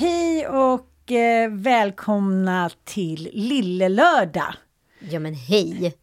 Hej 0.00 0.48
och 0.48 1.12
eh, 1.12 1.50
välkomna 1.50 2.70
till 2.84 3.30
Lille 3.32 3.88
Lördag. 3.88 4.54
Ja 5.10 5.18
men 5.18 5.34
hej! 5.34 5.94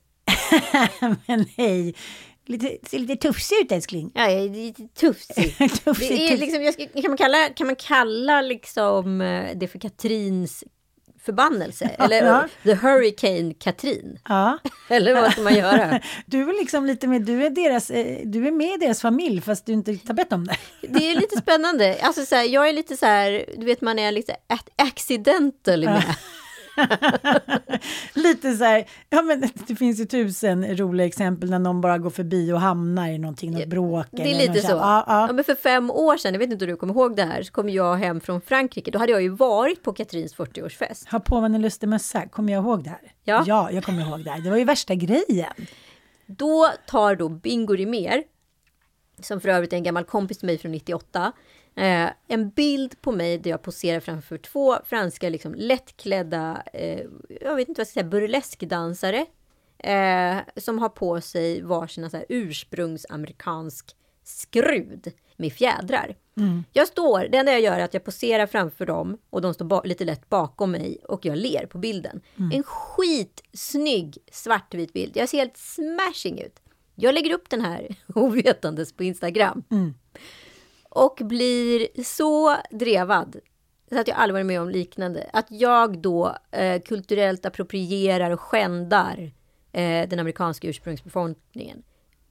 Men 1.27 1.45
hej, 1.57 1.95
lite, 2.45 2.77
ser 2.89 2.99
lite 2.99 3.15
tufsig 3.15 3.55
ut 3.61 3.71
älskling. 3.71 4.11
Ja, 4.13 4.29
jag 4.31 4.43
är 4.45 4.49
lite 4.49 4.87
tufsig. 4.87 5.57
Tufsig, 5.83 6.09
Det 6.09 6.27
är 6.27 6.37
tuff- 6.37 6.39
liksom, 6.39 6.85
ska, 6.85 7.01
kan, 7.01 7.11
man 7.11 7.17
kalla, 7.17 7.49
kan 7.49 7.67
man 7.67 7.75
kalla 7.75 8.41
liksom 8.41 9.21
eh, 9.21 9.57
det 9.57 9.67
för 9.67 9.79
Katrins 9.79 10.63
förbannelse? 11.27 11.89
Eller 11.99 12.25
Ja. 12.25 12.47
The 12.63 12.73
Hurricane 12.73 13.53
Katrin? 13.53 14.19
Ja. 14.29 14.57
Eller 14.89 15.21
vad 15.21 15.31
ska 15.31 15.41
man 15.41 15.55
göra? 15.55 15.99
Du 16.25 16.49
är 16.49 16.59
liksom 16.59 16.85
lite 16.85 17.07
med, 17.07 17.21
du 17.21 17.45
är, 17.45 17.49
deras, 17.49 17.89
eh, 17.89 18.17
du 18.25 18.47
är 18.47 18.51
med 18.51 18.73
i 18.73 18.77
deras 18.77 19.01
familj 19.01 19.41
fast 19.41 19.65
du 19.65 19.71
inte 19.73 19.97
har 20.07 20.13
bett 20.13 20.33
om 20.33 20.47
det. 20.47 20.57
Det 20.87 21.11
är 21.11 21.15
lite 21.15 21.37
spännande. 21.37 21.97
Alltså 22.01 22.25
så 22.25 22.35
här, 22.35 22.43
jag 22.43 22.69
är 22.69 22.73
lite 22.73 22.97
så 22.97 23.05
här, 23.05 23.45
du 23.57 23.65
vet 23.65 23.81
man 23.81 23.99
är 23.99 24.11
lite 24.11 24.35
accidental 24.75 25.83
med. 25.85 26.03
lite 28.13 28.53
så 28.53 28.63
här, 28.63 28.85
ja 29.09 29.21
men 29.21 29.49
det 29.67 29.75
finns 29.75 29.99
ju 29.99 30.05
tusen 30.05 30.77
roliga 30.77 31.07
exempel 31.07 31.49
när 31.49 31.59
någon 31.59 31.81
bara 31.81 31.97
går 31.97 32.09
förbi 32.09 32.51
och 32.53 32.61
hamnar 32.61 33.09
i 33.09 33.17
någonting, 33.17 33.51
något 33.51 33.67
bråk. 33.67 34.07
Det 34.11 34.21
är 34.21 34.27
eller 34.27 34.53
lite 34.53 34.67
så. 34.67 34.71
Ja, 34.71 35.03
ja. 35.07 35.27
Ja, 35.27 35.33
men 35.33 35.43
för 35.43 35.55
fem 35.55 35.91
år 35.91 36.17
sedan, 36.17 36.33
jag 36.33 36.39
vet 36.39 36.51
inte 36.51 36.65
om 36.65 36.71
du 36.71 36.77
kommer 36.77 36.93
ihåg 36.93 37.15
det 37.15 37.23
här, 37.23 37.43
så 37.43 37.51
kom 37.51 37.69
jag 37.69 37.95
hem 37.95 38.21
från 38.21 38.41
Frankrike. 38.41 38.91
Då 38.91 38.99
hade 38.99 39.11
jag 39.11 39.21
ju 39.21 39.29
varit 39.29 39.83
på 39.83 39.93
Katrins 39.93 40.35
40-årsfest. 40.35 41.11
Ha 41.11 41.19
på 41.19 41.41
mig 41.41 41.55
en 41.55 41.61
lustig 41.61 41.89
mössa, 41.89 42.27
kommer 42.27 42.53
jag 42.53 42.63
ihåg 42.63 42.83
det 42.83 42.89
här? 42.89 43.11
Ja. 43.23 43.43
ja, 43.47 43.71
jag 43.71 43.83
kommer 43.83 44.01
ihåg 44.01 44.23
det 44.23 44.31
här. 44.31 44.41
Det 44.41 44.49
var 44.49 44.57
ju 44.57 44.63
värsta 44.63 44.95
grejen. 44.95 45.53
Då 46.25 46.69
tar 46.87 47.15
då 47.15 47.29
Bingo 47.29 47.75
Rimér, 47.75 48.23
som 49.21 49.41
för 49.41 49.49
övrigt 49.49 49.73
är 49.73 49.77
en 49.77 49.83
gammal 49.83 50.03
kompis 50.03 50.37
till 50.37 50.45
mig 50.45 50.57
från 50.57 50.71
98, 50.71 51.31
eh, 51.77 52.09
en 52.27 52.49
bild 52.49 53.01
på 53.01 53.11
mig 53.11 53.37
där 53.37 53.49
jag 53.49 53.61
poserar 53.61 53.99
framför 53.99 54.37
två 54.37 54.75
franska 54.85 55.29
liksom, 55.29 55.55
lättklädda, 55.55 56.63
eh, 56.73 57.01
jag 57.41 57.55
vet 57.55 57.69
inte 57.69 57.79
vad 57.79 57.83
jag 57.83 57.87
ska 57.87 57.93
säga, 57.93 58.09
burleskdansare. 58.09 59.25
Eh, 59.79 60.37
som 60.55 60.79
har 60.79 60.89
på 60.89 61.21
sig 61.21 61.61
varsina 61.61 62.09
så 62.09 62.17
här, 62.17 62.25
ursprungsamerikansk 62.29 63.95
skrud 64.23 65.11
med 65.35 65.53
fjädrar. 65.53 66.15
Jag 66.73 66.87
står, 66.87 67.19
det 67.19 67.37
enda 67.37 67.51
jag 67.51 67.61
gör 67.61 67.79
är 67.79 67.83
att 67.83 67.93
jag 67.93 68.03
poserar 68.03 68.45
framför 68.47 68.85
dem 68.85 69.17
och 69.29 69.41
de 69.41 69.53
står 69.53 69.87
lite 69.87 70.05
lätt 70.05 70.29
bakom 70.29 70.71
mig 70.71 70.97
och 71.03 71.25
jag 71.25 71.37
ler 71.37 71.65
på 71.65 71.77
bilden. 71.77 72.21
En 72.53 72.63
skitsnygg 72.63 74.17
svartvit 74.31 74.93
bild. 74.93 75.17
Jag 75.17 75.29
ser 75.29 75.37
helt 75.37 75.57
smashing 75.57 76.41
ut. 76.41 76.59
Jag 76.95 77.13
lägger 77.13 77.33
upp 77.33 77.49
den 77.49 77.61
här 77.61 77.95
ovetandes 78.15 78.93
på 78.93 79.03
Instagram. 79.03 79.63
Och 80.89 81.19
blir 81.21 82.03
så 82.03 82.55
drevad. 82.71 83.35
Så 83.89 83.99
att 83.99 84.07
jag 84.07 84.17
aldrig 84.17 84.33
varit 84.33 84.45
med 84.45 84.61
om 84.61 84.69
liknande. 84.69 85.29
Att 85.33 85.47
jag 85.49 85.99
då 86.01 86.37
eh, 86.51 86.81
kulturellt 86.81 87.45
approprierar 87.45 88.31
och 88.31 88.41
skändar 88.41 89.31
eh, 89.71 90.09
den 90.09 90.19
amerikanska 90.19 90.67
ursprungsbefolkningen. 90.67 91.83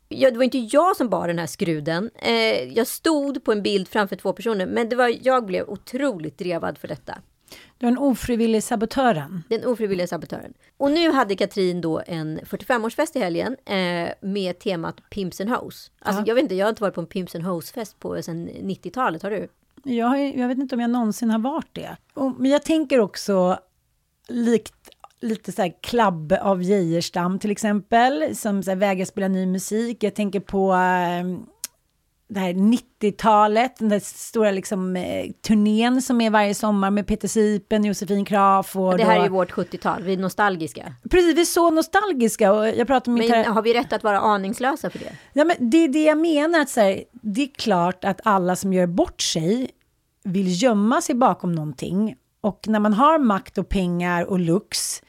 Jag, 0.09 0.33
det 0.33 0.37
var 0.37 0.44
inte 0.44 0.59
jag 0.59 0.97
som 0.97 1.09
bar 1.09 1.28
den 1.28 1.39
här 1.39 1.47
skruden. 1.47 2.11
Eh, 2.15 2.72
jag 2.72 2.87
stod 2.87 3.44
på 3.44 3.53
en 3.53 3.62
bild 3.62 3.89
framför 3.89 4.17
två 4.17 4.33
personer, 4.33 4.67
men 4.67 4.88
det 4.88 4.97
var, 4.97 5.17
jag 5.23 5.47
blev 5.47 5.69
otroligt 5.69 6.38
drevad 6.38 6.78
för 6.78 6.88
detta. 6.88 7.19
Du 7.78 7.86
är 7.86 7.90
en 7.90 7.98
ofrivillig 7.98 8.62
sabotören. 8.62 9.42
Den 9.48 9.64
ofrivilliga 9.64 10.06
sabotören. 10.06 10.54
Och 10.76 10.90
nu 10.90 11.12
hade 11.12 11.36
Katrin 11.36 11.80
då 11.80 12.02
en 12.06 12.40
45-årsfest 12.40 13.16
i 13.16 13.20
helgen 13.20 13.56
eh, 13.64 14.12
med 14.20 14.58
temat 14.58 15.10
Pimps 15.10 15.40
and 15.40 15.50
Hoes. 15.50 15.90
Alltså, 15.98 16.22
jag 16.26 16.34
vet 16.34 16.42
inte, 16.42 16.54
jag 16.54 16.66
har 16.66 16.70
inte 16.70 16.82
varit 16.82 16.94
på 16.94 17.00
en 17.00 17.06
Pimps 17.06 17.34
and 17.34 17.44
Hoes-fest 17.44 18.00
på 18.00 18.22
sedan 18.22 18.48
90-talet, 18.48 19.22
har 19.22 19.30
du? 19.30 19.48
Jag, 19.84 20.36
jag 20.36 20.48
vet 20.48 20.58
inte 20.58 20.74
om 20.74 20.80
jag 20.80 20.90
någonsin 20.90 21.30
har 21.30 21.38
varit 21.38 21.74
det. 21.74 21.96
Och, 22.14 22.32
men 22.38 22.50
jag 22.50 22.62
tänker 22.62 23.00
också 23.00 23.58
likt 24.28 24.90
lite 25.20 25.52
så 25.52 25.62
här 25.62 25.74
klabb 25.80 26.32
av 26.32 26.62
Geijerstam 26.62 27.38
till 27.38 27.50
exempel, 27.50 28.36
som 28.36 28.62
så 28.62 28.70
här 28.70 28.76
vägrar 28.76 29.04
spela 29.04 29.28
ny 29.28 29.46
musik. 29.46 30.02
Jag 30.02 30.14
tänker 30.14 30.40
på 30.40 30.72
eh, 30.72 31.38
det 32.28 32.41
här 32.41 32.53
90-talet, 32.53 33.76
den 33.78 33.88
där 33.88 34.00
stora 34.00 34.50
liksom, 34.50 34.97
eh, 34.97 35.26
turnén 35.47 36.03
som 36.03 36.20
är 36.20 36.31
varje 36.31 36.54
sommar 36.54 36.91
med 36.91 37.06
Peter 37.06 37.28
Sipen, 37.28 37.84
Josefin 37.84 38.25
Crafoord. 38.25 38.92
och 38.92 38.98
Det 38.98 39.04
här 39.04 39.19
är 39.19 39.25
ju 39.25 39.28
vårt 39.28 39.53
70-tal, 39.53 40.03
vi 40.03 40.12
är 40.12 40.16
nostalgiska. 40.16 40.94
Precis, 41.10 41.37
vi 41.37 41.41
är 41.41 41.44
så 41.44 41.70
nostalgiska. 41.70 42.53
Och 42.53 42.69
jag 42.69 42.87
pratar 42.87 43.12
med 43.12 43.31
Men 43.31 43.44
har 43.47 43.62
vi 43.62 43.75
rätt 43.75 43.92
att 43.92 44.04
vara 44.04 44.20
aningslösa 44.20 44.91
för 44.91 44.98
det? 44.98 45.12
Ja, 45.32 45.44
men 45.44 45.70
det 45.70 45.76
är 45.76 45.88
det 45.88 46.04
jag 46.04 46.19
menar. 46.19 46.60
Att 46.60 46.70
så 46.70 46.81
här, 46.81 47.04
det 47.12 47.42
är 47.42 47.54
klart 47.54 48.04
att 48.04 48.20
alla 48.25 48.56
som 48.56 48.72
gör 48.72 48.87
bort 48.87 49.22
sig 49.22 49.70
vill 50.25 50.62
gömma 50.62 51.00
sig 51.00 51.14
bakom 51.14 51.53
någonting. 51.53 52.16
Och 52.41 52.69
när 52.69 52.81
man 52.81 52.93
har 52.93 53.19
makt 53.19 53.58
och 53.58 53.69
pengar 53.69 54.25
och 54.25 54.38
lux, 54.38 55.03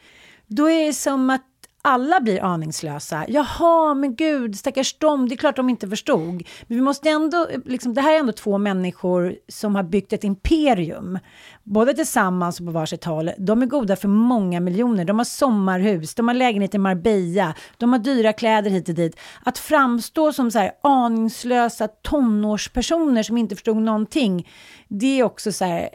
då 0.47 0.69
är 0.69 0.85
det 0.85 0.94
som 0.94 1.29
att 1.29 1.47
alla 1.87 2.19
blir 2.19 2.43
aningslösa. 2.43 3.25
Jaha, 3.27 3.93
men 3.93 4.15
gud, 4.15 4.57
stackars 4.57 4.97
dem, 4.97 5.29
det 5.29 5.35
är 5.35 5.37
klart 5.37 5.55
de 5.55 5.69
inte 5.69 5.87
förstod. 5.87 6.43
Men 6.67 6.77
vi 6.77 6.81
måste 6.81 7.09
ändå, 7.09 7.47
liksom, 7.65 7.93
det 7.93 8.01
här 8.01 8.15
är 8.15 8.19
ändå 8.19 8.31
två 8.31 8.57
människor 8.57 9.35
som 9.47 9.75
har 9.75 9.84
byggt 9.84 10.13
ett 10.13 10.23
imperium. 10.23 11.19
Både 11.63 11.93
tillsammans 11.93 12.59
och 12.59 12.66
på 12.66 12.72
varsitt 12.72 13.03
håll. 13.03 13.31
De 13.37 13.61
är 13.61 13.66
goda 13.66 13.95
för 13.95 14.07
många 14.07 14.59
miljoner. 14.59 15.05
De 15.05 15.17
har 15.17 15.25
sommarhus, 15.25 16.16
de 16.16 16.28
har 16.28 16.35
lägenhet 16.35 16.75
i 16.75 16.78
Marbella, 16.78 17.53
de 17.78 17.91
har 17.91 17.99
dyra 17.99 18.33
kläder 18.33 18.69
hit 18.69 18.90
och 18.90 18.95
dit. 18.95 19.19
Att 19.43 19.57
framstå 19.57 20.33
som 20.33 20.51
så 20.51 20.59
här 20.59 20.72
aningslösa 20.83 21.87
tonårspersoner 21.87 23.23
som 23.23 23.37
inte 23.37 23.55
förstod 23.55 23.78
någonting, 23.78 24.47
det 24.87 25.19
är 25.19 25.23
också 25.23 25.51
så 25.51 25.66
här, 25.66 25.90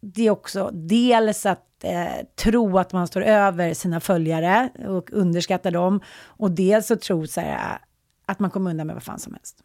det 0.00 0.26
är 0.26 0.30
också 0.30 0.70
dels 0.72 1.46
att 1.46 1.84
eh, 1.84 2.26
tro 2.36 2.78
att 2.78 2.92
man 2.92 3.06
står 3.06 3.22
över 3.22 3.74
sina 3.74 4.00
följare 4.00 4.70
och 4.88 5.12
underskatta 5.12 5.70
dem. 5.70 6.00
Och 6.24 6.50
dels 6.50 6.90
att 6.90 7.00
tro 7.00 7.26
så 7.26 7.40
här, 7.40 7.78
att 8.26 8.38
man 8.38 8.50
kommer 8.50 8.70
undan 8.70 8.86
med 8.86 8.96
vad 8.96 9.02
fan 9.02 9.18
som 9.18 9.34
helst. 9.34 9.64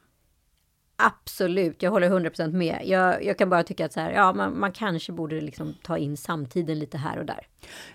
Absolut, 0.96 1.84
jag 1.84 1.92
håller 1.92 2.10
100% 2.10 2.54
med. 2.54 2.82
Jag, 2.84 3.26
jag 3.26 3.38
kan 3.38 3.50
bara 3.50 3.64
tycka 3.64 3.86
att 3.86 3.94
så 3.94 4.00
här, 4.00 4.12
ja, 4.12 4.34
man, 4.34 4.60
man 4.60 4.72
kanske 4.72 5.12
borde 5.12 5.42
liksom 5.42 5.74
ta 5.84 5.98
in 5.98 6.18
samtiden 6.18 6.80
lite 6.80 6.98
här 6.98 7.20
och 7.20 7.26
där. 7.26 7.48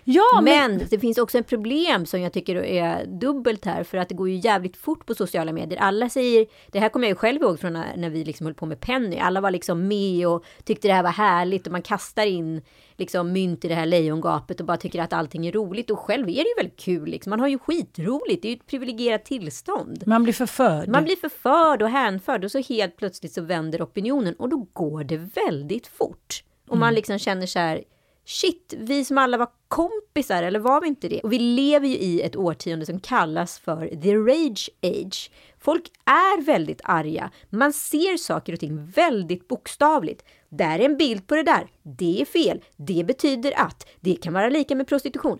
Ja, 0.03 0.41
men... 0.43 0.71
men 0.71 0.87
det 0.89 0.99
finns 0.99 1.17
också 1.17 1.37
ett 1.37 1.47
problem 1.47 2.05
som 2.05 2.21
jag 2.21 2.33
tycker 2.33 2.55
är 2.55 3.05
dubbelt 3.05 3.65
här, 3.65 3.83
för 3.83 3.97
att 3.97 4.09
det 4.09 4.15
går 4.15 4.29
ju 4.29 4.35
jävligt 4.35 4.77
fort 4.77 5.05
på 5.05 5.15
sociala 5.15 5.51
medier. 5.51 5.79
Alla 5.79 6.09
säger, 6.09 6.45
det 6.67 6.79
här 6.79 6.89
kommer 6.89 7.07
jag 7.07 7.11
ju 7.11 7.15
själv 7.15 7.41
ihåg 7.41 7.59
från 7.59 7.73
när, 7.73 7.97
när 7.97 8.09
vi 8.09 8.23
liksom 8.23 8.45
höll 8.45 8.55
på 8.55 8.65
med 8.65 8.79
Penny, 8.79 9.17
alla 9.17 9.41
var 9.41 9.51
liksom 9.51 9.87
med 9.87 10.27
och 10.27 10.45
tyckte 10.63 10.87
det 10.87 10.93
här 10.93 11.03
var 11.03 11.09
härligt 11.09 11.65
och 11.65 11.71
man 11.71 11.81
kastar 11.81 12.25
in 12.25 12.61
liksom 12.99 13.31
mynt 13.31 13.65
i 13.65 13.67
det 13.67 13.75
här 13.75 13.85
lejongapet 13.85 14.59
och 14.59 14.65
bara 14.65 14.77
tycker 14.77 15.01
att 15.01 15.13
allting 15.13 15.47
är 15.47 15.51
roligt. 15.51 15.89
Och 15.89 15.99
själv 15.99 16.29
är 16.29 16.43
det 16.43 16.49
ju 16.49 16.55
väldigt 16.57 16.79
kul. 16.79 17.09
Liksom. 17.09 17.29
Man 17.29 17.39
har 17.39 17.47
ju 17.47 17.59
skitroligt. 17.59 18.41
Det 18.41 18.47
är 18.47 18.49
ju 18.49 18.55
ett 18.55 18.67
privilegierat 18.67 19.25
tillstånd. 19.25 20.03
Man 20.05 20.23
blir 20.23 20.33
förförd. 20.33 20.87
Man 20.87 21.03
blir 21.03 21.15
förförd 21.15 21.81
och 21.81 21.89
hänförd 21.89 22.43
och 22.43 22.51
så 22.51 22.59
helt 22.59 22.97
plötsligt 22.97 23.33
så 23.33 23.41
vänder 23.41 23.83
opinionen 23.83 24.33
och 24.33 24.49
då 24.49 24.67
går 24.73 25.03
det 25.03 25.17
väldigt 25.17 25.87
fort. 25.87 26.43
Och 26.67 26.77
man 26.77 26.87
mm. 26.87 26.95
liksom 26.95 27.19
känner 27.19 27.45
så 27.45 27.59
här, 27.59 27.83
shit, 28.25 28.73
vi 28.77 29.05
som 29.05 29.17
alla 29.17 29.37
var 29.37 29.47
kompisar, 29.67 30.43
eller 30.43 30.59
var 30.59 30.81
vi 30.81 30.87
inte 30.87 31.09
det? 31.09 31.19
Och 31.19 31.33
vi 31.33 31.39
lever 31.39 31.87
ju 31.87 31.95
i 31.95 32.21
ett 32.21 32.35
årtionde 32.35 32.85
som 32.85 32.99
kallas 32.99 33.59
för 33.59 33.87
the 33.87 34.15
rage 34.15 34.69
age. 34.83 35.31
Folk 35.59 35.91
är 36.05 36.41
väldigt 36.41 36.81
arga. 36.83 37.31
Man 37.49 37.73
ser 37.73 38.17
saker 38.17 38.53
och 38.53 38.59
ting 38.59 38.85
väldigt 38.85 39.47
bokstavligt. 39.47 40.23
Där 40.49 40.79
är 40.79 40.85
en 40.85 40.97
bild 40.97 41.27
på 41.27 41.35
det 41.35 41.43
där. 41.43 41.67
Det 41.83 42.21
är 42.21 42.25
fel. 42.25 42.63
Det 42.75 43.03
betyder 43.03 43.53
att. 43.59 43.87
Det 43.99 44.15
kan 44.15 44.33
vara 44.33 44.49
lika 44.49 44.75
med 44.75 44.87
prostitution. 44.87 45.39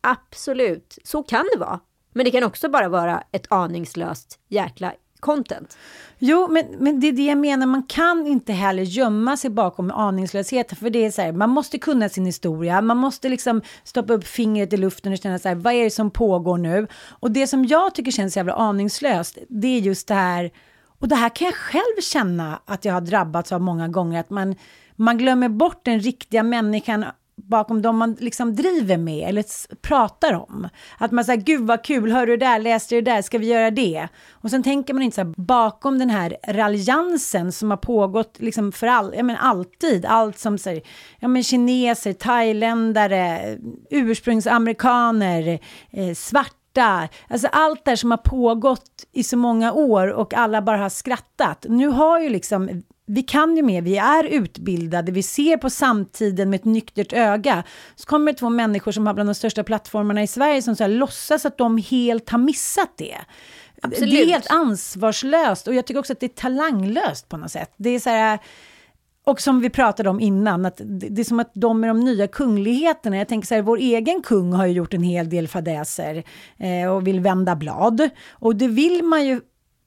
Absolut, 0.00 0.98
så 1.04 1.22
kan 1.22 1.46
det 1.52 1.58
vara. 1.58 1.80
Men 2.12 2.24
det 2.24 2.30
kan 2.30 2.44
också 2.44 2.68
bara 2.68 2.88
vara 2.88 3.24
ett 3.32 3.52
aningslöst 3.52 4.40
jäkla 4.48 4.94
content. 5.24 5.76
Jo, 6.18 6.48
men, 6.50 6.64
men 6.78 7.00
det 7.00 7.08
är 7.08 7.12
det 7.12 7.26
jag 7.26 7.38
menar. 7.38 7.66
Man 7.66 7.82
kan 7.82 8.26
inte 8.26 8.52
heller 8.52 8.82
gömma 8.82 9.36
sig 9.36 9.50
bakom 9.50 9.90
aningslöshet. 9.90 10.78
För 10.78 10.90
det 10.90 11.04
är 11.04 11.10
så 11.10 11.22
här, 11.22 11.32
man 11.32 11.50
måste 11.50 11.78
kunna 11.78 12.08
sin 12.08 12.26
historia. 12.26 12.80
Man 12.80 12.96
måste 12.96 13.28
liksom 13.28 13.62
stoppa 13.84 14.12
upp 14.12 14.26
fingret 14.26 14.72
i 14.72 14.76
luften 14.76 15.12
och 15.12 15.18
känna 15.18 15.38
så 15.38 15.48
här, 15.48 15.54
vad 15.54 15.72
är 15.72 15.84
det 15.84 15.90
som 15.90 16.10
pågår 16.10 16.58
nu? 16.58 16.86
Och 17.20 17.30
det 17.30 17.46
som 17.46 17.64
jag 17.64 17.94
tycker 17.94 18.12
känns 18.12 18.36
jävla 18.36 18.52
aningslöst, 18.52 19.38
det 19.48 19.68
är 19.68 19.80
just 19.80 20.08
det 20.08 20.14
här, 20.14 20.50
och 20.98 21.08
det 21.08 21.14
här 21.16 21.28
kan 21.28 21.44
jag 21.44 21.54
själv 21.54 22.00
känna 22.02 22.60
att 22.64 22.84
jag 22.84 22.94
har 22.94 23.00
drabbats 23.00 23.52
av 23.52 23.60
många 23.60 23.88
gånger, 23.88 24.20
att 24.20 24.30
man, 24.30 24.56
man 24.96 25.18
glömmer 25.18 25.48
bort 25.48 25.84
den 25.84 26.00
riktiga 26.00 26.42
människan 26.42 27.04
bakom 27.36 27.82
dem 27.82 27.96
man 27.96 28.16
liksom 28.20 28.54
driver 28.54 28.96
med 28.96 29.28
eller 29.28 29.44
pratar 29.76 30.32
om. 30.32 30.68
Att 30.98 31.10
man 31.10 31.24
säger, 31.24 31.42
gud 31.42 31.66
vad 31.66 31.84
kul, 31.84 32.12
hör 32.12 32.26
du 32.26 32.36
det 32.36 32.46
där, 32.46 32.58
läste 32.58 32.94
du 32.94 33.00
det 33.00 33.10
där, 33.10 33.22
ska 33.22 33.38
vi 33.38 33.46
göra 33.46 33.70
det? 33.70 34.08
Och 34.32 34.50
sen 34.50 34.62
tänker 34.62 34.94
man 34.94 35.02
inte 35.02 35.14
så 35.14 35.20
här, 35.20 35.34
bakom 35.36 35.98
den 35.98 36.10
här 36.10 36.36
raljansen 36.48 37.52
som 37.52 37.70
har 37.70 37.76
pågått 37.78 38.36
liksom 38.38 38.72
för 38.72 38.86
all, 38.86 39.14
jag 39.16 39.24
menar, 39.24 39.40
alltid, 39.40 40.06
allt 40.06 40.38
som 40.38 40.58
säger, 40.58 40.82
ja 41.18 41.28
men 41.28 41.42
kineser, 41.42 42.12
thailändare, 42.12 43.58
ursprungsamerikaner, 43.90 45.58
eh, 45.90 46.14
svarta, 46.14 47.08
Alltså 47.28 47.48
allt 47.52 47.84
det 47.84 47.96
som 47.96 48.10
har 48.10 48.18
pågått 48.18 49.04
i 49.12 49.22
så 49.22 49.36
många 49.36 49.72
år 49.72 50.08
och 50.08 50.34
alla 50.34 50.62
bara 50.62 50.76
har 50.76 50.88
skrattat. 50.88 51.66
Nu 51.68 51.88
har 51.88 52.20
ju 52.20 52.28
liksom 52.28 52.82
vi 53.06 53.22
kan 53.22 53.56
ju 53.56 53.62
mer, 53.62 53.82
vi 53.82 53.96
är 53.96 54.24
utbildade, 54.24 55.12
vi 55.12 55.22
ser 55.22 55.56
på 55.56 55.70
samtiden 55.70 56.50
med 56.50 56.60
ett 56.60 56.64
nyktert 56.64 57.12
öga. 57.12 57.64
Så 57.94 58.06
kommer 58.06 58.32
det 58.32 58.38
två 58.38 58.50
människor 58.50 58.92
som 58.92 59.06
har 59.06 59.14
bland 59.14 59.28
de 59.28 59.34
största 59.34 59.64
plattformarna 59.64 60.22
i 60.22 60.26
Sverige 60.26 60.62
som 60.62 60.76
så 60.76 60.84
här, 60.84 60.90
låtsas 60.90 61.46
att 61.46 61.58
de 61.58 61.78
helt 61.78 62.30
har 62.30 62.38
missat 62.38 62.90
det. 62.96 63.16
Absolut. 63.82 64.10
Det 64.10 64.22
är 64.22 64.26
helt 64.26 64.50
ansvarslöst 64.50 65.68
och 65.68 65.74
jag 65.74 65.86
tycker 65.86 66.00
också 66.00 66.12
att 66.12 66.20
det 66.20 66.26
är 66.26 66.40
talanglöst 66.40 67.28
på 67.28 67.36
något 67.36 67.50
sätt. 67.50 67.72
Det 67.76 67.90
är 67.90 68.00
så 68.00 68.10
här, 68.10 68.38
och 69.24 69.40
som 69.40 69.60
vi 69.60 69.70
pratade 69.70 70.10
om 70.10 70.20
innan, 70.20 70.66
att 70.66 70.80
det 70.84 71.22
är 71.22 71.24
som 71.24 71.40
att 71.40 71.50
de 71.54 71.84
är 71.84 71.88
de 71.88 72.00
nya 72.00 72.26
kungligheterna. 72.26 73.16
Jag 73.16 73.28
tänker 73.28 73.46
så 73.46 73.54
här, 73.54 73.62
vår 73.62 73.76
egen 73.76 74.22
kung 74.22 74.52
har 74.52 74.66
ju 74.66 74.72
gjort 74.72 74.94
en 74.94 75.02
hel 75.02 75.28
del 75.28 75.48
fadäser 75.48 76.24
eh, 76.58 76.92
och 76.92 77.06
vill 77.06 77.20
vända 77.20 77.56
blad. 77.56 78.08
Och 78.30 78.56
det 78.56 78.68
vill 78.68 79.04
man 79.04 79.26
ju 79.26 79.40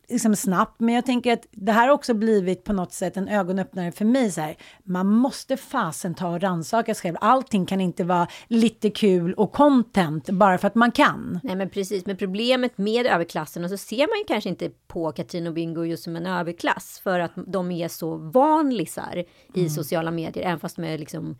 liksom 0.09 0.35
snabbt. 0.35 0.79
Men 0.79 0.95
jag 0.95 1.05
tänker 1.05 1.33
att 1.33 1.47
det 1.51 1.71
här 1.71 1.87
har 1.87 1.93
också 1.93 2.13
blivit 2.13 2.63
på 2.63 2.73
något 2.73 2.93
sätt 2.93 3.17
en 3.17 3.27
ögonöppnare 3.27 3.91
för 3.91 4.05
mig. 4.05 4.31
Så 4.31 4.41
här, 4.41 4.55
man 4.83 5.07
måste 5.07 5.57
fasen 5.57 6.15
ta 6.15 6.29
och 6.29 6.41
rannsaka 6.41 6.95
sig 6.95 7.01
själv. 7.01 7.17
Allting 7.21 7.65
kan 7.65 7.81
inte 7.81 8.03
vara 8.03 8.27
lite 8.47 8.89
kul 8.89 9.33
och 9.33 9.51
content 9.51 10.29
bara 10.29 10.57
för 10.57 10.67
att 10.67 10.75
man 10.75 10.91
kan. 10.91 11.39
Nej 11.43 11.55
men 11.55 11.69
precis, 11.69 12.05
men 12.05 12.17
problemet 12.17 12.77
med 12.77 13.05
överklassen 13.05 13.63
och 13.63 13.69
så 13.69 13.77
ser 13.77 14.07
man 14.07 14.17
ju 14.17 14.23
kanske 14.27 14.49
inte 14.49 14.69
på 14.87 15.11
Katrin 15.11 15.47
och 15.47 15.53
Bingo 15.53 15.85
just 15.85 16.03
som 16.03 16.15
en 16.15 16.25
överklass 16.25 16.99
för 17.03 17.19
att 17.19 17.31
de 17.47 17.71
är 17.71 17.87
så 17.87 18.15
vanlisar 18.15 19.25
i 19.53 19.59
mm. 19.59 19.69
sociala 19.69 20.11
medier, 20.11 20.45
även 20.45 20.59
fast 20.59 20.75
de 20.75 20.85
är 20.85 20.97
liksom 20.97 21.37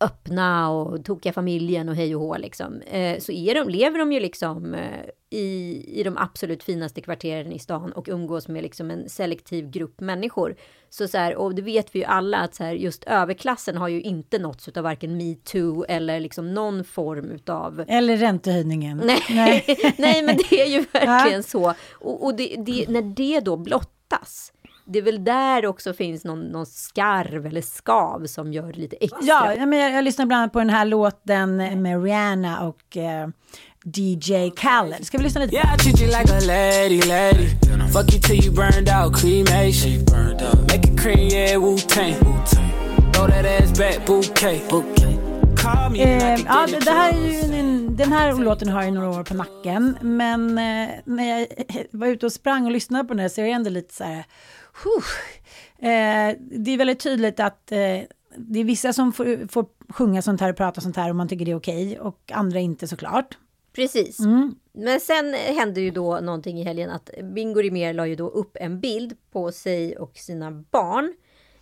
öppna 0.00 0.70
och 0.70 1.04
tokiga 1.04 1.32
familjen 1.32 1.88
och 1.88 1.94
hej 1.94 2.16
och 2.16 2.22
hå 2.22 2.36
liksom. 2.36 2.80
Eh, 2.80 3.18
så 3.18 3.32
är 3.32 3.54
de, 3.54 3.68
lever 3.68 3.98
de 3.98 4.12
ju 4.12 4.20
liksom 4.20 4.74
eh, 4.74 5.04
i, 5.30 5.84
i 6.00 6.02
de 6.02 6.16
absolut 6.16 6.62
finaste 6.62 7.00
kvarteren 7.00 7.52
i 7.52 7.58
stan 7.58 7.92
och 7.92 8.08
umgås 8.08 8.48
med 8.48 8.62
liksom 8.62 8.90
en 8.90 9.08
selektiv 9.08 9.70
grupp 9.70 10.00
människor. 10.00 10.56
Så 10.90 11.08
så 11.08 11.18
här, 11.18 11.36
och 11.36 11.54
det 11.54 11.62
vet 11.62 11.94
vi 11.94 11.98
ju 11.98 12.04
alla 12.04 12.38
att 12.38 12.54
så 12.54 12.64
här, 12.64 12.72
just 12.72 13.04
överklassen 13.04 13.76
har 13.76 13.88
ju 13.88 14.02
inte 14.02 14.38
nåtts 14.38 14.68
av 14.68 14.82
varken 14.82 15.16
metoo 15.16 15.84
eller 15.88 16.20
liksom 16.20 16.54
någon 16.54 16.84
form 16.84 17.30
utav... 17.30 17.84
Eller 17.88 18.16
räntehöjningen. 18.16 19.02
Nej, 19.04 19.22
nej. 19.30 19.64
nej 19.98 20.22
men 20.22 20.36
det 20.36 20.60
är 20.60 20.66
ju 20.66 20.78
verkligen 20.92 21.38
ja. 21.38 21.42
så. 21.42 21.74
Och, 21.92 22.24
och 22.24 22.36
det, 22.36 22.56
det, 22.66 22.88
när 22.88 23.02
det 23.02 23.40
då 23.40 23.56
blottas 23.56 24.52
det 24.86 24.98
är 24.98 25.02
väl 25.02 25.24
där 25.24 25.66
också 25.66 25.92
finns 25.92 26.24
någon, 26.24 26.44
någon 26.44 26.66
skarv 26.66 27.46
eller 27.46 27.60
skav 27.60 28.26
som 28.26 28.52
gör 28.52 28.72
det 28.72 28.78
lite 28.78 28.96
extra. 28.96 29.54
Ja, 29.56 29.66
men 29.66 29.78
jag, 29.78 29.92
jag 29.92 30.04
lyssnar 30.04 30.26
bland 30.26 30.42
annat 30.42 30.52
på 30.52 30.58
den 30.58 30.70
här 30.70 30.84
låten 30.84 31.56
med 31.82 32.04
Rihanna 32.04 32.60
och 32.60 32.96
eh, 32.96 33.28
DJ 33.84 34.50
Khaled. 34.50 35.06
Ska 35.06 35.18
vi 35.18 35.24
lyssna 35.24 35.40
lite? 35.40 35.54
Yeah, 35.54 35.74
I 35.74 35.78
treat 35.78 36.00
you 36.00 36.08
like 36.08 36.32
a 36.32 36.40
lady, 36.40 37.02
lady. 37.02 37.48
Fuck 37.92 38.12
you 38.12 38.22
till 38.22 38.44
you 38.44 38.54
burned 38.54 38.88
out, 38.88 39.16
cremation. 39.16 40.04
Make 40.68 40.88
it 40.88 41.00
cream, 41.00 41.28
yeah, 41.28 41.60
Wu-Tang. 41.60 42.14
Throw 43.12 43.28
that 43.28 43.46
ass 43.46 43.78
back, 43.78 44.06
bouquet. 44.06 44.62
Eh, 45.98 46.40
ja, 46.46 46.66
det 46.84 46.90
här 46.90 47.12
är 47.12 47.32
ju 47.32 47.58
en, 47.58 47.96
den 47.96 48.12
här 48.12 48.34
låten 48.34 48.68
har 48.68 48.82
ju 48.82 48.90
några 48.90 49.10
år 49.10 49.24
på 49.24 49.34
nacken, 49.34 49.98
men 50.00 50.48
eh, 50.48 50.88
när 51.04 51.38
jag 51.38 51.46
var 51.90 52.06
ute 52.06 52.26
och 52.26 52.32
sprang 52.32 52.64
och 52.64 52.70
lyssnade 52.70 53.04
på 53.04 53.14
den 53.14 53.20
här 53.20 53.28
så 53.28 53.40
är 53.40 53.44
jag 53.44 53.54
ändå 53.54 53.70
lite 53.70 53.94
så 53.94 54.04
här, 54.04 54.24
eh, 55.78 56.36
det 56.40 56.70
är 56.70 56.78
väldigt 56.78 57.00
tydligt 57.00 57.40
att 57.40 57.72
eh, 57.72 57.78
det 58.36 58.60
är 58.60 58.64
vissa 58.64 58.92
som 58.92 59.12
får, 59.12 59.48
får 59.48 59.66
sjunga 59.88 60.22
sånt 60.22 60.40
här 60.40 60.50
och 60.50 60.56
prata 60.56 60.80
sånt 60.80 60.96
här 60.96 61.10
och 61.10 61.16
man 61.16 61.28
tycker 61.28 61.44
det 61.44 61.50
är 61.50 61.56
okej 61.56 61.86
okay, 61.86 61.98
och 61.98 62.32
andra 62.34 62.60
inte 62.60 62.88
såklart. 62.88 63.38
Precis. 63.72 64.20
Mm. 64.20 64.54
Men 64.72 65.00
sen 65.00 65.34
hände 65.34 65.80
ju 65.80 65.90
då 65.90 66.20
någonting 66.20 66.60
i 66.60 66.64
helgen 66.64 66.90
att 66.90 67.10
Bingo 67.34 67.60
Rimér 67.60 67.92
la 67.92 68.06
ju 68.06 68.16
då 68.16 68.28
upp 68.28 68.56
en 68.60 68.80
bild 68.80 69.16
på 69.32 69.52
sig 69.52 69.96
och 69.96 70.16
sina 70.16 70.50
barn 70.50 71.14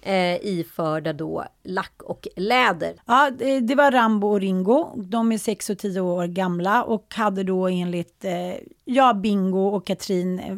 eh, 0.05 0.47
iförda 0.47 1.13
då 1.13 1.44
lack 1.63 2.03
och 2.03 2.29
läder. 2.37 2.94
Ja, 3.06 3.31
det, 3.63 3.75
var 3.75 3.91
Rambo 3.91 4.29
och 4.29 4.41
Ringo. 4.41 4.93
De 4.97 5.33
är 5.33 5.39
6 5.39 5.71
och 5.71 5.79
10 5.79 6.01
år 6.01 6.27
gamla 6.27 6.85
och 6.85 7.15
hade 7.15 7.43
då 7.43 7.69
enligt 7.69 8.25
eh, 8.25 8.55
ja, 8.85 9.15
Bingo 9.15 9.67
och 9.69 9.87
Katrin, 9.87 10.39
eh, 10.39 10.56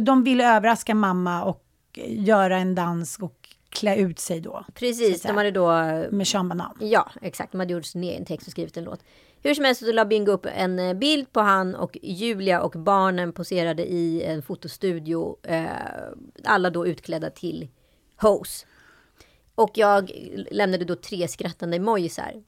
de 0.00 0.24
ville 0.24 0.56
överraska 0.56 0.94
mamma 0.94 1.44
och 1.44 1.65
göra 2.06 2.58
en 2.58 2.74
dans 2.74 3.18
och 3.18 3.48
klä 3.68 3.96
ut 3.96 4.18
sig 4.18 4.40
då. 4.40 4.64
Precis, 4.74 5.22
de 5.22 5.36
hade 5.36 5.50
då... 5.50 5.68
Med 6.10 6.28
Sean 6.28 6.48
Banan. 6.48 6.76
Ja, 6.80 7.10
exakt. 7.22 7.52
De 7.52 7.58
hade 7.58 7.72
gjort 7.72 7.84
sin 7.84 8.04
egen 8.04 8.24
text 8.24 8.46
och 8.46 8.50
skrivit 8.52 8.76
en 8.76 8.84
låt. 8.84 9.00
Hur 9.42 9.54
som 9.54 9.64
helst 9.64 9.80
så 9.86 9.92
la 9.92 10.04
Bingo 10.04 10.32
upp 10.32 10.46
en 10.46 10.78
eh, 10.78 10.94
bild 10.94 11.32
på 11.32 11.40
han 11.40 11.74
och 11.74 11.98
Julia 12.02 12.62
och 12.62 12.70
barnen 12.70 13.32
poserade 13.32 13.86
i 13.86 14.22
en 14.22 14.42
fotostudio. 14.42 15.36
Eh, 15.42 15.66
alla 16.44 16.70
då 16.70 16.86
utklädda 16.86 17.30
till 17.30 17.68
hose. 18.16 18.66
Och 19.54 19.70
jag 19.74 20.10
lämnade 20.50 20.84
då 20.84 20.94
tre 20.94 21.28
skrattande 21.28 21.76
emojis 21.76 22.18
här. 22.18 22.42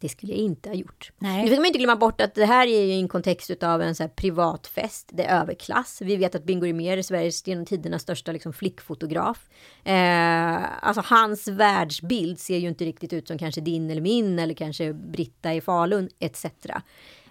Det 0.00 0.08
skulle 0.08 0.32
jag 0.32 0.40
inte 0.40 0.68
ha 0.68 0.76
gjort. 0.76 1.12
Nej. 1.18 1.42
Nu 1.42 1.48
fick 1.48 1.58
man 1.58 1.66
inte 1.66 1.78
glömma 1.78 1.96
bort 1.96 2.20
att 2.20 2.34
det 2.34 2.46
här 2.46 2.66
är 2.66 2.84
ju 2.84 2.92
en 2.92 3.08
kontext 3.08 3.62
av 3.62 3.82
en 3.82 3.94
så 3.94 4.02
här 4.02 4.08
privat 4.08 4.66
fest. 4.66 5.10
Det 5.12 5.24
är 5.24 5.40
överklass. 5.40 6.02
Vi 6.04 6.16
vet 6.16 6.34
att 6.34 6.44
Bingo 6.44 6.66
Rimér 6.66 6.96
är 6.96 7.02
Sveriges 7.02 7.46
genom 7.46 7.66
tiderna 7.66 7.98
största 7.98 8.32
liksom, 8.32 8.52
flickfotograf. 8.52 9.48
Eh, 9.84 10.84
alltså 10.84 11.02
hans 11.06 11.48
världsbild 11.48 12.38
ser 12.38 12.58
ju 12.58 12.68
inte 12.68 12.84
riktigt 12.84 13.12
ut 13.12 13.28
som 13.28 13.38
kanske 13.38 13.60
din 13.60 13.90
eller 13.90 14.00
min 14.00 14.38
eller 14.38 14.54
kanske 14.54 14.92
Britta 14.92 15.54
i 15.54 15.60
Falun 15.60 16.08
etc. 16.18 16.44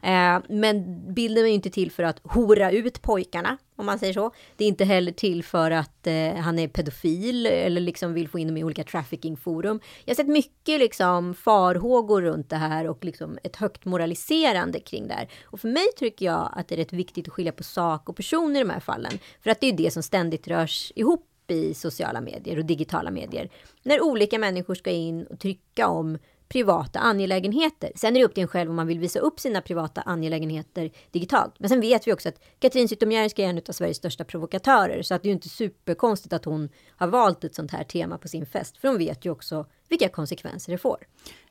Eh, 0.04 0.40
men 0.50 1.04
bilden 1.14 1.44
är 1.44 1.48
ju 1.48 1.54
inte 1.54 1.70
till 1.70 1.92
för 1.92 2.04
att 2.04 2.20
hora 2.24 2.72
ut 2.72 3.02
pojkarna 3.02 3.58
om 3.76 3.86
man 3.86 4.00
säger 4.00 4.14
så. 4.14 4.32
Det 4.58 4.64
är 4.64 4.68
inte 4.68 4.86
heller 4.86 5.12
till 5.12 5.44
för 5.44 5.72
att 5.72 6.08
eh, 6.08 6.36
han 6.36 6.60
är 6.60 6.68
pedofil 6.68 7.46
eller 7.46 7.82
liksom 7.82 8.14
vill 8.14 8.30
få 8.30 8.40
in 8.40 8.48
dem 8.48 8.58
i 8.58 8.64
olika 8.64 8.84
traffickingforum. 8.84 9.80
Jag 10.06 10.12
har 10.12 10.16
sett 10.16 10.28
mycket 10.28 10.80
liksom 10.80 11.34
farhågor 11.34 12.22
runt 12.22 12.50
det 12.50 12.56
här 12.56 12.88
och 12.88 13.06
liksom 13.06 13.38
ett 13.44 13.56
högt 13.56 13.86
moraliserande 13.86 14.80
kring 14.80 15.08
det 15.08 15.14
här. 15.14 15.30
Och 15.44 15.60
för 15.60 15.68
mig 15.68 15.88
tycker 15.98 16.26
jag 16.26 16.50
att 16.56 16.68
det 16.68 16.76
är 16.76 16.78
rätt 16.78 16.94
viktigt 16.94 17.28
att 17.28 17.34
skilja 17.34 17.52
på 17.52 17.64
sak 17.64 18.10
och 18.10 18.16
person 18.16 18.56
i 18.56 18.60
de 18.60 18.70
här 18.70 18.80
fallen. 18.80 19.20
För 19.42 19.50
att 19.50 19.62
det 19.62 19.68
är 19.68 19.74
det 19.74 19.94
som 19.94 20.04
ständigt 20.04 20.48
rörs 20.48 20.92
ihop 20.96 21.30
i 21.48 21.74
sociala 21.74 22.22
medier 22.22 22.58
och 22.58 22.66
digitala 22.66 23.12
medier. 23.12 23.50
När 23.84 24.02
olika 24.02 24.40
människor 24.40 24.76
ska 24.76 24.92
in 24.92 25.24
och 25.24 25.40
trycka 25.40 25.88
om 25.88 26.18
privata 26.54 27.00
angelägenheter. 27.00 27.92
Sen 27.96 28.16
är 28.16 28.20
det 28.20 28.26
upp 28.26 28.34
till 28.34 28.44
en 28.44 28.48
själv 28.48 28.70
om 28.70 28.76
man 28.76 28.88
vill 28.88 29.00
visa 29.00 29.20
upp 29.20 29.40
sina 29.40 29.62
privata 29.62 30.02
angelägenheter 30.02 30.92
digitalt. 31.12 31.56
Men 31.60 31.70
sen 31.70 31.82
vet 31.82 32.08
vi 32.08 32.14
också 32.14 32.30
att 32.30 32.40
Katrin 32.60 32.88
Zytomierska 32.88 33.44
är 33.44 33.50
en 33.50 33.58
av 33.58 33.72
Sveriges 33.72 33.98
största 33.98 34.24
provokatörer, 34.24 35.02
så 35.02 35.14
att 35.14 35.22
det 35.22 35.28
är 35.28 35.30
ju 35.30 35.34
inte 35.34 35.50
superkonstigt 35.50 36.34
att 36.34 36.46
hon 36.46 36.70
har 36.98 37.08
valt 37.08 37.44
ett 37.44 37.56
sånt 37.56 37.72
här 37.72 37.84
tema 37.84 38.18
på 38.18 38.28
sin 38.28 38.46
fest, 38.46 38.78
för 38.78 38.88
hon 38.88 38.98
vet 38.98 39.26
ju 39.26 39.32
också 39.32 39.66
vilka 39.90 40.10
konsekvenser 40.10 40.72
det 40.72 40.78
får. 40.78 40.98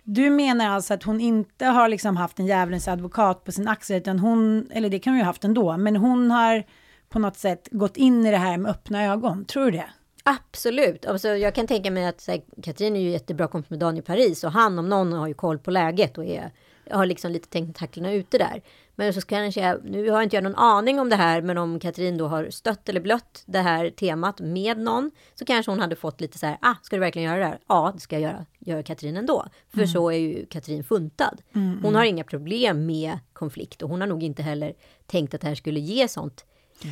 Du 0.03 0.31
menar 0.31 0.69
alltså 0.69 0.95
att 0.95 1.03
hon 1.03 1.21
inte 1.21 1.67
har 1.67 1.89
liksom 1.89 2.17
haft 2.17 2.39
en 2.39 2.47
djävulens 2.47 2.89
advokat 2.89 3.45
på 3.45 3.53
sin 3.53 3.69
axel, 3.69 3.97
utan 3.97 4.19
hon, 4.19 4.69
eller 4.71 4.89
det 4.89 4.99
kan 4.99 5.13
hon 5.13 5.19
ju 5.19 5.25
ha 5.25 5.29
haft 5.29 5.45
ändå, 5.45 5.77
men 5.77 5.97
hon 5.97 6.31
har 6.31 6.65
på 7.09 7.19
något 7.19 7.37
sätt 7.37 7.69
gått 7.71 7.97
in 7.97 8.27
i 8.27 8.31
det 8.31 8.37
här 8.37 8.59
med 8.59 8.71
öppna 8.71 9.05
ögon. 9.05 9.45
Tror 9.45 9.65
du 9.65 9.71
det? 9.71 9.91
Absolut. 10.23 11.07
Alltså, 11.07 11.29
jag 11.29 11.55
kan 11.55 11.67
tänka 11.67 11.91
mig 11.91 12.07
att 12.07 12.27
här, 12.27 12.43
Katrin 12.63 12.97
är 12.97 13.01
ju 13.01 13.11
jättebra 13.11 13.49
kompis 13.49 13.71
med 13.71 13.79
Daniel 13.79 14.05
Paris 14.05 14.45
och 14.45 14.53
han 14.53 14.79
om 14.79 14.89
någon 14.89 15.13
har 15.13 15.29
ju 15.29 15.35
koll 15.35 15.59
på 15.59 15.71
läget 15.71 16.19
och 16.19 16.25
är, 16.25 16.51
har 16.91 17.07
liksom 17.07 17.33
lite 17.33 17.49
tentaklerna 17.49 18.13
ute 18.13 18.39
där. 18.39 18.63
Men 18.95 19.15
så 19.15 19.21
kanske 19.21 19.61
jag, 19.61 19.85
nu 19.85 20.11
har 20.11 20.23
inte 20.23 20.37
jag 20.37 20.45
någon 20.45 20.55
aning 20.55 21.01
om 21.01 21.09
det 21.09 21.17
här, 21.17 21.43
men 21.43 21.59
om 21.59 21.81
Katrin 21.81 22.17
då 22.17 22.27
har 22.27 22.51
stött 22.51 22.89
eller 22.89 23.01
blött 23.01 23.43
det 23.47 23.59
här 23.59 23.91
temat 23.91 24.41
med 24.41 24.79
någon, 24.79 25.11
så 25.35 25.45
kanske 25.45 25.73
hon 25.73 25.81
hade 25.81 25.97
fått 25.97 26.21
lite 26.21 26.39
så 26.39 26.47
här, 26.47 26.59
ah, 26.61 26.75
ska 26.83 26.97
du 26.97 27.01
verkligen 27.01 27.29
göra 27.29 27.39
det 27.39 27.47
här? 27.47 27.59
Ja, 27.69 27.91
det 27.95 28.01
ska 28.01 28.19
jag 28.19 28.23
göra, 28.23 28.47
göra 28.59 28.83
Katrin 28.83 29.17
ändå. 29.17 29.47
För 29.71 29.79
mm. 29.79 29.89
så 29.89 30.11
är 30.11 30.19
ju 30.19 30.47
Katrin 30.47 30.85
funtad. 30.85 31.43
Mm, 31.55 31.81
hon 31.83 31.95
har 31.95 32.05
inga 32.05 32.25
problem 32.25 32.87
med 32.87 33.19
konflikt 33.33 33.83
och 33.83 33.91
hon 33.91 34.01
har 34.01 34.09
nog 34.09 34.23
inte 34.23 34.43
heller 34.43 34.75
tänkt 35.07 35.35
att 35.35 35.41
det 35.41 35.49
här 35.49 35.55
skulle 35.55 35.81
ge 35.81 36.09
sånt 36.09 36.45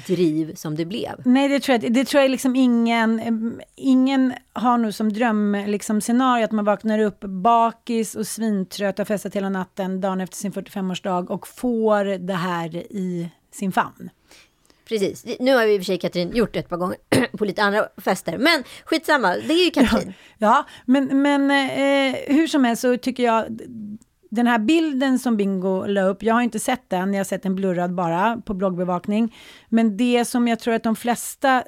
driv 0.07 0.55
som 0.55 0.77
det 0.77 0.85
blev. 0.85 1.23
Nej, 1.25 1.49
det 1.49 1.61
tror 1.61 1.79
jag, 1.83 1.93
det 1.93 2.05
tror 2.05 2.23
jag 2.23 2.31
liksom 2.31 2.57
ingen, 2.57 3.61
ingen 3.77 4.33
har 4.53 4.79
nog 4.79 4.95
som 4.95 5.13
dröm, 5.13 5.65
liksom 5.67 6.01
scenario 6.01 6.45
att 6.45 6.53
man 6.53 6.65
vaknar 6.65 6.99
upp 6.99 7.21
bakis 7.21 8.15
och 8.15 8.27
svintrött 8.27 8.99
och 8.99 9.09
festat 9.09 9.35
hela 9.35 9.49
natten 9.49 10.01
dagen 10.01 10.21
efter 10.21 10.37
sin 10.37 10.53
45-årsdag 10.53 11.31
och 11.31 11.49
får 11.49 12.05
det 12.05 12.35
här 12.35 12.77
i 12.77 13.31
sin 13.53 13.73
famn. 13.73 14.11
Precis. 14.91 15.25
Nu 15.41 15.55
har 15.55 15.67
vi 15.67 15.75
i 15.75 15.77
och 15.77 15.81
för 15.81 15.85
sig 15.85 15.99
Katrin 15.99 16.37
gjort 16.37 16.53
det 16.53 16.59
ett 16.59 16.69
par 16.69 16.77
gånger 16.77 16.97
på 17.37 17.45
lite 17.45 17.63
andra 17.63 17.89
fester. 17.97 18.39
Men 18.39 18.65
skitsamma, 18.85 19.37
det 19.37 19.53
är 19.53 19.65
ju 19.65 19.71
Katrin. 19.71 20.15
Ja, 20.39 20.49
ja 20.49 20.67
men, 20.85 21.23
men 21.23 21.51
eh, 21.51 22.17
hur 22.27 22.47
som 22.47 22.65
helst 22.65 22.83
så 22.83 22.97
tycker 22.97 23.23
jag 23.23 23.61
den 24.31 24.47
här 24.47 24.59
bilden 24.59 25.19
som 25.19 25.37
Bingo 25.37 25.87
la 25.87 26.03
upp, 26.03 26.23
jag 26.23 26.35
har 26.35 26.43
inte 26.43 26.59
sett 26.59 26.91
den, 26.91 27.13
jag 27.15 27.21
har 27.21 27.25
sett 27.25 27.43
den 27.43 27.55
blurrad 27.55 27.95
bara 27.95 28.43
på 28.45 28.55
bloggbevakning. 28.55 29.37
Men 29.69 29.97
det 29.97 30.25
som 30.25 30.49
jag 30.49 30.61
tror 30.61 30.75
att 30.75 30.83
de 30.83 30.97
flesta 30.97 31.65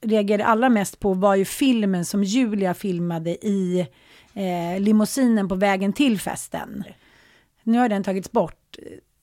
reagerade 0.00 0.44
allra 0.44 0.68
mest 0.68 1.00
på 1.00 1.14
var 1.14 1.34
ju 1.34 1.44
filmen 1.44 2.04
som 2.04 2.24
Julia 2.24 2.74
filmade 2.74 3.30
i 3.30 3.86
eh, 4.34 4.80
limousinen 4.80 5.48
på 5.48 5.54
vägen 5.54 5.92
till 5.92 6.20
festen. 6.20 6.84
Nu 7.62 7.78
har 7.78 7.88
den 7.88 8.04
tagits 8.04 8.32
bort. 8.32 8.76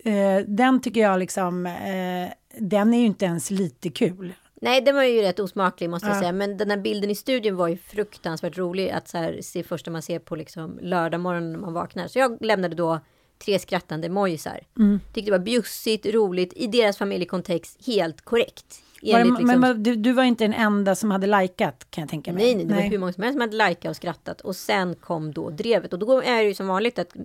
Eh, 0.04 0.38
den 0.48 0.82
tycker 0.82 1.02
jag 1.02 1.20
liksom, 1.20 1.66
eh, 1.66 2.34
den 2.60 2.94
är 2.94 3.00
ju 3.00 3.06
inte 3.06 3.25
ens 3.25 3.52
lite 3.52 3.90
kul. 3.90 4.34
Nej, 4.63 4.82
den 4.82 4.96
var 4.96 5.03
ju 5.03 5.22
rätt 5.22 5.39
osmaklig 5.39 5.89
måste 5.89 6.08
jag 6.08 6.17
säga. 6.17 6.32
Men 6.32 6.58
den 6.58 6.70
här 6.70 6.77
bilden 6.77 7.10
i 7.10 7.15
studion 7.15 7.55
var 7.55 7.67
ju 7.67 7.77
fruktansvärt 7.77 8.58
rolig 8.58 8.89
att 8.89 9.08
så 9.08 9.17
här, 9.17 9.39
se 9.41 9.63
första 9.63 9.91
man 9.91 10.01
ser 10.01 10.20
på 10.20 10.36
liksom 10.36 10.79
lördag 10.82 11.22
morgon 11.22 11.51
när 11.51 11.60
man 11.60 11.74
vaknar. 11.74 12.08
Så 12.08 12.20
jag 12.20 12.38
lämnade 12.41 12.75
då 12.75 13.00
tre 13.46 13.60
skrattande 13.60 14.10
mojisar. 14.10 14.60
Mm. 14.77 15.00
Tyckte 15.13 15.32
det 15.32 15.38
var 15.38 15.46
bjussigt, 15.46 16.05
roligt, 16.05 16.53
i 16.55 16.67
deras 16.67 16.98
familjekontext 16.98 17.88
helt 17.88 18.22
korrekt. 18.22 18.84
Var 19.01 19.25
liksom... 19.25 19.60
Men 19.60 19.84
du, 19.84 19.96
du, 19.96 20.13
var 20.13 20.24
inte 20.24 20.43
den 20.43 20.53
enda 20.53 20.96
som 20.96 21.12
hade 21.12 21.41
likat 21.41 21.88
kan 21.89 22.01
jag 22.01 22.10
tänka 22.10 22.34
mig. 22.34 22.43
Nej, 22.43 22.55
nej 22.55 22.65
det 22.65 22.74
nej. 22.74 22.84
var 22.84 22.89
hur 22.91 22.98
många 22.98 23.13
som 23.13 23.24
helst 23.24 23.34
som 23.34 23.41
hade 23.41 23.70
likat 23.70 23.89
och 23.89 23.96
skrattat. 23.96 24.41
Och 24.41 24.55
sen 24.55 24.96
kom 24.96 25.34
då 25.34 25.50
drevet. 25.50 25.93
Och 25.93 26.00
då 26.00 26.22
är 26.22 26.38
det 26.38 26.48
ju 26.48 26.53
som 26.53 26.67
vanligt 26.67 27.00
att 27.00 27.15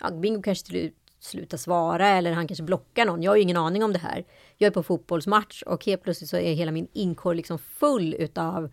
ja, 0.00 0.10
Bingo 0.10 0.42
kanske 0.42 0.66
till 0.66 0.90
sluta 1.20 1.58
svara 1.58 2.08
eller 2.08 2.32
han 2.32 2.48
kanske 2.48 2.64
blockar 2.64 3.06
någon. 3.06 3.22
Jag 3.22 3.30
har 3.30 3.36
ju 3.36 3.42
ingen 3.42 3.56
aning 3.56 3.84
om 3.84 3.92
det 3.92 3.98
här. 3.98 4.24
Jag 4.58 4.66
är 4.66 4.70
på 4.70 4.82
fotbollsmatch 4.82 5.62
och 5.62 5.86
helt 5.86 6.02
plötsligt 6.02 6.30
så 6.30 6.36
är 6.36 6.54
hela 6.54 6.72
min 6.72 6.88
inkorg 6.92 7.36
liksom 7.36 7.58
full 7.58 8.14
utav 8.14 8.70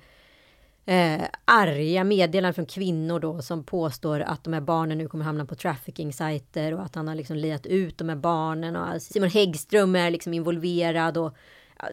eh, 0.85 1.23
arga 1.45 2.03
meddelanden 2.03 2.53
från 2.53 2.65
kvinnor 2.65 3.19
då 3.19 3.41
som 3.41 3.63
påstår 3.63 4.19
att 4.19 4.43
de 4.43 4.53
här 4.53 4.61
barnen 4.61 4.97
nu 4.97 5.07
kommer 5.07 5.25
hamna 5.25 5.45
på 5.45 5.55
trafficking-sajter 5.55 6.73
och 6.73 6.83
att 6.83 6.95
han 6.95 7.07
har 7.07 7.15
liksom 7.15 7.37
liat 7.37 7.65
ut 7.65 7.97
de 7.97 8.09
här 8.09 8.15
barnen 8.15 8.75
och 8.75 9.01
Simon 9.01 9.29
Häggström 9.29 9.95
är 9.95 10.11
liksom 10.11 10.33
involverad 10.33 11.17
och 11.17 11.35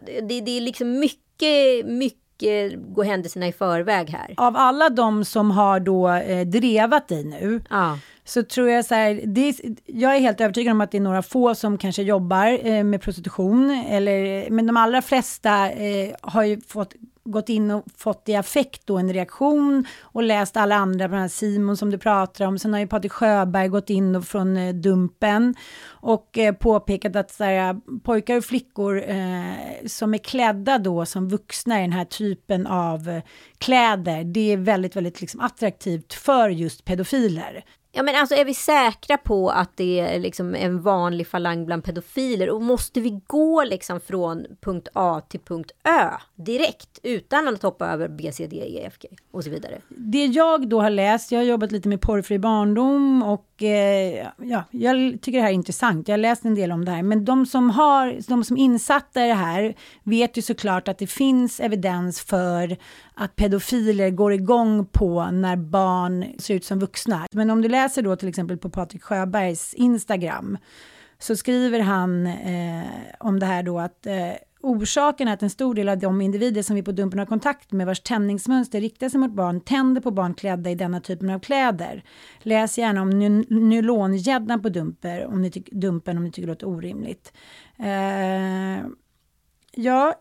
det, 0.05 0.41
det 0.41 0.51
är 0.57 0.61
liksom 0.61 0.99
mycket, 0.99 1.85
mycket 1.85 2.24
gå 2.77 3.03
händelserna 3.03 3.47
i 3.47 3.51
förväg 3.51 4.09
här. 4.09 4.33
Av 4.37 4.57
alla 4.57 4.89
de 4.89 5.25
som 5.25 5.51
har 5.51 5.79
då 5.79 6.09
eh, 6.09 6.47
drevat 6.47 7.07
dig 7.07 7.23
nu 7.23 7.61
ja 7.69 7.97
så 8.25 8.43
tror 8.43 8.69
jag 8.69 8.85
så 8.85 8.95
här, 8.95 9.21
det, 9.25 9.59
jag 9.85 10.15
är 10.15 10.19
helt 10.19 10.41
övertygad 10.41 10.71
om 10.71 10.81
att 10.81 10.91
det 10.91 10.97
är 10.97 11.01
några 11.01 11.21
få 11.21 11.55
som 11.55 11.77
kanske 11.77 12.03
jobbar 12.03 12.67
eh, 12.67 12.83
med 12.83 13.01
prostitution, 13.01 13.69
eller, 13.89 14.49
men 14.49 14.67
de 14.67 14.77
allra 14.77 15.01
flesta 15.01 15.71
eh, 15.71 16.15
har 16.21 16.43
ju 16.43 16.61
fått 16.61 16.93
gått 17.25 17.49
in 17.49 17.71
och 17.71 17.83
fått 17.97 18.29
i 18.29 18.35
affekt 18.35 18.81
då 18.85 18.97
en 18.97 19.13
reaktion 19.13 19.85
och 20.01 20.23
läst 20.23 20.57
alla 20.57 20.75
andra, 20.75 21.07
bland 21.07 21.19
annat 21.19 21.31
Simon 21.31 21.77
som 21.77 21.91
du 21.91 21.97
pratar 21.97 22.45
om. 22.45 22.59
Sen 22.59 22.73
har 22.73 22.79
ju 22.79 22.87
Patrik 22.87 23.11
Sjöberg 23.11 23.67
gått 23.67 23.89
in 23.89 24.21
från 24.21 24.57
eh, 24.57 24.73
Dumpen 24.73 25.55
och 25.85 26.37
eh, 26.37 26.55
påpekat 26.55 27.15
att 27.15 27.31
så 27.31 27.43
här, 27.43 27.69
eh, 27.69 27.79
pojkar 28.03 28.37
och 28.37 28.45
flickor 28.45 29.03
eh, 29.09 29.87
som 29.87 30.13
är 30.13 30.17
klädda 30.17 30.77
då 30.77 31.05
som 31.05 31.29
vuxna 31.29 31.79
i 31.79 31.81
den 31.81 31.93
här 31.93 32.05
typen 32.05 32.67
av 32.67 33.09
eh, 33.09 33.23
kläder, 33.57 34.23
det 34.23 34.51
är 34.53 34.57
väldigt, 34.57 34.95
väldigt 34.95 35.21
liksom 35.21 35.39
attraktivt 35.39 36.13
för 36.13 36.49
just 36.49 36.85
pedofiler. 36.85 37.63
Ja 37.97 38.03
men 38.03 38.15
alltså 38.15 38.35
är 38.35 38.45
vi 38.45 38.53
säkra 38.53 39.17
på 39.17 39.49
att 39.49 39.77
det 39.77 39.99
är 39.99 40.19
liksom 40.19 40.55
en 40.55 40.81
vanlig 40.81 41.27
falang 41.27 41.65
bland 41.65 41.83
pedofiler? 41.83 42.49
Och 42.49 42.61
måste 42.61 43.01
vi 43.01 43.21
gå 43.27 43.63
liksom 43.63 43.99
från 43.99 44.45
punkt 44.61 44.87
A 44.93 45.21
till 45.29 45.39
punkt 45.39 45.71
Ö 45.83 46.09
direkt 46.35 46.99
utan 47.03 47.47
att 47.47 47.63
hoppa 47.63 47.87
över 47.87 48.07
B, 48.07 48.31
C, 48.31 48.47
D, 48.47 48.55
E, 48.55 48.83
F, 48.87 48.93
G? 48.99 49.09
Och 49.35 49.43
så 49.43 49.49
vidare? 49.49 49.81
Det 49.89 50.25
jag 50.25 50.69
då 50.69 50.81
har 50.81 50.89
läst, 50.89 51.31
jag 51.31 51.39
har 51.39 51.43
jobbat 51.45 51.71
lite 51.71 51.89
med 51.89 52.01
porrfri 52.01 52.39
barndom 52.39 53.23
och 53.23 53.63
eh, 53.63 54.27
ja, 54.37 54.63
jag 54.71 55.21
tycker 55.21 55.37
det 55.37 55.41
här 55.41 55.49
är 55.49 55.53
intressant. 55.53 56.07
Jag 56.07 56.13
har 56.13 56.17
läst 56.17 56.45
en 56.45 56.55
del 56.55 56.71
om 56.71 56.85
det 56.85 56.91
här, 56.91 57.03
men 57.03 57.25
de 57.25 57.45
som 57.45 57.69
har, 57.69 58.15
de 58.27 58.43
som 58.43 58.57
insatta 58.57 59.25
i 59.25 59.27
det 59.27 59.33
här 59.33 59.75
vet 60.03 60.37
ju 60.37 60.41
såklart 60.41 60.87
att 60.87 60.97
det 60.97 61.07
finns 61.07 61.59
evidens 61.59 62.21
för 62.21 62.77
att 63.13 63.35
pedofiler 63.35 64.09
går 64.09 64.33
igång 64.33 64.85
på 64.85 65.25
när 65.25 65.55
barn 65.55 66.25
ser 66.39 66.55
ut 66.55 66.65
som 66.65 66.79
vuxna. 66.79 67.27
Men 67.31 67.49
om 67.49 67.61
du 67.61 67.69
läser 67.69 68.01
då 68.01 68.15
till 68.15 68.29
exempel 68.29 68.57
på 68.57 68.69
Patrik 68.69 69.03
Sjöbergs 69.03 69.73
Instagram 69.73 70.57
så 71.19 71.35
skriver 71.35 71.79
han 71.79 72.27
eh, 72.27 72.85
om 73.19 73.39
det 73.39 73.45
här 73.45 73.63
då 73.63 73.79
att 73.79 74.05
eh, 74.05 74.13
orsaken 74.65 75.27
är 75.27 75.33
att 75.33 75.43
en 75.43 75.49
stor 75.49 75.75
del 75.75 75.89
av 75.89 75.99
de 75.99 76.21
individer 76.21 76.61
som 76.61 76.75
vi 76.75 76.83
på 76.83 76.91
Dumpen 76.91 77.19
har 77.19 77.25
kontakt 77.25 77.71
med 77.71 77.87
vars 77.87 77.99
tändningsmönster 77.99 78.81
riktar 78.81 79.09
sig 79.09 79.19
mot 79.19 79.31
barn 79.31 79.61
tänder 79.61 80.01
på 80.01 80.11
barn 80.11 80.33
klädda 80.33 80.69
i 80.69 80.75
denna 80.75 80.99
typen 81.01 81.29
av 81.29 81.39
kläder. 81.39 82.03
Läs 82.39 82.77
gärna 82.77 83.01
om 83.01 83.09
nylongäddan 83.49 84.61
på 84.61 84.69
dumper, 84.69 85.25
om 85.25 85.41
ni 85.41 85.49
Dumpen 85.71 86.17
om 86.17 86.23
ni 86.23 86.31
tycker 86.31 86.47
det 86.47 86.53
låter 86.53 86.67
orimligt. 86.67 87.33
Eh, 87.79 88.85
ja, 89.71 90.13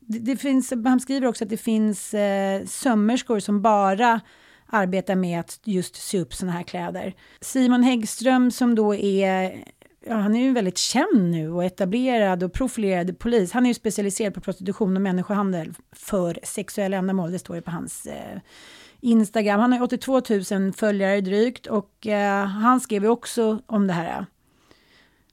det, 0.00 0.18
det, 0.18 0.36
finns, 0.36 0.72
han 0.84 1.00
skriver 1.00 1.26
också 1.26 1.44
att 1.44 1.50
det 1.50 1.56
finns 1.56 2.14
eh, 2.14 2.64
sömmerskor 2.64 3.40
som 3.40 3.62
bara 3.62 4.20
arbetar 4.66 5.14
med 5.14 5.40
att 5.40 5.60
just 5.64 5.96
sy 5.96 6.20
upp 6.20 6.34
sådana 6.34 6.52
här 6.52 6.62
kläder. 6.62 7.14
Simon 7.40 7.82
Häggström 7.82 8.50
som 8.50 8.74
då 8.74 8.94
är 8.94 9.64
Ja, 10.08 10.14
han 10.14 10.36
är 10.36 10.40
ju 10.40 10.52
väldigt 10.52 10.78
känd 10.78 11.30
nu 11.30 11.50
och 11.50 11.64
etablerad 11.64 12.42
och 12.42 12.52
profilerad 12.52 13.18
polis. 13.18 13.52
Han 13.52 13.66
är 13.66 13.70
ju 13.70 13.74
specialiserad 13.74 14.34
på 14.34 14.40
prostitution 14.40 14.96
och 14.96 15.02
människohandel 15.02 15.74
för 15.92 16.38
sexuella 16.42 16.96
ändamål. 16.96 17.32
Det 17.32 17.38
står 17.38 17.56
ju 17.56 17.62
på 17.62 17.70
hans 17.70 18.06
eh, 18.06 18.40
Instagram. 19.00 19.60
Han 19.60 19.72
har 19.72 19.82
82 19.82 20.22
000 20.50 20.72
följare 20.72 21.20
drygt 21.20 21.66
och 21.66 22.06
eh, 22.06 22.44
han 22.44 22.80
skrev 22.80 23.02
ju 23.02 23.08
också 23.08 23.58
om 23.66 23.86
det 23.86 23.92
här. 23.92 24.26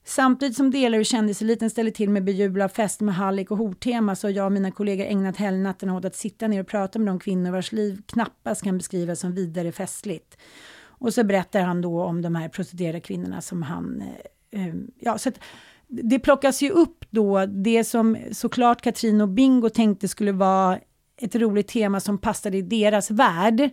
Samtidigt 0.03 0.57
som 0.57 0.71
delar 0.71 0.97
ur 0.97 1.03
kändiseliten 1.03 1.69
ställer 1.69 1.91
till 1.91 2.09
med 2.09 2.23
bejublad 2.23 2.71
fest 2.71 3.01
med 3.01 3.15
hallick 3.15 3.51
och 3.51 3.57
hortema 3.57 4.15
så 4.15 4.27
har 4.27 4.31
jag 4.31 4.45
och 4.45 4.51
mina 4.51 4.71
kollegor 4.71 5.05
ägnat 5.05 5.37
helgnatten 5.37 5.89
åt 5.89 6.05
att 6.05 6.15
sitta 6.15 6.47
ner 6.47 6.61
och 6.61 6.67
prata 6.67 6.99
med 6.99 7.07
de 7.07 7.19
kvinnor 7.19 7.51
vars 7.51 7.71
liv 7.71 8.01
knappast 8.05 8.63
kan 8.63 8.77
beskrivas 8.77 9.19
som 9.19 9.35
vidare 9.35 9.71
festligt. 9.71 10.37
Och 10.83 11.13
så 11.13 11.23
berättar 11.23 11.61
han 11.61 11.81
då 11.81 12.03
om 12.03 12.21
de 12.21 12.35
här 12.35 12.49
prostituerade 12.49 12.99
kvinnorna 12.99 13.41
som 13.41 13.63
han... 13.63 14.01
Eh, 14.01 14.07
Ehm, 14.53 14.91
ja, 14.99 15.17
så 15.17 15.29
att, 15.29 15.39
det 15.87 16.19
plockas 16.19 16.61
ju 16.61 16.69
upp 16.69 17.05
då 17.09 17.45
det 17.45 17.83
som 17.83 18.17
såklart 18.31 18.81
Katrin 18.81 19.21
och 19.21 19.29
Bingo 19.29 19.69
tänkte 19.69 20.07
skulle 20.07 20.31
vara 20.31 20.79
ett 21.17 21.35
roligt 21.35 21.67
tema 21.67 21.99
som 21.99 22.17
passade 22.17 22.57
i 22.57 22.61
deras 22.61 23.11
värld. 23.11 23.69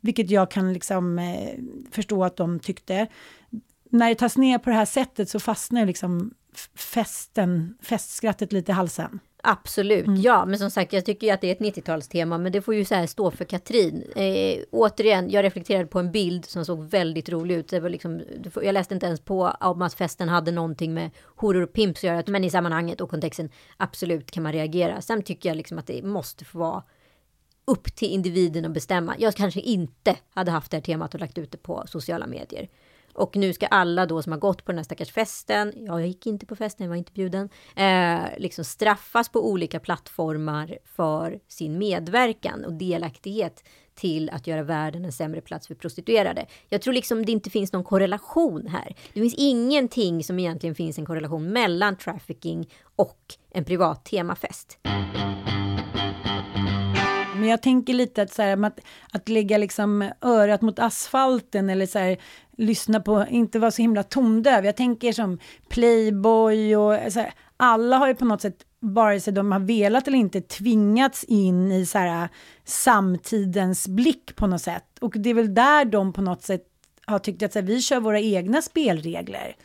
Vilket 0.00 0.30
jag 0.30 0.50
kan 0.50 0.72
liksom 0.72 1.18
eh, 1.18 1.58
förstå 1.90 2.24
att 2.24 2.36
de 2.36 2.60
tyckte. 2.60 3.06
När 3.90 4.08
det 4.08 4.14
tas 4.14 4.36
ner 4.36 4.58
på 4.58 4.70
det 4.70 4.76
här 4.76 4.84
sättet 4.84 5.28
så 5.28 5.40
fastnar 5.40 5.86
liksom 5.86 6.34
festen, 6.74 7.74
festskrattet 7.82 8.52
lite 8.52 8.72
i 8.72 8.74
halsen. 8.74 9.20
Absolut, 9.42 10.06
mm. 10.06 10.20
ja. 10.20 10.44
Men 10.46 10.58
som 10.58 10.70
sagt, 10.70 10.92
jag 10.92 11.04
tycker 11.04 11.26
ju 11.26 11.32
att 11.32 11.40
det 11.40 11.48
är 11.48 11.52
ett 11.52 11.76
90-talstema. 11.76 12.38
Men 12.38 12.52
det 12.52 12.62
får 12.62 12.74
ju 12.74 12.84
så 12.84 12.94
här 12.94 13.06
stå 13.06 13.30
för 13.30 13.44
Katrin. 13.44 14.04
Eh, 14.16 14.62
återigen, 14.70 15.30
jag 15.30 15.42
reflekterade 15.42 15.86
på 15.86 15.98
en 15.98 16.12
bild 16.12 16.44
som 16.44 16.64
såg 16.64 16.84
väldigt 16.84 17.28
rolig 17.28 17.54
ut. 17.54 17.68
Det 17.68 17.80
var 17.80 17.88
liksom, 17.88 18.20
jag 18.62 18.72
läste 18.72 18.94
inte 18.94 19.06
ens 19.06 19.20
på 19.20 19.54
om 19.60 19.82
att 19.82 19.94
festen 19.94 20.28
hade 20.28 20.50
någonting 20.50 20.94
med 20.94 21.10
horor 21.36 21.62
och 21.62 21.72
pimps 21.72 22.00
att 22.00 22.04
göra. 22.04 22.22
Men 22.26 22.44
i 22.44 22.50
sammanhanget 22.50 23.00
och 23.00 23.10
kontexten, 23.10 23.50
absolut 23.76 24.30
kan 24.30 24.42
man 24.42 24.52
reagera. 24.52 25.00
Sen 25.00 25.22
tycker 25.22 25.48
jag 25.48 25.56
liksom 25.56 25.78
att 25.78 25.86
det 25.86 26.02
måste 26.02 26.44
få 26.44 26.58
vara 26.58 26.82
upp 27.64 27.96
till 27.96 28.08
individen 28.08 28.64
att 28.64 28.72
bestämma. 28.72 29.14
Jag 29.18 29.34
kanske 29.34 29.60
inte 29.60 30.16
hade 30.30 30.50
haft 30.50 30.70
det 30.70 30.76
här 30.76 30.82
temat 30.82 31.14
och 31.14 31.20
lagt 31.20 31.38
ut 31.38 31.52
det 31.52 31.58
på 31.58 31.84
sociala 31.86 32.26
medier. 32.26 32.68
Och 33.12 33.36
nu 33.36 33.52
ska 33.52 33.66
alla 33.66 34.06
då 34.06 34.22
som 34.22 34.32
har 34.32 34.38
gått 34.38 34.64
på 34.64 34.72
den 34.72 34.78
här 34.78 34.84
stackars 34.84 35.12
festen, 35.12 35.72
ja, 35.76 36.00
jag 36.00 36.08
gick 36.08 36.26
inte 36.26 36.46
på 36.46 36.56
festen, 36.56 36.84
jag 36.84 36.88
var 36.88 36.96
inte 36.96 37.12
bjuden, 37.12 37.48
eh, 37.76 38.38
liksom 38.38 38.64
straffas 38.64 39.28
på 39.28 39.50
olika 39.50 39.80
plattformar 39.80 40.78
för 40.84 41.40
sin 41.48 41.78
medverkan 41.78 42.64
och 42.64 42.72
delaktighet 42.72 43.64
till 43.94 44.30
att 44.30 44.46
göra 44.46 44.62
världen 44.62 45.04
en 45.04 45.12
sämre 45.12 45.40
plats 45.40 45.66
för 45.66 45.74
prostituerade. 45.74 46.46
Jag 46.68 46.82
tror 46.82 46.94
liksom 46.94 47.26
det 47.26 47.32
inte 47.32 47.50
finns 47.50 47.72
någon 47.72 47.84
korrelation 47.84 48.66
här. 48.66 48.96
Det 49.12 49.20
finns 49.20 49.34
ingenting 49.36 50.24
som 50.24 50.38
egentligen 50.38 50.74
finns 50.74 50.98
en 50.98 51.06
korrelation 51.06 51.52
mellan 51.52 51.96
trafficking 51.96 52.68
och 52.96 53.34
en 53.50 53.64
privat 53.64 54.04
temafest. 54.04 54.78
Men 57.40 57.48
jag 57.48 57.62
tänker 57.62 57.94
lite 57.94 58.22
att, 58.22 58.32
så 58.32 58.42
här, 58.42 58.64
att, 58.64 58.80
att 59.12 59.28
lägga 59.28 59.58
liksom 59.58 60.10
örat 60.20 60.62
mot 60.62 60.78
asfalten 60.78 61.70
eller 61.70 61.86
så 61.86 61.98
här, 61.98 62.16
lyssna 62.56 63.00
på, 63.00 63.26
inte 63.30 63.58
vara 63.58 63.70
så 63.70 63.82
himla 63.82 64.02
tondöv. 64.02 64.64
Jag 64.64 64.76
tänker 64.76 65.12
som 65.12 65.38
Playboy 65.68 66.76
och 66.76 67.12
så 67.12 67.20
här, 67.20 67.32
alla 67.56 67.96
har 67.96 68.08
ju 68.08 68.14
på 68.14 68.24
något 68.24 68.40
sätt, 68.40 68.56
vare 68.80 69.20
sig 69.20 69.32
de 69.32 69.52
har 69.52 69.60
velat 69.60 70.08
eller 70.08 70.18
inte, 70.18 70.40
tvingats 70.40 71.24
in 71.24 71.72
i 71.72 71.86
så 71.86 71.98
här, 71.98 72.28
samtidens 72.64 73.88
blick 73.88 74.36
på 74.36 74.46
något 74.46 74.62
sätt. 74.62 74.98
Och 75.00 75.14
det 75.16 75.30
är 75.30 75.34
väl 75.34 75.54
där 75.54 75.84
de 75.84 76.12
på 76.12 76.22
något 76.22 76.42
sätt 76.42 76.64
har 77.06 77.18
tyckt 77.18 77.42
att 77.42 77.52
så 77.52 77.58
här, 77.58 77.66
vi 77.66 77.82
kör 77.82 78.00
våra 78.00 78.20
egna 78.20 78.62
spelregler. 78.62 79.56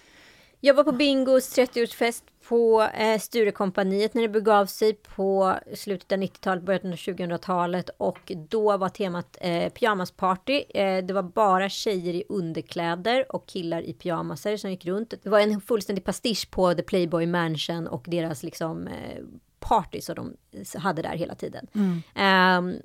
Jag 0.60 0.74
var 0.74 0.84
på 0.84 0.92
Bingos 0.92 1.58
30-årsfest 1.58 2.24
på 2.48 2.82
eh, 2.82 3.20
Sturekompaniet 3.20 4.14
när 4.14 4.22
det 4.22 4.30
begav 4.30 4.66
sig 4.66 4.94
på 4.94 5.56
slutet 5.74 6.12
av 6.12 6.18
90-talet, 6.18 6.64
början 6.64 6.92
av 6.92 6.98
2000-talet 6.98 7.90
och 7.98 8.32
då 8.50 8.78
var 8.78 8.90
temat 8.90 9.38
eh, 9.42 9.70
pyjamasparty. 9.70 10.64
Eh, 10.70 11.06
det 11.06 11.14
var 11.14 11.24
bara 11.24 11.70
tjejer 11.70 12.14
i 12.14 12.24
underkläder 12.30 13.36
och 13.36 13.46
killar 13.48 13.82
i 13.82 13.94
pyjamaser 13.94 14.58
som 14.58 14.72
gick 14.72 14.86
runt. 14.86 15.14
Det 15.24 15.30
var 15.30 15.40
en 15.40 15.62
fullständig 15.62 16.04
pastisch 16.04 16.52
på 16.52 16.74
The 16.74 16.84
Playboy 16.84 17.26
Mansion 17.26 17.88
och 17.88 18.06
deras 18.08 18.44
liksom 18.44 18.88
eh, 18.88 19.24
party 19.60 20.02
som 20.02 20.16
de 20.16 20.36
hade 20.80 21.02
där 21.02 21.16
hela 21.16 21.36
tiden. 21.36 21.68
Mm. 21.74 22.68
Um, 22.68 22.82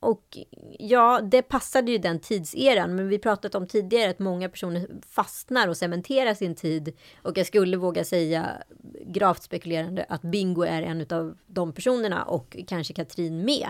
och 0.00 0.38
ja, 0.78 1.20
det 1.22 1.42
passade 1.42 1.92
ju 1.92 1.98
den 1.98 2.20
tidseran, 2.20 2.94
men 2.94 3.08
vi 3.08 3.18
pratat 3.18 3.54
om 3.54 3.66
tidigare 3.66 4.10
att 4.10 4.18
många 4.18 4.48
personer 4.48 4.88
fastnar 5.10 5.68
och 5.68 5.76
cementerar 5.76 6.34
sin 6.34 6.54
tid. 6.54 6.96
Och 7.22 7.38
jag 7.38 7.46
skulle 7.46 7.76
våga 7.76 8.04
säga, 8.04 8.62
gravt 9.06 9.42
spekulerande, 9.42 10.06
att 10.08 10.22
Bingo 10.22 10.62
är 10.62 10.82
en 10.82 11.06
av 11.10 11.36
de 11.46 11.72
personerna 11.72 12.24
och 12.24 12.56
kanske 12.66 12.94
Katrin 12.94 13.44
med. 13.44 13.68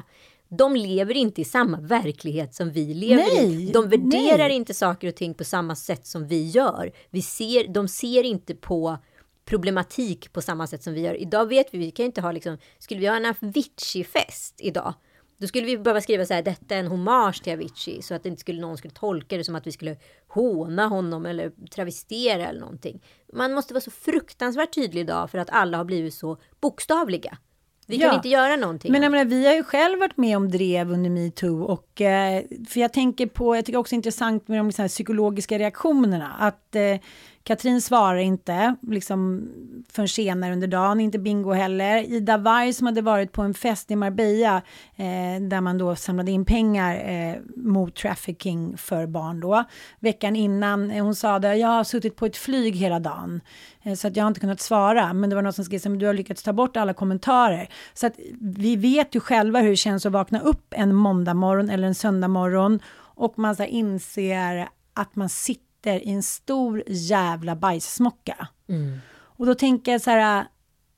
De 0.48 0.76
lever 0.76 1.16
inte 1.16 1.40
i 1.40 1.44
samma 1.44 1.80
verklighet 1.80 2.54
som 2.54 2.70
vi 2.70 2.94
lever 2.94 3.16
nej, 3.16 3.68
i. 3.68 3.72
De 3.72 3.88
värderar 3.88 4.48
nej. 4.48 4.56
inte 4.56 4.74
saker 4.74 5.08
och 5.08 5.14
ting 5.14 5.34
på 5.34 5.44
samma 5.44 5.76
sätt 5.76 6.06
som 6.06 6.26
vi 6.26 6.48
gör. 6.48 6.92
Vi 7.10 7.22
ser, 7.22 7.68
de 7.68 7.88
ser 7.88 8.22
inte 8.22 8.54
på 8.54 8.98
problematik 9.44 10.32
på 10.32 10.42
samma 10.42 10.66
sätt 10.66 10.82
som 10.82 10.94
vi 10.94 11.00
gör. 11.00 11.14
Idag 11.14 11.46
vet 11.46 11.74
vi, 11.74 11.78
vi 11.78 11.90
kan 11.90 12.06
inte 12.06 12.20
ha 12.20 12.32
liksom, 12.32 12.58
skulle 12.78 13.00
vi 13.00 13.06
ha 13.06 13.16
en 13.16 13.26
Avicii-fest 13.26 14.54
idag, 14.58 14.94
då 15.40 15.46
skulle 15.46 15.66
vi 15.66 15.78
behöva 15.78 16.00
skriva 16.00 16.26
så 16.26 16.34
här, 16.34 16.42
detta 16.42 16.74
är 16.74 16.80
en 16.80 16.86
hommage 16.86 17.42
till 17.42 17.52
Avicii. 17.52 18.02
Så 18.02 18.14
att 18.14 18.26
inte 18.26 18.40
skulle, 18.40 18.60
någon 18.60 18.76
skulle 18.76 18.94
tolka 18.94 19.36
det 19.36 19.44
som 19.44 19.54
att 19.54 19.66
vi 19.66 19.72
skulle 19.72 19.96
håna 20.28 20.86
honom 20.86 21.26
eller 21.26 21.52
travestera 21.70 22.46
eller 22.46 22.60
någonting. 22.60 23.02
Man 23.32 23.52
måste 23.52 23.74
vara 23.74 23.80
så 23.80 23.90
fruktansvärt 23.90 24.74
tydlig 24.74 25.00
idag 25.00 25.30
för 25.30 25.38
att 25.38 25.50
alla 25.50 25.76
har 25.76 25.84
blivit 25.84 26.14
så 26.14 26.36
bokstavliga. 26.60 27.38
Vi 27.86 27.96
ja. 27.96 28.08
kan 28.08 28.16
inte 28.16 28.28
göra 28.28 28.56
någonting. 28.56 28.92
Men 28.92 29.02
jag 29.02 29.12
menar, 29.12 29.24
vi 29.24 29.46
har 29.46 29.54
ju 29.54 29.62
själv 29.62 29.98
varit 29.98 30.16
med 30.16 30.36
om 30.36 30.48
drev 30.48 30.92
under 30.92 31.10
metoo. 31.10 31.62
Och, 31.62 32.00
eh, 32.00 32.42
för 32.68 32.80
jag 32.80 32.92
tänker 32.92 33.26
på, 33.26 33.56
jag 33.56 33.64
tycker 33.64 33.78
också 33.78 33.94
intressant 33.94 34.48
med 34.48 34.58
de 34.58 34.66
liksom, 34.66 34.88
psykologiska 34.88 35.58
reaktionerna. 35.58 36.36
Att 36.38 36.76
eh, 36.76 36.96
Katrin 37.44 37.82
svarar 37.82 38.18
inte 38.18 38.76
liksom, 38.82 39.48
förrän 39.88 40.08
senare 40.08 40.52
under 40.52 40.66
dagen, 40.66 41.00
inte 41.00 41.18
Bingo 41.18 41.52
heller. 41.52 42.12
Ida 42.12 42.36
Warg 42.36 42.72
som 42.72 42.86
hade 42.86 43.02
varit 43.02 43.32
på 43.32 43.42
en 43.42 43.54
fest 43.54 43.90
i 43.90 43.96
Marbella 43.96 44.56
eh, 44.96 45.40
där 45.40 45.60
man 45.60 45.78
då 45.78 45.96
samlade 45.96 46.30
in 46.30 46.44
pengar 46.44 47.10
eh, 47.10 47.36
mot 47.56 47.96
trafficking 47.96 48.76
för 48.76 49.06
barn 49.06 49.40
då. 49.40 49.64
Veckan 50.00 50.36
innan, 50.36 50.90
eh, 50.90 51.04
hon 51.04 51.14
sa 51.14 51.34
att 51.34 51.58
jag 51.58 51.68
har 51.68 51.84
suttit 51.84 52.16
på 52.16 52.26
ett 52.26 52.36
flyg 52.36 52.76
hela 52.76 53.00
dagen 53.00 53.40
eh, 53.82 53.94
så 53.94 54.08
att 54.08 54.16
jag 54.16 54.24
har 54.24 54.28
inte 54.28 54.40
kunnat 54.40 54.60
svara. 54.60 55.12
Men 55.12 55.30
det 55.30 55.36
var 55.36 55.42
någon 55.42 55.52
som 55.52 55.64
skrev 55.64 55.80
att 55.92 56.00
du 56.00 56.06
har 56.06 56.14
lyckats 56.14 56.42
ta 56.42 56.52
bort 56.52 56.76
alla 56.76 56.94
kommentarer. 56.94 57.68
Så 57.94 58.06
att 58.06 58.14
vi 58.40 58.76
vet 58.76 59.14
ju 59.14 59.20
själva 59.20 59.60
hur 59.60 59.70
det 59.70 59.76
känns 59.76 60.06
att 60.06 60.12
vakna 60.12 60.40
upp 60.40 60.74
en 60.76 60.94
måndag 60.94 61.34
morgon 61.34 61.70
eller 61.70 61.88
en 61.88 61.94
söndag 61.94 62.28
morgon 62.28 62.80
och 63.20 63.38
man 63.38 63.56
så 63.56 63.64
inser 63.64 64.68
att 64.94 65.16
man 65.16 65.28
sitter 65.28 65.69
sitter 65.80 66.08
i 66.08 66.10
en 66.10 66.22
stor 66.22 66.82
jävla 66.86 67.56
bajssmocka. 67.56 68.48
Mm. 68.68 68.98
Och 69.38 69.46
då 69.46 69.54
tänker 69.54 69.92
jag 69.92 70.00
så 70.00 70.10
här, 70.10 70.46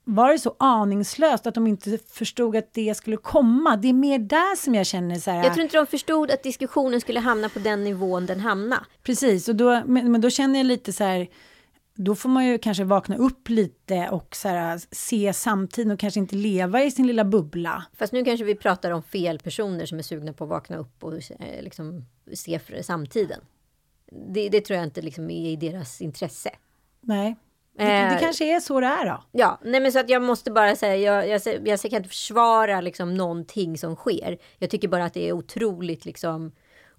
var 0.04 0.32
det 0.32 0.38
så 0.38 0.56
aningslöst 0.58 1.46
att 1.46 1.54
de 1.54 1.66
inte 1.66 1.98
förstod 2.10 2.56
att 2.56 2.74
det 2.74 2.94
skulle 2.94 3.16
komma? 3.16 3.76
Det 3.76 3.88
är 3.88 3.92
mer 3.92 4.18
där 4.18 4.56
som 4.56 4.74
jag 4.74 4.86
känner 4.86 5.18
så 5.18 5.30
här. 5.30 5.44
Jag 5.44 5.54
tror 5.54 5.64
inte 5.64 5.76
de 5.76 5.86
förstod 5.86 6.30
att 6.30 6.42
diskussionen 6.42 7.00
skulle 7.00 7.20
hamna 7.20 7.48
på 7.48 7.58
den 7.58 7.84
nivån 7.84 8.26
den 8.26 8.40
hamnade. 8.40 8.84
Precis, 9.02 9.48
och 9.48 9.56
då, 9.56 9.82
men, 9.86 10.12
men 10.12 10.20
då 10.20 10.30
känner 10.30 10.58
jag 10.58 10.66
lite 10.66 10.92
så 10.92 11.04
här, 11.04 11.28
då 11.94 12.14
får 12.14 12.28
man 12.28 12.46
ju 12.46 12.58
kanske 12.58 12.84
vakna 12.84 13.16
upp 13.16 13.48
lite 13.48 14.08
och 14.08 14.36
så 14.36 14.48
här, 14.48 14.80
se 14.90 15.32
samtiden 15.32 15.90
och 15.90 15.98
kanske 15.98 16.20
inte 16.20 16.36
leva 16.36 16.82
i 16.82 16.90
sin 16.90 17.06
lilla 17.06 17.24
bubbla. 17.24 17.84
Fast 17.98 18.12
nu 18.12 18.24
kanske 18.24 18.44
vi 18.44 18.54
pratar 18.54 18.90
om 18.90 19.02
fel 19.02 19.38
personer 19.38 19.86
som 19.86 19.98
är 19.98 20.02
sugna 20.02 20.32
på 20.32 20.44
att 20.44 20.50
vakna 20.50 20.76
upp 20.76 21.04
och 21.04 21.12
eh, 21.14 21.62
liksom 21.62 22.04
se 22.32 22.60
samtiden 22.82 23.40
det, 24.28 24.48
det, 24.48 24.60
tror 24.60 24.76
jag 24.76 24.86
inte 24.86 25.02
liksom 25.02 25.30
är 25.30 25.50
i 25.50 25.56
deras 25.56 26.00
intresse. 26.00 26.50
Nej. 27.00 27.36
Det, 27.78 27.84
det, 27.84 27.90
eh, 27.92 28.20
kanske 28.20 28.56
är 28.56 28.60
så 28.60 28.80
det 28.80 28.86
är 28.86 29.06
då. 29.06 29.22
Ja, 29.32 29.58
nej 29.62 29.80
men 29.80 29.92
så 29.92 29.98
att 29.98 30.10
jag 30.10 30.22
måste 30.22 30.50
bara 30.50 30.76
säga, 30.76 30.96
jag, 30.96 31.28
jag, 31.28 31.68
jag, 31.68 31.80
kan 31.80 31.96
inte 31.96 32.08
försvara 32.08 32.80
liksom 32.80 33.14
någonting 33.14 33.78
som 33.78 33.96
sker. 33.96 34.38
Jag 34.58 34.70
tycker 34.70 34.88
bara 34.88 35.04
att 35.04 35.14
det 35.14 35.28
är 35.28 35.32
otroligt 35.32 36.04
liksom 36.04 36.52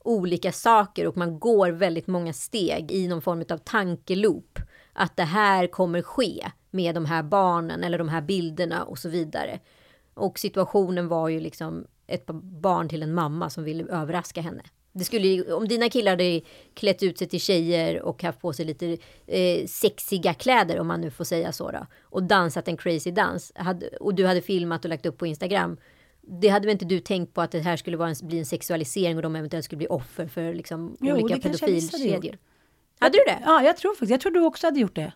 olika 0.03 0.51
saker 0.51 1.07
och 1.07 1.17
man 1.17 1.39
går 1.39 1.69
väldigt 1.69 2.07
många 2.07 2.33
steg 2.33 2.91
i 2.91 3.07
någon 3.07 3.21
form 3.21 3.43
av 3.49 3.57
tankeloop. 3.57 4.59
Att 4.93 5.17
det 5.17 5.23
här 5.23 5.67
kommer 5.67 6.01
ske 6.01 6.51
med 6.71 6.95
de 6.95 7.05
här 7.05 7.23
barnen 7.23 7.83
eller 7.83 7.97
de 7.97 8.09
här 8.09 8.21
bilderna 8.21 8.83
och 8.83 8.99
så 8.99 9.09
vidare. 9.09 9.59
Och 10.13 10.39
situationen 10.39 11.07
var 11.07 11.29
ju 11.29 11.39
liksom 11.39 11.85
ett 12.07 12.25
barn 12.41 12.89
till 12.89 13.03
en 13.03 13.13
mamma 13.13 13.49
som 13.49 13.63
ville 13.63 13.83
överraska 13.83 14.41
henne. 14.41 14.63
Det 14.95 15.05
skulle, 15.05 15.53
om 15.53 15.67
dina 15.67 15.89
killar 15.89 16.11
hade 16.11 16.41
klätt 16.73 17.03
ut 17.03 17.17
sig 17.17 17.27
till 17.27 17.39
tjejer 17.39 18.01
och 18.01 18.23
haft 18.23 18.41
på 18.41 18.53
sig 18.53 18.65
lite 18.65 18.97
eh, 19.27 19.65
sexiga 19.67 20.33
kläder, 20.33 20.79
om 20.79 20.87
man 20.87 21.01
nu 21.01 21.11
får 21.11 21.23
säga 21.23 21.51
så 21.51 21.71
då, 21.71 21.87
och 22.01 22.23
dansat 22.23 22.67
en 22.67 22.77
crazy 22.77 23.11
dans, 23.11 23.51
hade, 23.55 23.87
och 23.87 24.15
du 24.15 24.25
hade 24.25 24.41
filmat 24.41 24.85
och 24.85 24.89
lagt 24.89 25.05
upp 25.05 25.17
på 25.17 25.27
Instagram, 25.27 25.77
det 26.21 26.47
hade 26.47 26.65
väl 26.65 26.71
inte 26.71 26.85
du 26.85 26.99
tänkt 26.99 27.33
på 27.33 27.41
att 27.41 27.51
det 27.51 27.59
här 27.59 27.77
skulle 27.77 27.97
vara 27.97 28.09
en, 28.09 28.15
bli 28.27 28.39
en 28.39 28.45
sexualisering 28.45 29.15
och 29.15 29.21
de 29.21 29.35
eventuellt 29.35 29.65
skulle 29.65 29.77
bli 29.77 29.87
offer 29.87 30.27
för 30.27 30.53
liksom, 30.53 30.97
jo, 30.99 31.15
olika 31.15 31.39
pedofilkedjor? 31.39 32.37
Hade 32.99 33.17
du 33.17 33.23
det? 33.27 33.41
Ja, 33.45 33.63
jag 33.63 33.77
tror 33.77 33.91
faktiskt. 33.91 34.11
Jag 34.11 34.21
tror 34.21 34.31
du 34.31 34.41
också 34.41 34.67
hade 34.67 34.79
gjort 34.79 34.95
det. 34.95 35.13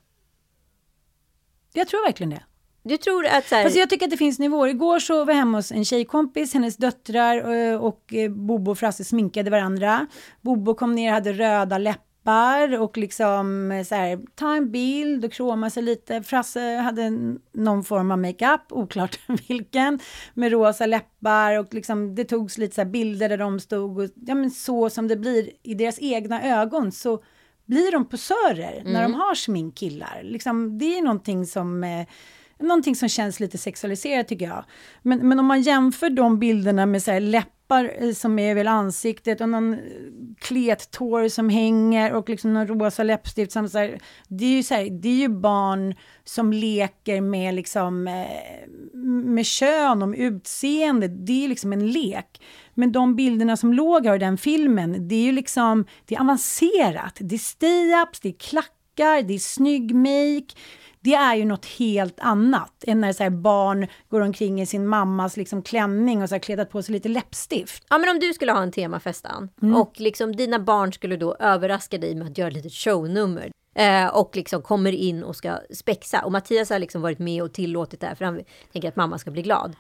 Jag 1.74 1.88
tror 1.88 2.06
verkligen 2.06 2.30
det. 2.30 2.44
Du 2.88 2.98
tror 2.98 3.26
att 3.26 3.48
så 3.48 3.56
här... 3.56 3.64
Fast 3.64 3.78
jag 3.78 3.90
tycker 3.90 4.06
att 4.06 4.12
det 4.12 4.18
finns 4.18 4.40
nivåer. 4.40 4.70
Igår 4.70 5.00
så 5.00 5.26
var 5.26 5.34
jag 5.34 5.40
hemma 5.40 5.58
hos 5.58 5.72
en 5.72 5.86
tjejkompis, 5.86 6.54
hennes 6.54 6.78
döttrar 6.78 7.54
eh, 7.54 7.76
och 7.76 8.14
eh, 8.14 8.32
Bobo 8.32 8.72
och 8.72 8.80
Frasse 8.80 9.04
sminkade 9.04 9.50
varandra. 9.50 10.08
Bobo 10.42 10.74
kom 10.74 10.96
ner, 10.96 11.12
hade 11.12 11.34
röda 11.34 11.78
läppar 11.78 12.80
och 12.80 12.98
liksom 12.98 13.72
eh, 13.72 13.84
så 13.84 13.96
här, 13.96 14.20
ta 14.36 14.56
en 14.56 14.72
bild 14.72 15.26
och 15.26 15.32
kroma 15.32 15.70
sig 15.70 15.84
lite. 15.84 16.24
Frasse 16.24 16.76
hade 16.76 17.10
någon 17.52 17.84
form 17.84 18.12
av 18.12 18.20
makeup, 18.20 18.62
oklart 18.70 19.20
vilken, 19.48 20.00
med 20.34 20.52
rosa 20.52 20.86
läppar 20.86 21.60
och 21.60 21.74
liksom 21.74 22.16
det 22.16 22.24
togs 22.24 22.58
lite 22.58 22.76
så 22.76 22.86
bilder 22.86 23.30
där 23.30 23.38
de 23.38 23.60
stod 23.60 24.00
och 24.00 24.10
ja 24.16 24.36
men 24.36 24.52
så 24.52 24.90
som 24.90 25.08
det 25.08 25.16
blir 25.16 25.50
i 25.64 25.74
deras 25.74 25.98
egna 26.02 26.62
ögon 26.62 26.92
så 26.92 27.24
blir 27.66 27.92
de 27.92 28.06
posörer 28.06 28.82
när 28.86 29.04
de 29.04 29.14
har 29.14 29.36
sminkkillar. 29.36 30.22
Liksom, 30.24 30.78
det 30.78 30.98
är 30.98 31.02
någonting 31.02 31.46
som 31.46 31.84
eh, 31.84 32.08
någonting 32.60 32.96
som 32.96 33.10
känns 33.10 33.40
lite 33.40 33.58
sexualiserat 33.58 34.28
tycker 34.28 34.46
jag. 34.46 34.66
Men, 35.02 35.28
men 35.28 35.40
om 35.40 35.46
man 35.46 35.62
jämför 35.62 36.10
de 36.10 36.40
bilderna 36.40 36.86
med 36.86 37.04
så 37.04 37.12
här 37.12 37.20
läppar 37.20 37.94
eh, 38.00 38.14
som 38.14 38.40
är 38.40 38.56
väl 38.56 38.68
ansiktet 38.68 39.42
och 39.42 39.50
någon 39.50 39.74
eh, 39.74 39.80
klettår 40.40 41.28
som 41.28 41.50
hänger 41.50 42.14
och 42.14 42.30
liksom 42.30 42.54
någon 42.54 42.68
rosa 42.68 43.04
läppstift 43.04 43.52
som 43.52 43.70
så 43.70 43.78
här, 43.78 44.00
det 44.28 44.46
är 44.46 44.56
ju 44.56 44.64
så 44.64 44.74
här, 44.74 44.90
det 44.90 45.10
är 45.10 45.16
ju 45.16 45.28
barn 45.30 45.96
som 46.24 46.54
leker 46.54 47.22
med 47.22 47.54
liksom 47.54 48.08
eh, 48.08 48.70
med 49.08 49.46
kön 49.46 50.02
och 50.02 50.10
med 50.10 50.20
utseende, 50.20 51.08
det 51.08 51.46
är 51.46 51.48
liksom 51.48 51.74
en 51.74 51.92
lek. 51.92 52.42
Men 52.74 52.92
de 52.92 53.16
bilderna 53.16 53.58
som 53.58 53.74
låg 53.74 54.06
här 54.06 54.16
i 54.16 54.20
den 54.20 54.38
filmen, 54.38 55.08
det 55.08 55.16
är 55.16 55.24
ju 55.24 55.32
liksom, 55.32 55.86
det 56.06 56.16
är 56.16 56.22
avancerat. 56.22 57.18
Det 57.20 57.36
är 57.36 57.40
stay-ups, 57.40 58.20
det 58.22 58.30
är 58.30 58.34
klackar, 58.34 59.22
det 59.22 59.34
är 59.34 59.40
snygg 59.40 59.96
make 59.96 60.54
det 61.08 61.16
är 61.16 61.36
ju 61.36 61.46
något 61.46 61.66
helt 61.66 62.20
annat 62.20 62.84
än 62.88 63.02
när 63.02 63.14
så 63.14 63.30
barn 63.30 63.88
går 64.10 64.22
omkring 64.22 64.62
i 64.62 64.66
sin 64.66 64.88
mammas 64.88 65.38
liksom 65.38 65.62
klänning 65.62 66.22
och 66.22 66.30
så 66.30 66.36
här 66.36 66.40
kledat 66.40 66.70
på 66.70 66.84
sig 66.84 66.94
lite 66.94 67.10
läppstift. 67.10 67.86
Ja 67.90 67.98
men 67.98 68.10
om 68.10 68.20
du 68.20 68.34
skulle 68.34 68.52
ha 68.52 68.64
en 68.64 68.72
temafest 68.72 69.26
mm. 69.62 69.76
och 69.76 70.00
liksom 70.00 70.36
dina 70.36 70.60
barn 70.60 70.94
skulle 70.94 71.18
då 71.18 71.36
överraska 71.40 71.98
dig 71.98 72.16
med 72.16 72.28
att 72.28 72.38
göra 72.38 72.48
ett 72.48 72.54
litet 72.54 72.74
shownummer. 72.74 73.52
Eh, 73.76 74.08
och 74.08 74.36
liksom 74.36 74.62
kommer 74.62 74.92
in 74.92 75.24
och 75.24 75.36
ska 75.36 75.60
spexa. 75.74 76.22
Och 76.26 76.32
Mattias 76.32 76.70
har 76.70 76.80
liksom 76.80 77.02
varit 77.02 77.20
med 77.20 77.44
och 77.44 77.54
tillåtit 77.54 78.00
det 78.00 78.08
här 78.08 78.16
för 78.16 78.26
han 78.26 78.42
tänker 78.72 78.90
att 78.90 78.96
mamma 78.96 79.18
ska 79.18 79.32
bli 79.32 79.42
glad. 79.42 79.76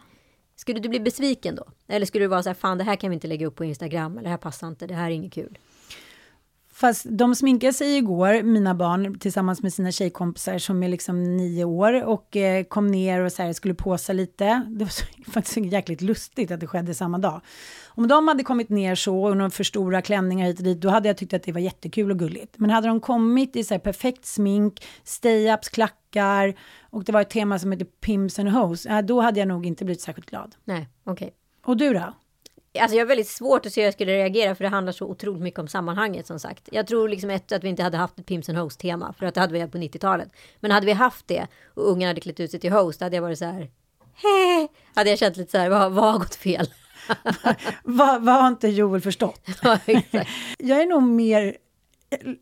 Skulle 0.56 0.80
du 0.80 0.90
bli 0.90 1.00
besviken 1.00 1.56
då? 1.56 1.64
Eller 1.88 2.06
skulle 2.06 2.24
du 2.24 2.30
vara 2.30 2.44
så 2.44 2.50
här, 2.50 2.54
fan 2.54 2.78
det 2.78 2.84
här 2.84 2.96
kan 2.96 3.10
vi 3.10 3.14
inte 3.14 3.28
lägga 3.28 3.48
upp 3.48 3.56
på 3.56 3.66
Instagram, 3.66 4.12
eller 4.12 4.24
det 4.24 4.30
här 4.30 4.38
passar 4.38 4.68
inte, 4.68 4.88
det 4.88 4.94
här 4.94 5.06
är 5.06 5.14
inget 5.14 5.34
kul. 5.34 5.58
Fast 6.80 7.06
de 7.10 7.36
sminkade 7.36 7.74
sig 7.74 7.98
igår, 7.98 8.44
mina 8.44 8.76
barn, 8.76 9.20
tillsammans 9.20 9.64
med 9.64 9.74
sina 9.74 9.92
tjejkompisar 9.92 10.58
som 10.58 10.84
är 10.84 10.88
liksom 10.88 11.38
nio 11.38 11.64
år 11.64 12.04
och 12.04 12.36
eh, 12.36 12.64
kom 12.64 12.88
ner 12.88 13.22
och 13.22 13.32
så 13.32 13.44
här, 13.44 13.54
skulle 13.54 13.74
påsa 13.74 14.14
lite. 14.14 14.64
Det 14.68 14.86
var 14.86 14.92
så, 14.92 15.06
faktiskt 15.32 15.58
jäkligt 15.58 16.02
lustigt 16.02 16.52
att 16.52 16.60
det 16.60 16.68
skedde 16.68 16.94
samma 16.94 17.18
dag. 17.18 17.42
Om 17.88 18.08
de 18.08 18.28
hade 18.28 18.44
kommit 18.44 18.70
ner 18.70 18.96
så 18.96 19.24
och 19.24 19.38
några 19.38 19.50
för 19.50 19.64
stora 19.64 20.02
klänningar 20.02 20.48
hit 20.48 20.58
och 20.58 20.64
dit, 20.64 20.82
då 20.82 20.90
hade 20.90 21.08
jag 21.08 21.18
tyckt 21.18 21.34
att 21.34 21.44
det 21.44 21.52
var 21.52 21.60
jättekul 21.60 22.12
och 22.12 22.20
gulligt. 22.20 22.54
Men 22.58 22.70
hade 22.70 22.88
de 22.88 23.00
kommit 23.00 23.56
i 23.56 23.64
så 23.64 23.74
här 23.74 23.80
perfekt 23.80 24.26
smink, 24.26 24.86
stay-ups, 25.04 25.70
klackar 25.70 26.56
och 26.82 27.04
det 27.04 27.12
var 27.12 27.22
ett 27.22 27.30
tema 27.30 27.60
som 27.60 27.72
heter 27.72 27.86
Pimps 27.86 28.40
and 28.40 28.50
Hoes, 28.50 28.86
äh, 28.86 29.02
då 29.02 29.22
hade 29.22 29.40
jag 29.40 29.48
nog 29.48 29.66
inte 29.66 29.86
blivit 29.86 30.02
särskilt 30.02 30.30
glad. 30.30 30.56
Nej, 30.66 30.90
okej. 31.04 31.28
Okay. 31.28 31.32
Och 31.66 31.78
du 31.78 31.94
då? 31.94 32.14
Alltså 32.80 32.98
jag 32.98 33.06
har 33.06 33.08
väldigt 33.08 33.28
svårt 33.28 33.66
att 33.66 33.74
se 33.74 33.82
hur 33.82 33.86
jag 33.86 33.94
skulle 33.94 34.12
reagera 34.12 34.56
för 34.56 34.64
det 34.64 34.70
handlar 34.70 34.94
så 34.94 35.06
otroligt 35.06 35.42
mycket 35.42 35.60
om 35.60 35.68
sammanhanget 35.68 36.28
som 36.28 36.40
sagt. 36.40 36.70
Jag 36.72 36.88
tror 36.88 37.10
liksom 37.10 37.30
ett, 37.30 37.52
att 37.52 37.64
vi 37.64 37.68
inte 37.68 37.84
hade 37.84 37.98
haft 37.98 38.20
ett 38.20 38.26
Pimps 38.26 38.50
and 38.50 38.58
Host 38.58 38.80
tema 38.80 39.14
för 39.20 39.26
att 39.26 39.34
det 39.34 39.42
hade 39.42 39.54
vi 39.54 39.68
på 39.68 39.78
90-talet. 39.78 40.30
Men 40.60 40.72
hade 40.72 40.86
vi 40.86 40.92
haft 40.92 41.28
det 41.28 41.48
och 41.74 41.92
ungarna 41.92 42.10
hade 42.10 42.22
klätt 42.22 42.40
ut 42.40 42.52
sig 42.52 42.60
till 42.60 42.72
host 42.72 43.02
hade 43.02 43.16
jag 43.16 43.22
varit 43.22 43.40
så 43.40 43.46
här. 43.46 43.70
Hej! 44.14 44.70
Hade 44.96 45.10
jag 45.10 45.20
känt 45.20 45.38
lite 45.38 45.52
så 45.52 45.58
här, 45.58 45.70
vad, 45.70 45.92
vad 45.92 46.12
har 46.12 46.20
gått 46.20 46.36
fel? 46.36 46.68
vad, 47.84 48.26
vad 48.26 48.36
har 48.36 48.48
inte 48.48 48.68
Joel 48.68 49.02
förstått? 49.02 49.42
ja, 49.62 49.80
jag 50.58 50.82
är 50.82 50.86
nog 50.86 51.04
mer 51.04 51.58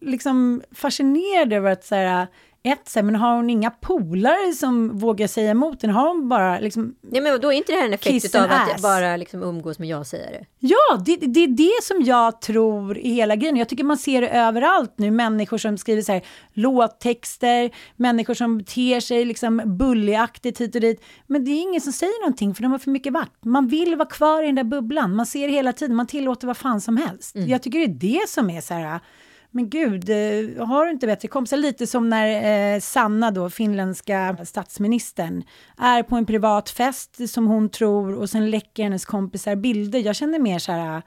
liksom 0.02 0.64
fascinerad 0.72 1.54
över 1.54 1.72
att 1.72 1.86
så 1.86 1.96
här, 1.96 2.28
ett, 2.66 2.90
så 2.90 3.00
här, 3.00 3.04
men 3.04 3.16
har 3.16 3.36
hon 3.36 3.50
inga 3.50 3.72
polare 3.72 4.54
som 4.54 4.98
vågar 4.98 5.28
säga 5.28 5.52
emot 5.52 5.82
henne? 5.82 5.94
Har 5.94 6.08
hon 6.08 6.30
bara 6.30 6.60
liksom... 6.60 6.96
Ja, 7.12 7.22
men 7.22 7.42
då 7.42 7.54
är 7.54 7.58
inte 7.58 7.72
det 7.72 7.78
här 7.78 7.86
en 7.86 7.94
effekt 7.94 8.36
av 8.36 8.52
att 8.52 8.82
bara 8.82 9.18
liksom 9.18 9.44
umgås 9.44 9.80
med 9.80 9.88
ja-sägare? 9.88 10.46
Ja, 10.60 11.02
det, 11.06 11.16
det 11.16 11.44
är 11.44 11.48
det 11.48 11.84
som 11.84 12.02
jag 12.02 12.42
tror 12.42 12.98
är 12.98 13.14
hela 13.14 13.36
grejen. 13.36 13.58
Jag 13.58 13.70
tycker 13.70 13.84
man 13.84 13.98
ser 13.98 14.22
det 14.22 14.30
överallt 14.30 14.94
nu. 14.98 15.12
Människor 15.12 15.58
som 15.58 15.78
skriver 15.78 16.02
så 16.02 16.12
här, 16.12 16.26
låttexter, 16.54 17.72
människor 17.96 18.34
som 18.34 18.58
beter 18.58 19.00
sig 19.00 19.26
liksom 19.26 19.62
bullyaktigt 19.66 20.62
hit 20.62 20.76
och 20.76 20.82
dit. 20.82 21.04
Men 21.28 21.46
det 21.46 21.52
är 21.52 21.62
ingen 21.62 21.82
som 21.82 21.94
säger 21.94 22.22
någonting 22.22 22.56
för 22.56 22.64
de 22.64 22.72
har 22.72 22.80
för 22.80 22.92
mycket 22.92 23.14
vakt. 23.14 23.46
Man 23.46 23.68
vill 23.68 23.96
vara 23.96 24.10
kvar 24.10 24.44
i 24.44 24.46
den 24.46 24.56
där 24.56 24.64
bubblan. 24.64 25.16
Man 25.16 25.26
ser 25.26 25.48
det 25.48 25.54
hela 25.54 25.74
tiden, 25.74 25.96
man 25.96 26.08
tillåter 26.08 26.48
vad 26.48 26.58
fan 26.58 26.82
som 26.82 26.98
helst. 26.98 27.36
Mm. 27.36 27.50
Jag 27.50 27.62
tycker 27.62 27.80
det 27.80 27.86
är 27.86 28.20
det 28.22 28.30
som 28.30 28.50
är 28.50 28.62
så 28.62 28.74
här 28.74 29.00
men 29.56 29.70
gud, 29.70 30.10
eh, 30.10 30.66
har 30.66 30.86
du 30.86 30.92
inte 30.92 31.08
bättre 31.08 31.28
kompisar? 31.28 31.58
Lite 31.58 31.88
som 31.88 32.10
när 32.10 32.74
eh, 32.74 32.80
Sanna 32.80 33.32
då, 33.32 33.50
finländska 33.50 34.38
statsministern, 34.46 35.44
är 35.78 36.04
på 36.04 36.16
en 36.16 36.26
privat 36.26 36.70
fest 36.70 37.30
som 37.30 37.48
hon 37.48 37.70
tror 37.70 38.16
och 38.16 38.30
sen 38.30 38.50
läcker 38.50 38.84
hennes 38.84 39.06
kompisar 39.06 39.56
bilder. 39.56 40.00
Jag 40.00 40.16
känner 40.16 40.40
mer 40.40 40.60
så 40.60 40.72
här, 40.72 41.02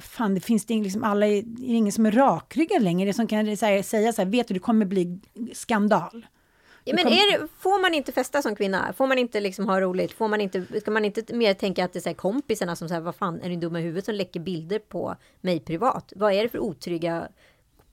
fan 0.00 0.34
det 0.34 0.40
finns 0.40 0.66
det 0.66 0.74
liksom, 0.74 1.04
alla 1.04 1.26
är, 1.26 1.42
det 1.42 1.62
ingen 1.62 1.92
som 1.92 2.06
är 2.06 2.12
rakryggad 2.12 2.82
längre, 2.82 3.06
det 3.06 3.14
som 3.14 3.26
kan 3.26 3.56
säga, 3.56 3.82
säga 3.82 4.12
så 4.12 4.22
här, 4.22 4.30
vet 4.30 4.48
du, 4.48 4.54
det 4.54 4.60
kommer 4.60 4.86
bli 4.86 5.20
skandal. 5.52 6.26
Ja, 6.84 6.94
men 6.94 7.06
är 7.06 7.32
det, 7.32 7.48
får 7.58 7.82
man 7.82 7.94
inte 7.94 8.12
festa 8.12 8.42
som 8.42 8.56
kvinna? 8.56 8.92
Får 8.92 9.06
man 9.06 9.18
inte 9.18 9.40
liksom 9.40 9.68
ha 9.68 9.80
roligt? 9.80 10.12
Får 10.12 10.28
man 10.28 10.40
inte, 10.40 10.80
ska 10.80 10.90
man 10.90 11.04
inte 11.04 11.34
mer 11.34 11.54
tänka 11.54 11.84
att 11.84 11.92
det 11.92 11.98
är 11.98 12.10
så 12.10 12.14
kompisarna 12.14 12.76
som 12.76 12.88
säger 12.88 13.00
vad 13.00 13.14
fan 13.14 13.40
är 13.40 13.48
du 13.50 13.56
dum 13.56 13.76
i 13.76 13.80
huvudet 13.80 14.04
som 14.04 14.14
läcker 14.14 14.40
bilder 14.40 14.78
på 14.78 15.16
mig 15.40 15.60
privat? 15.60 16.12
Vad 16.16 16.32
är 16.32 16.42
det 16.42 16.48
för 16.48 16.58
otrygga 16.58 17.28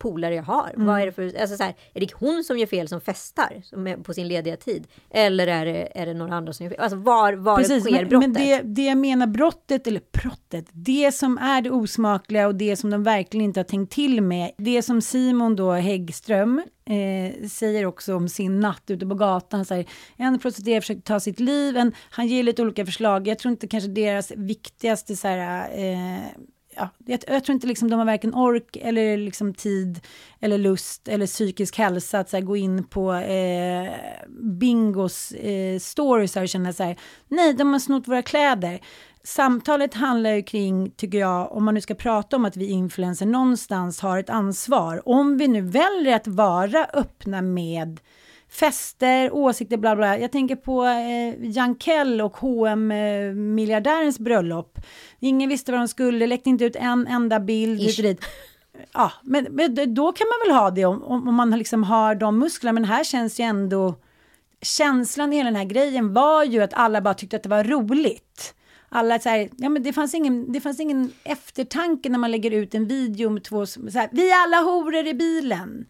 polare 0.01 0.35
jag 0.35 0.43
har? 0.43 0.71
Mm. 0.75 0.87
Vad 0.87 1.01
är 1.01 1.05
det 1.05 1.11
för, 1.11 1.41
alltså 1.41 1.57
så 1.57 1.63
här, 1.63 1.75
är 1.93 1.99
det 1.99 2.13
hon 2.13 2.43
som 2.43 2.57
gör 2.57 2.65
fel 2.65 2.87
som 2.87 3.01
festar 3.01 3.61
som 3.63 4.03
på 4.03 4.13
sin 4.13 4.27
lediga 4.27 4.57
tid? 4.57 4.87
Eller 5.09 5.47
är 5.47 5.65
det, 5.65 5.99
är 5.99 6.05
det 6.05 6.13
några 6.13 6.35
andra 6.35 6.53
som 6.53 6.63
gör 6.63 6.69
fel? 6.71 6.79
Alltså 6.79 6.97
var, 6.97 7.33
var 7.33 7.57
Precis, 7.57 7.83
sker 7.83 8.05
brottet? 8.05 8.29
Men 8.29 8.33
det, 8.33 8.61
det 8.63 8.85
jag 8.85 8.97
menar 8.97 9.27
brottet, 9.27 9.87
eller 9.87 10.01
brottet, 10.11 10.65
det 10.71 11.11
som 11.11 11.37
är 11.37 11.61
det 11.61 11.69
osmakliga 11.71 12.47
och 12.47 12.55
det 12.55 12.75
som 12.75 12.89
de 12.89 13.03
verkligen 13.03 13.45
inte 13.45 13.59
har 13.59 13.65
tänkt 13.65 13.93
till 13.93 14.21
med, 14.21 14.51
det 14.57 14.81
som 14.81 15.01
Simon 15.01 15.55
då 15.55 15.71
Häggström 15.71 16.61
Eh, 16.85 17.47
säger 17.47 17.85
också 17.85 18.15
om 18.15 18.29
sin 18.29 18.59
natt 18.59 18.83
ute 18.87 19.05
på 19.05 19.15
gatan. 19.15 19.65
Så 19.65 19.73
här, 19.73 19.85
en 20.17 20.39
prostituerad 20.39 20.83
försökte 20.83 21.03
ta 21.03 21.19
sitt 21.19 21.39
liv. 21.39 21.77
En, 21.77 21.93
han 22.09 22.27
ger 22.27 22.43
lite 22.43 22.61
olika 22.61 22.85
förslag. 22.85 23.27
Jag 23.27 23.39
tror 23.39 23.51
inte 23.51 23.67
kanske 23.67 23.89
deras 23.89 24.31
viktigaste 24.31 25.15
så 25.15 25.27
här, 25.27 25.69
eh, 25.79 26.19
ja, 26.81 26.89
jag, 27.05 27.35
jag, 27.35 27.43
tror 27.43 27.53
inte 27.53 27.67
liksom 27.67 27.89
de 27.89 27.99
har 27.99 28.05
varken 28.05 28.33
ork 28.33 28.77
eller 28.81 29.17
liksom 29.17 29.53
tid 29.53 29.99
eller 30.39 30.57
lust 30.57 31.07
eller 31.07 31.25
psykisk 31.25 31.77
hälsa 31.77 32.19
att 32.19 32.29
så 32.29 32.37
här, 32.37 32.43
gå 32.43 32.57
in 32.57 32.83
på 32.83 33.13
eh, 33.13 33.91
Bingos 34.39 35.31
eh, 35.31 35.79
stories 35.79 36.35
och 36.35 36.49
känna 36.49 36.73
så 36.73 36.83
här, 36.83 36.99
nej, 37.27 37.53
de 37.53 37.73
har 37.73 37.79
snott 37.79 38.07
våra 38.07 38.21
kläder. 38.21 38.79
Samtalet 39.23 39.93
handlar 39.93 40.31
ju 40.31 40.43
kring, 40.43 40.91
tycker 40.91 41.17
jag, 41.17 41.51
om 41.51 41.65
man 41.65 41.73
nu 41.73 41.81
ska 41.81 41.95
prata 41.95 42.35
om 42.35 42.45
att 42.45 42.57
vi 42.57 42.65
influencer 42.65 43.25
någonstans 43.25 43.99
har 43.99 44.19
ett 44.19 44.29
ansvar. 44.29 45.09
Om 45.09 45.37
vi 45.37 45.47
nu 45.47 45.61
väljer 45.61 46.15
att 46.15 46.27
vara 46.27 46.85
öppna 46.93 47.41
med 47.41 47.99
fester, 48.51 49.33
åsikter, 49.33 49.77
bla 49.77 49.95
bla. 49.95 50.17
Jag 50.17 50.31
tänker 50.31 50.55
på 50.55 50.85
eh, 50.85 51.51
Jankell 51.51 52.21
och 52.21 52.37
hm 52.37 53.55
miljardärens 53.55 54.19
bröllop. 54.19 54.79
Ingen 55.19 55.49
visste 55.49 55.71
vad 55.71 55.81
de 55.81 55.87
skulle, 55.87 56.27
läckte 56.27 56.49
inte 56.49 56.65
ut 56.65 56.75
en 56.75 57.07
enda 57.07 57.39
bild. 57.39 57.79
Dit. 57.79 58.25
Ja, 58.93 59.11
men, 59.23 59.47
men, 59.51 59.93
då 59.93 60.11
kan 60.11 60.27
man 60.27 60.47
väl 60.47 60.61
ha 60.61 60.71
det 60.71 60.85
om, 60.85 61.27
om 61.27 61.35
man 61.35 61.51
liksom 61.51 61.83
har 61.83 62.15
de 62.15 62.39
musklerna. 62.39 62.73
Men 62.73 62.85
här 62.85 63.03
känns 63.03 63.39
ju 63.39 63.43
ändå... 63.43 63.95
Känslan 64.63 65.33
i 65.33 65.35
hela 65.35 65.49
den 65.49 65.55
här 65.55 65.65
grejen 65.65 66.13
var 66.13 66.43
ju 66.43 66.61
att 66.61 66.73
alla 66.73 67.01
bara 67.01 67.13
tyckte 67.13 67.35
att 67.35 67.43
det 67.43 67.49
var 67.49 67.63
roligt. 67.63 68.53
Alla 68.89 69.19
så 69.19 69.29
här, 69.29 69.49
ja 69.57 69.69
men 69.69 69.83
det 69.83 69.93
fanns, 69.93 70.13
ingen, 70.13 70.51
det 70.51 70.61
fanns 70.61 70.79
ingen 70.79 71.11
eftertanke 71.23 72.09
när 72.09 72.17
man 72.17 72.31
lägger 72.31 72.51
ut 72.51 72.75
en 72.75 72.87
video 72.87 73.29
med 73.29 73.43
två, 73.43 73.65
så 73.65 73.89
här, 73.93 74.09
vi 74.11 74.31
alla 74.31 74.57
horor 74.57 75.07
i 75.07 75.13
bilen 75.13 75.85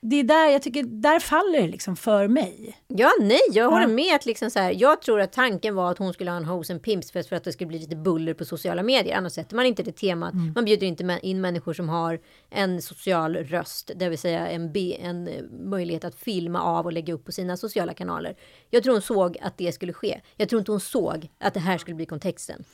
det 0.00 0.16
är 0.16 0.24
där 0.24 0.46
jag 0.46 0.62
tycker, 0.62 0.82
där 0.82 1.20
faller 1.20 1.60
det 1.62 1.68
liksom 1.68 1.96
för 1.96 2.28
mig. 2.28 2.78
Ja, 2.88 3.10
nej, 3.20 3.40
jag 3.52 3.70
håller 3.70 3.86
med. 3.86 4.14
Att 4.14 4.26
liksom 4.26 4.50
så 4.50 4.58
här, 4.58 4.74
jag 4.76 5.02
tror 5.02 5.20
att 5.20 5.32
tanken 5.32 5.74
var 5.74 5.90
att 5.90 5.98
hon 5.98 6.12
skulle 6.12 6.30
ha 6.30 6.36
en 6.36 6.44
Hose 6.44 6.72
and 6.72 6.82
Pimpsfest 6.82 7.28
för 7.28 7.36
att 7.36 7.44
det 7.44 7.52
skulle 7.52 7.68
bli 7.68 7.78
lite 7.78 7.96
buller 7.96 8.34
på 8.34 8.44
sociala 8.44 8.82
medier. 8.82 9.16
Annars 9.16 9.32
sätter 9.32 9.56
man 9.56 9.66
inte 9.66 9.82
det 9.82 9.92
temat. 9.92 10.34
Mm. 10.34 10.52
Man 10.54 10.64
bjuder 10.64 10.86
inte 10.86 11.18
in 11.22 11.40
människor 11.40 11.72
som 11.72 11.88
har 11.88 12.20
en 12.50 12.82
social 12.82 13.36
röst, 13.36 13.90
det 13.96 14.08
vill 14.08 14.18
säga 14.18 14.48
en, 14.48 14.76
en 14.76 15.28
möjlighet 15.70 16.04
att 16.04 16.14
filma 16.14 16.62
av 16.62 16.86
och 16.86 16.92
lägga 16.92 17.14
upp 17.14 17.24
på 17.24 17.32
sina 17.32 17.56
sociala 17.56 17.94
kanaler. 17.94 18.36
Jag 18.70 18.82
tror 18.82 18.92
hon 18.92 19.02
såg 19.02 19.38
att 19.40 19.58
det 19.58 19.72
skulle 19.72 19.92
ske. 19.92 20.20
Jag 20.36 20.48
tror 20.48 20.58
inte 20.58 20.72
hon 20.72 20.80
såg 20.80 21.28
att 21.38 21.54
det 21.54 21.60
här 21.60 21.78
skulle 21.78 21.94
bli 21.94 22.06
kontexten. 22.06 22.64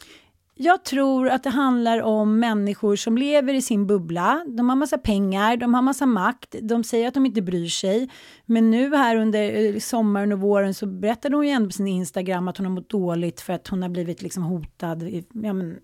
Jag 0.57 0.85
tror 0.85 1.29
att 1.29 1.43
det 1.43 1.51
handlar 1.51 2.03
om 2.03 2.38
människor 2.38 2.97
som 2.97 3.19
lever 3.19 3.55
i 3.55 3.62
sin 3.62 3.87
bubbla. 3.87 4.45
De 4.47 4.69
har 4.69 4.77
massa 4.77 4.99
pengar, 4.99 5.57
de 5.57 5.75
har 5.75 5.83
massa 5.83 6.07
makt, 6.07 6.55
de 6.62 6.85
säger 6.85 7.09
att 7.09 7.14
de 7.14 7.27
inte 7.27 7.43
bryr 7.43 7.69
sig. 7.69 8.11
Men 8.47 8.71
nu 8.71 8.97
här 8.97 9.17
under 9.17 9.75
eh, 9.75 9.79
sommaren 9.79 10.33
och 10.33 10.40
våren 10.40 10.75
så 10.75 10.87
berättade 10.87 11.37
hon 11.37 11.47
ju 11.47 11.53
ändå 11.53 11.69
på 11.69 11.73
sin 11.73 11.88
Instagram 11.88 12.49
att 12.49 12.57
hon 12.57 12.67
har 12.67 12.73
mått 12.73 12.88
dåligt 12.88 13.40
för 13.40 13.53
att 13.53 13.69
hon 13.69 13.83
har 13.83 13.88
blivit 13.88 14.23
liksom 14.23 14.43
hotad. 14.43 15.03
Ja, 15.33 15.53
men, 15.53 15.77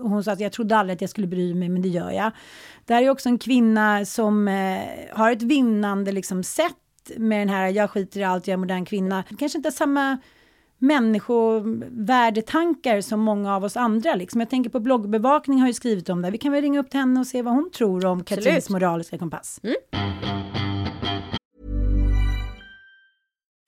hon 0.00 0.24
sa 0.24 0.32
att 0.32 0.40
jag 0.40 0.52
trodde 0.52 0.76
aldrig 0.76 0.94
att 0.94 1.00
jag 1.00 1.10
skulle 1.10 1.26
bry 1.26 1.54
mig, 1.54 1.68
men 1.68 1.82
det 1.82 1.88
gör 1.88 2.10
jag. 2.10 2.32
Det 2.84 2.94
här 2.94 3.02
är 3.02 3.10
också 3.10 3.28
en 3.28 3.38
kvinna 3.38 4.04
som 4.04 4.48
eh, 4.48 4.80
har 5.10 5.32
ett 5.32 5.42
vinnande 5.42 6.12
liksom, 6.12 6.42
sätt 6.42 6.76
med 7.16 7.40
den 7.40 7.48
här 7.48 7.68
jag 7.68 7.90
skiter 7.90 8.20
i 8.20 8.24
allt, 8.24 8.46
jag 8.46 8.52
är 8.52 8.58
modern 8.58 8.84
kvinna. 8.84 9.24
Kanske 9.38 9.58
inte 9.58 9.72
samma 9.72 10.18
människovärdetankar 10.82 13.00
som 13.00 13.20
många 13.20 13.54
av 13.54 13.64
oss 13.64 13.76
andra. 13.76 14.14
Liksom. 14.14 14.40
Jag 14.40 14.50
tänker 14.50 14.70
på 14.70 14.80
bloggbevakning 14.80 15.60
har 15.60 15.66
ju 15.66 15.74
skrivit 15.74 16.08
om 16.08 16.22
det. 16.22 16.30
Vi 16.30 16.38
kan 16.38 16.52
väl 16.52 16.62
ringa 16.62 16.80
upp 16.80 16.90
till 16.90 17.00
henne 17.00 17.20
och 17.20 17.26
se 17.26 17.42
vad 17.42 17.54
hon 17.54 17.70
tror 17.70 18.04
om 18.04 18.24
Katrins 18.24 18.70
moraliska 18.70 19.18
kompass. 19.18 19.60
Mm. 19.62 19.76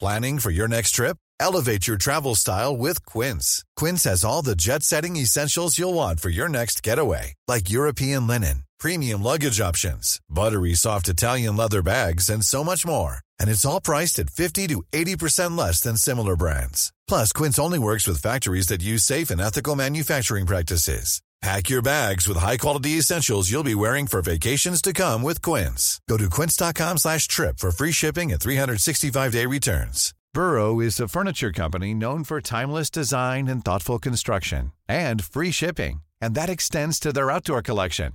Planning 0.01 0.41
for 0.41 0.53
your 0.53 0.69
next 0.69 0.97
trip? 0.97 1.17
Elevate 1.41 1.89
your 1.89 1.99
travel 1.99 2.37
style 2.37 2.77
with 2.77 3.05
Quince. 3.07 3.63
Quince 3.81 4.11
has 4.11 4.25
all 4.25 4.45
the 4.45 4.55
jet-setting 4.55 5.17
essentials 5.17 5.79
you'll 5.79 5.95
want 5.95 6.21
for 6.21 6.31
your 6.31 6.49
next 6.49 6.87
getaway, 6.87 7.35
like 7.49 7.71
European 7.71 8.27
linen, 8.27 8.65
premium 8.79 9.23
luggage 9.23 9.61
options, 9.61 10.21
buttery 10.29 10.75
soft 10.75 11.09
Italian 11.09 11.57
leather 11.57 11.83
bags, 11.83 12.31
and 12.31 12.45
so 12.45 12.65
much 12.65 12.87
more. 12.87 13.24
And 13.41 13.51
it's 13.51 13.65
all 13.65 13.81
priced 13.81 14.19
at 14.19 14.31
50 14.31 14.67
to 14.69 14.83
80% 14.93 15.57
less 15.57 15.81
than 15.81 15.97
similar 15.97 16.37
brands. 16.37 16.93
Plus, 17.09 17.33
Quince 17.33 17.59
only 17.59 17.79
works 17.79 18.07
with 18.07 18.23
factories 18.23 18.69
that 18.69 18.83
use 18.83 19.05
safe 19.05 19.31
and 19.31 19.41
ethical 19.41 19.75
manufacturing 19.77 20.47
practices. 20.47 21.21
Pack 21.45 21.69
your 21.69 21.83
bags 21.83 22.27
with 22.27 22.39
high-quality 22.39 22.93
essentials 22.93 23.51
you'll 23.51 23.63
be 23.63 23.75
wearing 23.75 24.07
for 24.07 24.23
vacations 24.23 24.81
to 24.81 24.95
come 24.95 25.23
with 25.23 25.43
Quince. 25.43 26.01
Go 26.09 26.17
to 26.17 26.31
quince.com 26.31 26.97
slash 26.97 27.29
trip 27.29 27.59
for 27.59 27.71
free 27.71 27.93
shipping 27.93 28.33
and 28.33 28.41
365-day 28.41 29.45
returns. 29.45 30.15
Burrow 30.33 30.81
is 30.81 30.99
a 30.99 31.07
furniture 31.07 31.53
company 31.53 31.93
known 31.93 32.25
for 32.25 32.41
timeless 32.41 32.89
design 32.91 33.47
and 33.47 33.63
thoughtful 33.63 33.99
construction 33.99 34.73
and 34.89 35.23
free 35.23 35.51
shipping, 35.51 36.01
and 36.19 36.35
that 36.35 36.49
extends 36.49 36.99
to 36.99 37.13
their 37.13 37.31
outdoor 37.31 37.61
collection. 37.61 38.15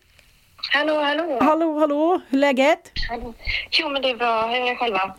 Hallå, 0.69 1.01
hallå. 1.01 1.37
Hallå, 1.41 1.79
hallå. 1.79 2.21
Hur 2.29 2.37
är 2.37 2.41
läget? 2.41 2.91
Hallå. 3.09 3.33
Jo, 3.71 3.89
men 3.89 4.01
det 4.01 4.09
är 4.09 4.15
bra. 4.15 4.47
Hur 4.47 4.55
är 4.55 4.69
det 4.69 4.75
själva? 4.75 5.15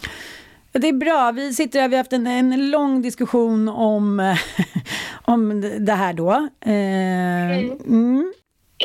Det 0.72 0.88
är 0.88 0.92
bra. 0.92 1.32
Vi 1.32 1.52
sitter 1.52 1.80
här, 1.80 1.88
vi 1.88 1.96
har 1.96 2.00
haft 2.00 2.12
en, 2.12 2.26
en 2.26 2.70
lång 2.70 3.02
diskussion 3.02 3.68
om, 3.68 4.36
om 5.22 5.60
det 5.86 5.92
här 5.92 6.12
då. 6.12 6.30
Eh, 6.60 7.58
mm. 7.58 7.78
Mm. 7.86 8.32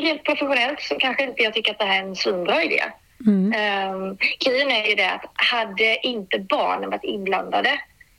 Rent 0.02 0.24
professionellt 0.24 0.82
så 0.82 0.96
kanske 0.96 1.24
inte 1.24 1.44
jag 1.44 1.54
tycker 1.54 1.72
att 1.72 1.80
det 1.80 1.86
här 1.86 2.04
är 2.04 2.08
en 2.08 2.16
svinbra 2.16 2.64
idé. 2.64 2.84
Mm. 3.26 3.46
Um, 3.94 4.18
grejen 4.46 4.72
är 4.72 4.90
ju 4.90 4.96
det 4.96 5.12
att 5.12 5.26
hade 5.34 6.08
inte 6.08 6.40
barnen 6.40 6.90
varit 6.90 7.04
inblandade 7.04 7.70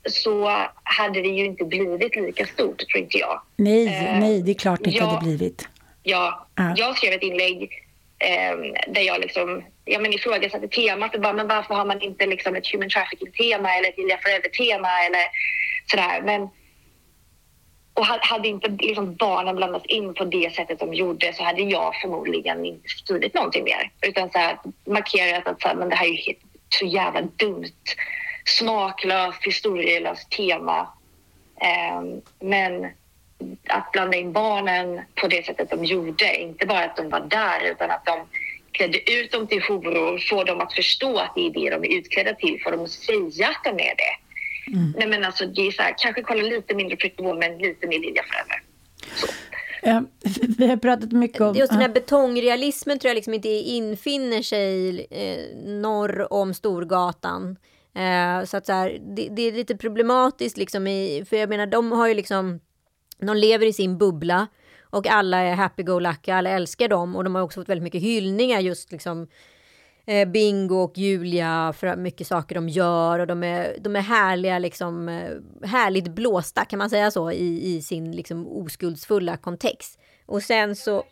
så 0.09 0.53
hade 0.83 1.22
det 1.22 1.29
ju 1.29 1.44
inte 1.44 1.64
blivit 1.64 2.16
lika 2.16 2.46
stort, 2.46 2.79
tror 2.79 3.03
inte 3.03 3.18
jag. 3.18 3.42
Nej, 3.57 3.87
uh, 3.87 4.20
nej, 4.20 4.42
det 4.42 4.51
är 4.51 4.55
klart 4.55 4.81
det 4.85 4.90
inte 4.90 5.05
hade 5.05 5.24
blivit. 5.27 5.68
Ja, 6.03 6.46
uh. 6.61 6.72
jag 6.77 6.96
skrev 6.96 7.12
ett 7.12 7.22
inlägg 7.22 7.88
Ehm, 8.20 8.74
där 8.87 9.02
jag 9.02 9.20
liksom 9.20 9.64
ja, 9.85 9.98
men 9.98 10.12
ifrågasatte 10.12 10.68
temat 10.68 11.14
och 11.14 11.20
bara, 11.20 11.33
men 11.33 11.48
varför 11.48 11.74
har 11.74 11.85
man 11.85 12.00
inte 12.02 12.26
liksom 12.26 12.57
ett 12.57 12.72
human 12.72 12.88
trafficking-tema 12.88 13.74
eller 13.74 13.88
ett 13.88 13.98
Ilja 13.98 14.18
Forever-tema 14.22 14.88
eller 15.07 15.24
sådär. 15.87 16.22
Men, 16.22 16.48
och 17.94 18.04
hade 18.04 18.48
inte 18.48 18.68
liksom 18.68 19.14
barnen 19.14 19.57
blandats 19.57 19.87
in 19.87 20.14
på 20.14 20.24
det 20.24 20.54
sättet 20.54 20.81
de 20.81 20.94
gjorde 20.94 21.33
så 21.33 21.44
hade 21.44 21.62
jag 21.62 21.94
förmodligen 22.00 22.64
inte 22.64 22.88
skrivit 22.88 23.35
någonting 23.35 23.64
mer. 23.64 23.90
Utan 24.00 24.31
så 24.31 24.38
här, 24.38 24.59
markerat 24.87 25.46
att 25.46 25.62
så 25.62 25.68
här, 25.68 25.74
men 25.74 25.88
det 25.88 25.96
här 25.96 26.07
är 26.07 26.28
ju 26.28 26.35
så 26.68 26.87
jävla 26.87 27.22
dumt, 27.22 27.85
smaklöst, 28.44 29.44
historielöst 29.44 30.31
tema. 30.31 30.88
Um, 32.00 32.22
men 32.40 32.90
att 33.68 33.92
blanda 33.92 34.16
in 34.16 34.33
barnen 34.33 35.01
på 35.14 35.29
det 35.29 35.46
sättet 35.46 35.70
de 35.70 35.85
gjorde, 35.85 36.37
inte 36.37 36.66
bara 36.66 36.85
att 36.85 36.96
de 36.96 37.09
var 37.09 37.20
där 37.20 37.70
utan 37.70 37.90
att 37.90 38.05
de 38.07 38.18
klädde 38.72 39.12
ut 39.12 39.33
dem 39.33 39.46
till 39.46 39.62
horor, 39.62 40.18
få 40.18 40.44
dem 40.44 40.61
att 40.61 40.72
förstå 40.72 41.18
att 41.18 41.33
det 41.35 41.46
är 41.46 41.51
det 41.51 41.70
de 41.70 41.85
är 41.85 41.98
utklädda 41.98 42.35
till, 42.35 42.61
få 42.64 42.70
dem 42.70 42.81
att 42.81 42.90
säga 42.90 43.48
att 43.48 43.64
de 43.64 43.70
är 43.70 43.94
det. 43.96 44.14
Mm. 44.72 44.94
Nej 44.96 45.09
men 45.09 45.24
alltså 45.24 45.46
det 45.46 45.66
är 45.66 45.70
så 45.70 45.83
här, 45.83 45.94
kanske 45.98 46.22
kolla 46.22 46.42
lite 46.42 46.74
mindre 46.74 46.96
Pretty 46.96 47.22
Woman, 47.22 47.59
lite 47.59 47.87
mer 47.87 47.98
Lilja 47.98 48.22
Fröler. 48.22 48.62
Ja, 49.83 50.03
vi 50.59 50.66
har 50.66 50.77
pratat 50.77 51.12
mycket 51.12 51.40
om... 51.40 51.55
Just 51.55 51.72
den 51.72 51.81
här 51.81 51.88
betongrealismen 51.88 52.98
tror 52.98 53.09
jag 53.09 53.14
liksom 53.14 53.35
inte 53.35 53.48
infinner 53.48 54.42
sig 54.42 55.07
eh, 55.11 55.57
norr 55.66 56.33
om 56.33 56.55
Storgatan. 56.55 57.57
Eh, 57.94 58.44
så 58.44 58.57
att 58.57 58.66
så 58.66 58.72
här, 58.72 58.98
det, 59.01 59.29
det, 59.31 59.42
är 59.42 59.53
lite 59.53 59.77
problematiskt 59.77 60.57
liksom 60.57 60.87
i, 60.87 61.24
för 61.29 61.37
jag 61.37 61.48
menar 61.48 61.66
de 61.66 61.92
har 61.92 62.09
ju 62.09 62.14
liksom, 62.14 62.61
de 63.26 63.37
lever 63.37 63.66
i 63.66 63.72
sin 63.72 63.98
bubbla. 63.98 64.46
Och 64.90 65.07
alla 65.07 65.38
är 65.38 65.54
happy-go-lucky, 65.54 66.31
alla 66.31 66.50
älskar 66.50 66.88
dem. 66.88 67.16
Och 67.16 67.24
de 67.24 67.35
har 67.35 67.42
också 67.42 67.61
fått 67.61 67.68
väldigt 67.68 67.83
mycket 67.83 68.02
hyllningar 68.02 68.61
just 68.61 68.92
liksom 68.92 69.28
eh, 70.07 70.28
Bingo 70.28 70.76
och 70.76 70.98
Julia 70.98 71.74
för 71.76 71.96
mycket 71.96 72.26
saker 72.26 72.54
de 72.54 72.68
gör 72.68 73.18
och 73.18 73.26
de 73.26 73.44
är, 73.44 73.76
de 73.81 73.96
är 73.96 74.00
härliga, 74.00 74.59
liksom, 74.59 75.09
eh, 75.09 75.68
härligt 75.68 76.09
blåsta 76.09 76.64
kan 76.64 76.78
man 76.78 76.90
säga 76.90 77.11
så 77.11 77.31
i, 77.31 77.76
i 77.76 77.83
sin 77.83 78.12
liksom, 78.12 78.46
oskuldsfulla 78.46 79.37
kontext. 79.37 79.98
Och 80.26 80.42
sen 80.42 80.76
så... 80.76 81.04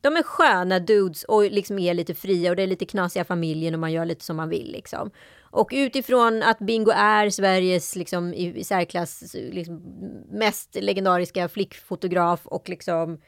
De 0.00 0.16
är 0.16 0.22
sköna 0.22 0.78
dudes 0.78 1.24
och 1.24 1.42
liksom 1.50 1.78
är 1.78 1.94
lite 1.94 2.14
fria 2.14 2.50
och 2.50 2.56
det 2.56 2.62
är 2.62 2.66
lite 2.66 2.86
knasiga 2.86 3.24
familjen 3.24 3.74
och 3.74 3.80
man 3.80 3.92
gör 3.92 4.04
lite 4.04 4.24
som 4.24 4.36
man 4.36 4.48
vill 4.48 4.72
liksom. 4.72 5.10
Och 5.52 5.68
utifrån 5.72 6.42
att 6.42 6.58
Bingo 6.58 6.90
är 6.90 7.30
Sveriges 7.30 7.96
liksom, 7.96 8.34
i, 8.34 8.58
i 8.58 8.64
särklass 8.64 9.34
liksom, 9.34 9.82
mest 10.30 10.74
legendariska 10.74 11.48
flickfotograf 11.48 12.46
och 12.46 12.68
liksom 12.68 13.20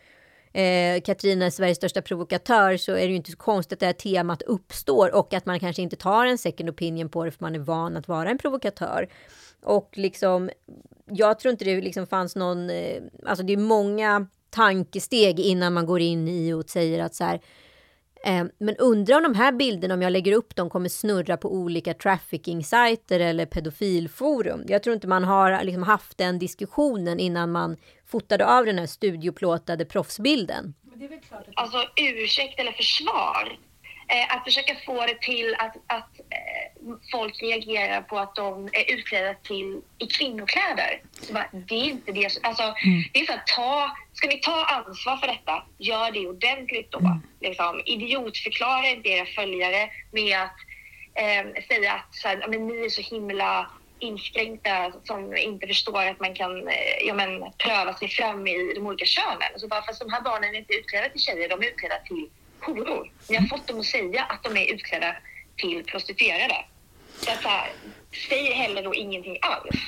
eh, 0.53 1.01
Katrina 1.01 1.47
är 1.47 1.51
Sveriges 1.51 1.77
största 1.77 2.03
provokatör 2.03 2.77
så 2.77 2.93
är 2.93 3.01
det 3.01 3.11
ju 3.11 3.17
inte 3.17 3.31
så 3.31 3.37
konstigt 3.37 3.73
att 3.73 3.81
det 3.81 3.87
här 3.87 3.93
temat 3.93 4.43
uppstår 4.43 5.15
och 5.15 5.35
att 5.35 5.47
man 5.47 5.61
kanske 5.61 5.83
inte 5.83 5.97
tar 5.97 6.27
en 6.27 6.39
second 6.39 6.71
opinion 6.71 7.09
på 7.09 7.25
det 7.25 7.31
för 7.31 7.45
man 7.45 7.55
är 7.55 7.59
van 7.59 7.97
att 7.97 8.09
vara 8.09 8.31
en 8.31 8.39
provokatör. 8.39 9.09
Och 9.65 9.91
liksom, 9.93 10.51
jag 11.07 11.39
tror 11.39 11.53
inte 11.53 11.65
det 11.65 11.81
liksom 11.81 12.07
fanns 12.07 12.37
någon, 12.37 12.71
eh, 12.71 13.03
alltså 13.27 13.45
det 13.45 13.53
är 13.53 13.57
många 13.57 14.27
tankesteg 14.53 15.41
innan 15.41 15.73
man 15.73 15.87
går 15.87 16.01
in 16.01 16.29
i 16.29 16.53
och 16.53 16.71
säger 16.71 17.03
att 17.05 17.15
så 17.15 17.25
här, 17.25 17.41
Eh, 18.25 18.45
men 18.59 18.77
undrar 18.77 19.17
om 19.17 19.23
de 19.23 19.35
här 19.35 19.53
bilderna, 19.53 19.95
om 19.95 20.03
jag 20.03 20.13
lägger 20.13 20.33
upp 20.33 20.57
dem, 20.57 20.71
kommer 20.71 20.89
snurra 20.89 21.37
på 21.37 21.55
olika 21.55 21.95
trafficking-sajter 21.95 23.21
eller 23.21 23.47
pedofilforum. 23.47 24.65
Jag 24.69 24.83
tror 24.83 24.95
inte 24.95 25.07
man 25.07 25.25
har 25.25 25.65
liksom 25.65 25.83
haft 25.83 26.19
den 26.19 26.39
diskussionen 26.39 27.21
innan 27.21 27.53
man 27.53 27.77
fotade 28.07 28.47
av 28.47 28.67
den 28.67 28.79
här 28.79 28.87
studioplåtade 28.87 29.85
proffsbilden. 29.85 30.75
Alltså 31.55 31.79
ursäkt 31.97 32.61
eller 32.61 32.73
försvar 32.73 33.59
att 34.29 34.45
försöka 34.45 34.75
få 34.87 35.07
det 35.07 35.21
till 35.21 35.55
att, 35.59 35.77
att 35.87 36.21
eh, 36.21 36.95
folk 37.13 37.43
reagerar 37.43 38.01
på 38.03 38.19
att 38.19 38.35
de 38.35 38.69
är 38.73 38.95
utklädda 38.95 39.35
till 39.35 39.81
i 39.99 40.07
kvinnokläder. 40.07 41.03
Bara, 41.31 41.49
det 41.53 41.75
är 41.75 41.85
inte 41.85 42.13
det. 42.13 42.39
Alltså, 42.43 42.63
mm. 42.63 43.03
det 43.13 43.21
är 43.21 43.27
så 43.27 43.33
att 43.33 43.47
ta, 43.47 43.97
ska 44.13 44.29
ni 44.29 44.41
ta 44.41 44.65
ansvar 44.65 45.17
för 45.17 45.27
detta, 45.27 45.63
gör 45.79 46.11
det 46.11 46.27
ordentligt 46.27 46.91
då. 46.91 46.99
Mm. 46.99 47.23
Liksom, 47.41 47.83
idiotförklara 47.85 48.89
inte 48.89 49.09
era 49.09 49.27
följare 49.27 49.91
med 50.11 50.41
att 50.41 50.57
eh, 51.15 51.65
säga 51.69 51.93
att 51.93 52.15
så 52.15 52.29
här, 52.29 52.47
men 52.49 52.67
ni 52.67 52.85
är 52.85 52.89
så 52.89 53.03
himla 53.03 53.71
inskränkta 53.99 54.93
som 55.05 55.37
inte 55.37 55.67
förstår 55.67 56.07
att 56.07 56.21
man 56.21 56.35
kan 56.35 56.69
eh, 56.69 56.75
ja, 57.07 57.15
men, 57.15 57.53
pröva 57.59 57.95
sig 57.95 58.09
fram 58.09 58.47
i 58.47 58.73
de 58.75 58.87
olika 58.87 59.05
könen. 59.05 59.53
Så 59.57 59.69
bara 59.69 59.83
fast 59.83 60.01
de 60.01 60.13
här 60.13 60.21
barnen 60.21 60.55
är 60.55 60.59
inte 60.59 60.75
utklädda 60.75 61.09
till 61.09 61.21
tjejer, 61.21 61.49
de 61.49 61.63
är 61.63 61.67
utklädda 61.67 61.99
till 61.99 62.29
horor. 62.65 63.11
Ni 63.29 63.37
har 63.37 63.47
fått 63.47 63.67
dem 63.67 63.81
att 63.81 63.87
säga 63.87 64.23
att 64.23 64.43
de 64.43 64.57
är 64.57 64.75
utklädda 64.75 65.17
till 65.57 65.85
prostituerade. 65.85 66.57
Så 67.17 67.31
att, 67.31 67.43
så 67.43 67.49
här, 67.49 67.73
säg 68.29 68.53
heller 68.53 68.83
då 68.83 68.95
ingenting 68.95 69.39
alls. 69.43 69.81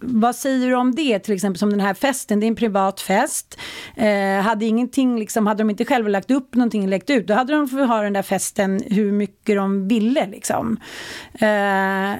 Vad 0.00 0.36
säger 0.36 0.68
du 0.68 0.74
om 0.74 0.94
det, 0.94 1.18
till 1.18 1.34
exempel 1.34 1.58
som 1.58 1.70
den 1.70 1.80
här 1.80 1.94
festen, 1.94 2.40
det 2.40 2.46
är 2.46 2.48
en 2.48 2.56
privat 2.56 3.00
fest. 3.00 3.58
Eh, 3.96 4.40
hade 4.40 4.64
ingenting, 4.64 5.18
liksom, 5.18 5.46
hade 5.46 5.62
de 5.62 5.70
inte 5.70 5.84
själva 5.84 6.08
lagt 6.08 6.30
upp 6.30 6.54
någonting 6.54 6.82
och 6.82 6.88
läckt 6.88 7.10
ut, 7.10 7.26
då 7.26 7.34
hade 7.34 7.52
de 7.52 7.68
fått 7.68 7.88
ha 7.88 8.02
den 8.02 8.12
där 8.12 8.22
festen 8.22 8.82
hur 8.90 9.12
mycket 9.12 9.56
de 9.56 9.88
ville 9.88 10.26
liksom. 10.26 10.80
Eh, 11.32 12.14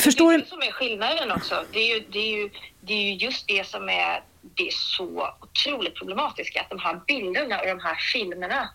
förstår 0.00 0.32
det 0.32 0.36
är 0.36 0.38
det 0.38 0.48
som 0.48 0.62
är 0.62 0.72
skillnaden 0.72 1.30
också. 1.30 1.64
Det 1.72 1.78
är 1.78 1.94
ju, 1.94 2.04
det 2.12 2.18
är 2.18 2.36
ju, 2.36 2.50
det 2.80 2.92
är 2.92 3.02
ju 3.02 3.14
just 3.14 3.48
det 3.48 3.66
som 3.66 3.88
är 3.88 4.22
det 4.54 4.66
är 4.66 4.72
så 4.72 5.28
otroligt 5.40 5.94
problematiska, 5.94 6.60
att 6.60 6.70
de 6.70 6.78
här 6.78 7.00
bilderna 7.06 7.60
och 7.60 7.66
de 7.66 7.80
här 7.80 7.94
filmerna 8.12 8.68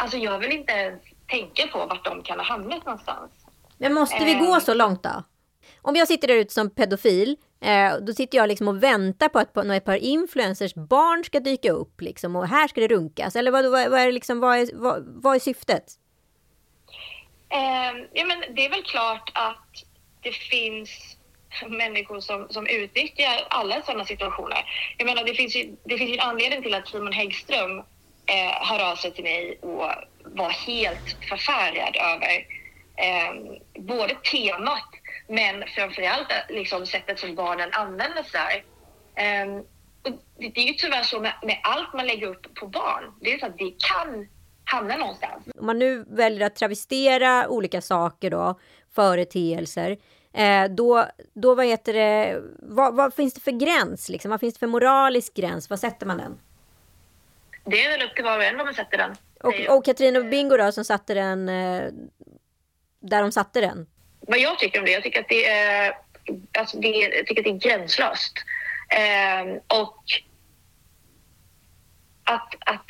Alltså 0.00 0.16
jag 0.16 0.38
vill 0.38 0.52
inte 0.52 0.72
ens 0.72 1.02
tänka 1.26 1.66
på 1.66 1.78
vart 1.78 2.04
de 2.04 2.22
kan 2.22 2.38
ha 2.38 2.46
hamnat 2.46 2.86
någonstans. 2.86 3.30
Men 3.78 3.94
måste 3.94 4.24
vi 4.24 4.34
gå 4.34 4.54
eh. 4.54 4.60
så 4.60 4.74
långt 4.74 5.02
då? 5.02 5.24
Om 5.82 5.96
jag 5.96 6.08
sitter 6.08 6.28
där 6.28 6.34
ute 6.34 6.54
som 6.54 6.70
pedofil, 6.70 7.36
Eh, 7.62 7.96
då 8.00 8.12
sitter 8.12 8.38
jag 8.38 8.48
liksom 8.48 8.68
och 8.68 8.82
väntar 8.82 9.28
på 9.28 9.38
att 9.38 9.56
ett 9.56 9.84
par 9.84 9.96
influencers 9.96 10.74
barn 10.74 11.24
ska 11.24 11.40
dyka 11.40 11.72
upp 11.72 12.00
liksom, 12.00 12.36
och 12.36 12.48
här 12.48 12.68
ska 12.68 12.80
det 12.80 12.88
runkas. 12.88 13.36
Eller 13.36 13.50
vad, 13.50 13.70
vad, 13.70 13.90
vad 13.90 14.00
är, 14.00 14.12
liksom, 14.12 14.40
vad, 14.40 14.58
är, 14.58 14.68
vad, 14.74 15.22
vad 15.22 15.34
är 15.34 15.40
syftet? 15.40 15.84
Eh, 17.48 18.06
ja, 18.12 18.24
men 18.24 18.54
det 18.54 18.66
är 18.66 18.70
väl 18.70 18.82
klart 18.82 19.30
att 19.34 19.84
det 20.22 20.32
finns 20.32 21.16
människor 21.68 22.20
som, 22.20 22.48
som 22.50 22.66
utnyttjar 22.66 23.46
alla 23.50 23.82
sådana 23.82 24.04
situationer. 24.04 24.64
Jag 24.98 25.06
menar, 25.06 25.24
det 25.24 25.34
finns 25.34 25.56
ju, 25.56 25.76
det 25.84 25.98
finns 25.98 26.10
ju 26.10 26.14
en 26.14 26.20
anledning 26.20 26.62
till 26.62 26.74
att 26.74 26.88
Simon 26.88 27.12
Häggström 27.12 27.82
eh, 28.30 28.52
hör 28.68 28.90
av 28.90 28.96
sig 28.96 29.12
till 29.12 29.24
mig 29.24 29.58
och 29.62 29.90
var 30.24 30.50
helt 30.50 31.16
förfärad 31.28 31.96
över 31.96 32.46
eh, 32.96 33.32
både 33.82 34.14
temat 34.14 34.90
men 35.28 35.64
framförallt 35.66 36.30
eh, 36.32 36.56
liksom 36.56 36.86
sättet 36.86 37.18
som 37.18 37.34
barnen 37.34 37.68
använder 37.72 38.22
sig. 38.22 38.64
Eh, 39.14 39.46
och 40.02 40.12
det 40.38 40.60
är 40.60 40.66
ju 40.66 40.72
tyvärr 40.72 41.02
så 41.02 41.20
med, 41.20 41.32
med, 41.42 41.58
allt 41.62 41.94
man 41.94 42.06
lägger 42.06 42.26
upp 42.26 42.54
på 42.54 42.66
barn. 42.66 43.04
Det 43.20 43.32
är 43.32 43.38
så 43.38 43.46
att 43.46 43.58
det 43.58 43.74
kan 43.78 44.28
hamna 44.64 44.96
någonstans. 44.96 45.48
Om 45.58 45.66
man 45.66 45.78
nu 45.78 46.04
väljer 46.08 46.46
att 46.46 46.56
travestera 46.56 47.48
olika 47.48 47.80
saker 47.80 48.30
då, 48.30 48.58
företeelser, 48.94 49.98
eh, 50.34 50.64
då, 50.64 51.06
då 51.34 51.54
vad 51.54 51.66
heter 51.66 51.92
det, 51.92 52.42
vad, 52.58 52.94
vad, 52.94 53.14
finns 53.14 53.34
det 53.34 53.40
för 53.40 53.50
gräns 53.50 54.08
liksom? 54.08 54.30
Vad 54.30 54.40
finns 54.40 54.54
det 54.54 54.58
för 54.58 54.66
moralisk 54.66 55.34
gräns? 55.34 55.70
Vad 55.70 55.80
sätter 55.80 56.06
man 56.06 56.18
den? 56.18 56.38
Det 57.64 57.84
är 57.84 57.90
väl 57.90 58.08
upp 58.08 58.14
till 58.14 58.24
var 58.24 58.38
och 58.38 58.44
en 58.44 58.56
var 58.56 58.64
man 58.64 58.74
sätter 58.74 58.98
den. 58.98 59.16
Och, 59.40 59.76
och 59.76 59.84
Katrin 59.84 60.16
och 60.16 60.26
Bingo 60.26 60.56
då 60.56 60.72
som 60.72 60.84
satte 60.84 61.14
den 61.14 61.48
eh, 61.48 61.82
där 63.00 63.22
de 63.22 63.32
satte 63.32 63.60
den? 63.60 63.86
Vad 64.20 64.38
jag 64.38 64.58
tycker 64.58 64.78
om 64.78 64.84
det? 64.84 64.92
Jag 64.92 65.02
tycker 65.02 65.20
att 65.20 65.28
det 65.28 65.48
är, 65.48 65.94
alltså 66.58 66.80
det, 66.80 66.88
jag 66.88 67.26
tycker 67.26 67.40
att 67.40 67.60
det 67.60 67.68
är 67.68 67.70
gränslöst. 67.70 68.32
Eh, 68.88 69.78
och 69.78 70.04
att, 72.24 72.54
att 72.66 72.86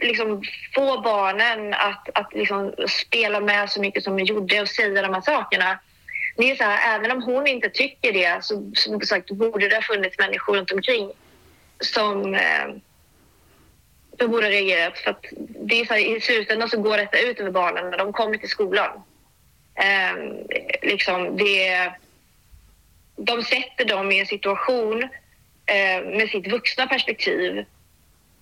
liksom 0.00 0.42
få 0.74 1.00
barnen 1.00 1.74
att, 1.74 2.08
att 2.14 2.34
liksom 2.34 2.74
spela 2.88 3.40
med 3.40 3.70
så 3.70 3.80
mycket 3.80 4.04
som 4.04 4.16
de 4.16 4.22
gjorde 4.22 4.60
och 4.60 4.68
säga 4.68 5.02
de 5.02 5.14
här 5.14 5.20
sakerna. 5.20 5.78
Det 6.36 6.50
är 6.50 6.56
så 6.56 6.64
här, 6.64 6.98
även 6.98 7.10
om 7.10 7.22
hon 7.22 7.46
inte 7.46 7.68
tycker 7.68 8.12
det 8.12 8.44
så 8.44 8.70
som 8.74 9.00
sagt 9.00 9.30
borde 9.30 9.68
det 9.68 9.74
ha 9.74 9.82
funnits 9.82 10.18
människor 10.18 10.56
runt 10.56 10.72
omkring 10.72 11.12
som 11.80 12.34
eh, 12.34 12.66
de 14.18 14.26
borde 14.26 14.46
ha 14.46 14.50
reagerat. 14.50 14.98
För 14.98 15.10
att 15.10 15.24
det 15.60 15.80
är 15.80 15.84
så 15.84 15.94
här, 15.94 16.16
I 16.16 16.20
slutändan 16.20 16.68
så 16.68 16.80
går 16.80 16.96
detta 16.96 17.18
ut 17.18 17.40
över 17.40 17.50
barnen 17.50 17.90
när 17.90 17.98
de 17.98 18.12
kommer 18.12 18.38
till 18.38 18.48
skolan. 18.48 18.90
Eh, 19.74 20.46
liksom 20.82 21.36
det, 21.36 21.92
de 23.16 23.42
sätter 23.42 23.84
dem 23.84 24.12
i 24.12 24.20
en 24.20 24.26
situation 24.26 25.02
eh, 25.66 26.16
med 26.16 26.28
sitt 26.28 26.52
vuxna 26.52 26.86
perspektiv 26.86 27.64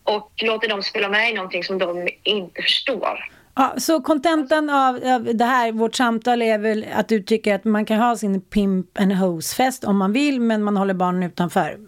och 0.02 0.30
låter 0.36 0.68
dem 0.68 0.82
spela 0.82 1.08
med 1.08 1.30
i 1.30 1.34
någonting 1.34 1.64
som 1.64 1.78
de 1.78 2.08
inte 2.22 2.62
förstår. 2.62 3.30
Ja, 3.54 3.74
så 3.78 4.00
kontentan 4.00 4.70
av, 4.70 4.94
av 4.94 5.24
det 5.34 5.44
här, 5.44 5.72
vårt 5.72 5.94
samtal 5.94 6.42
är 6.42 6.58
väl 6.58 6.86
att 6.92 7.08
du 7.08 7.22
tycker 7.22 7.54
att 7.54 7.64
man 7.64 7.84
kan 7.84 7.98
ha 7.98 8.16
sin 8.16 8.40
pimp 8.40 9.00
and 9.00 9.12
hose-fest 9.12 9.84
om 9.84 9.96
man 9.98 10.12
vill, 10.12 10.40
men 10.40 10.62
man 10.62 10.76
håller 10.76 10.94
barnen 10.94 11.22
utanför? 11.22 11.78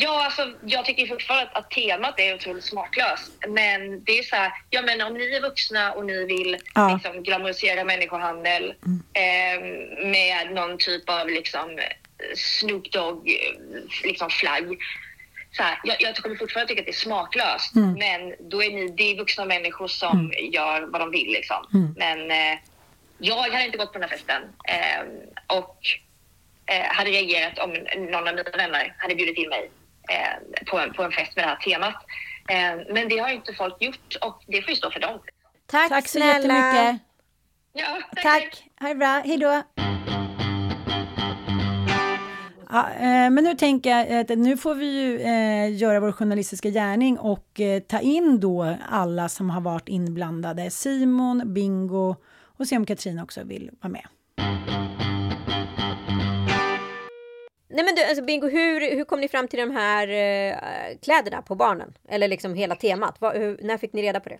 Ja, 0.00 0.24
alltså, 0.24 0.52
jag 0.64 0.84
tycker 0.84 1.06
fortfarande 1.06 1.50
att, 1.52 1.70
temat 1.70 2.20
är 2.20 2.34
otroligt 2.34 2.64
smartlöst. 2.64 3.32
Men 3.48 4.04
det 4.04 4.18
är 4.18 4.22
så 4.22 4.36
här, 4.36 4.52
ja 4.70 4.82
men 4.82 5.00
om 5.00 5.14
ni 5.14 5.36
är 5.36 5.40
vuxna 5.40 5.92
och 5.92 6.06
ni 6.06 6.24
vill 6.24 6.56
ja. 6.74 6.94
liksom, 6.94 7.22
glamorisera 7.22 7.84
människohandel 7.84 8.74
mm. 8.86 9.02
eh, 9.12 9.60
med 10.10 10.52
någon 10.52 10.78
typ 10.78 11.10
av 11.10 11.28
liksom, 11.28 11.78
Snoop 12.34 12.92
Dogg 12.92 13.30
liksom, 14.04 14.30
flagg 14.30 14.78
så 15.52 15.62
här, 15.62 15.78
jag, 15.84 15.96
jag 16.00 16.16
kommer 16.16 16.36
fortfarande 16.36 16.68
tycka 16.68 16.80
att 16.80 16.86
det 16.86 16.92
är 16.92 17.04
smaklöst, 17.08 17.76
mm. 17.76 17.92
men 17.92 18.48
då 18.50 18.62
är 18.62 18.70
ni, 18.70 18.88
det 18.88 19.02
är 19.02 19.16
vuxna 19.16 19.44
människor 19.44 19.88
som 19.88 20.18
mm. 20.18 20.52
gör 20.52 20.86
vad 20.86 21.00
de 21.00 21.10
vill. 21.10 21.32
Liksom. 21.32 21.66
Mm. 21.74 21.94
Men 21.96 22.30
eh, 22.30 22.58
jag 23.18 23.50
hade 23.50 23.64
inte 23.64 23.78
gått 23.78 23.92
på 23.92 23.98
den 23.98 24.08
här 24.08 24.16
festen 24.16 24.42
eh, 24.68 25.56
och 25.58 25.78
eh, 26.66 26.86
hade 26.86 27.10
reagerat 27.10 27.58
om 27.58 27.72
någon 28.12 28.28
av 28.28 28.34
mina 28.34 28.50
vänner 28.56 28.94
hade 28.98 29.14
bjudit 29.14 29.38
in 29.38 29.48
mig 29.48 29.62
eh, 29.64 29.70
på, 30.66 30.78
en, 30.78 30.92
på 30.92 31.02
en 31.02 31.12
fest 31.12 31.36
med 31.36 31.44
det 31.44 31.48
här 31.48 31.56
temat. 31.56 31.96
Eh, 32.48 32.94
men 32.94 33.08
det 33.08 33.18
har 33.18 33.28
inte 33.28 33.52
folk 33.52 33.82
gjort 33.82 34.16
och 34.20 34.44
det 34.46 34.62
får 34.62 34.70
ju 34.70 34.76
stå 34.76 34.90
för 34.90 35.00
dem. 35.00 35.20
Tack, 35.66 35.88
tack 35.88 36.08
så 36.08 36.18
jättemycket. 36.18 37.00
Ja, 37.72 37.98
tack. 38.14 38.22
tack. 38.22 38.64
Ha 38.80 38.88
det 38.88 38.94
bra. 38.94 39.22
Hej 39.24 39.36
då. 39.36 39.62
Ja, 42.70 42.90
eh, 42.90 43.30
men 43.30 43.44
nu 43.44 43.54
tänker 43.54 43.90
jag 43.90 44.20
att 44.20 44.38
nu 44.38 44.56
får 44.56 44.74
vi 44.74 44.86
ju 44.86 45.20
eh, 45.20 45.76
göra 45.76 46.00
vår 46.00 46.12
journalistiska 46.12 46.70
gärning 46.70 47.18
och 47.18 47.60
eh, 47.60 47.80
ta 47.80 48.00
in 48.00 48.40
då 48.40 48.76
alla 48.88 49.28
som 49.28 49.50
har 49.50 49.60
varit 49.60 49.88
inblandade. 49.88 50.70
Simon, 50.70 51.54
Bingo 51.54 52.16
och 52.56 52.68
se 52.68 52.76
om 52.76 52.86
Katrin 52.86 53.20
också 53.20 53.44
vill 53.44 53.70
vara 53.80 53.92
med. 53.92 54.06
Nej 57.70 57.84
men 57.84 57.94
du, 57.94 58.04
alltså 58.04 58.24
Bingo, 58.24 58.48
hur, 58.48 58.96
hur 58.96 59.04
kom 59.04 59.20
ni 59.20 59.28
fram 59.28 59.48
till 59.48 59.58
de 59.58 59.70
här 59.70 60.08
uh, 60.08 60.98
kläderna 61.02 61.42
på 61.42 61.54
barnen? 61.54 61.94
Eller 62.08 62.28
liksom 62.28 62.54
hela 62.54 62.76
temat? 62.76 63.20
Var, 63.20 63.34
hur, 63.34 63.58
när 63.62 63.78
fick 63.78 63.92
ni 63.92 64.02
reda 64.02 64.20
på 64.20 64.28
det? 64.28 64.38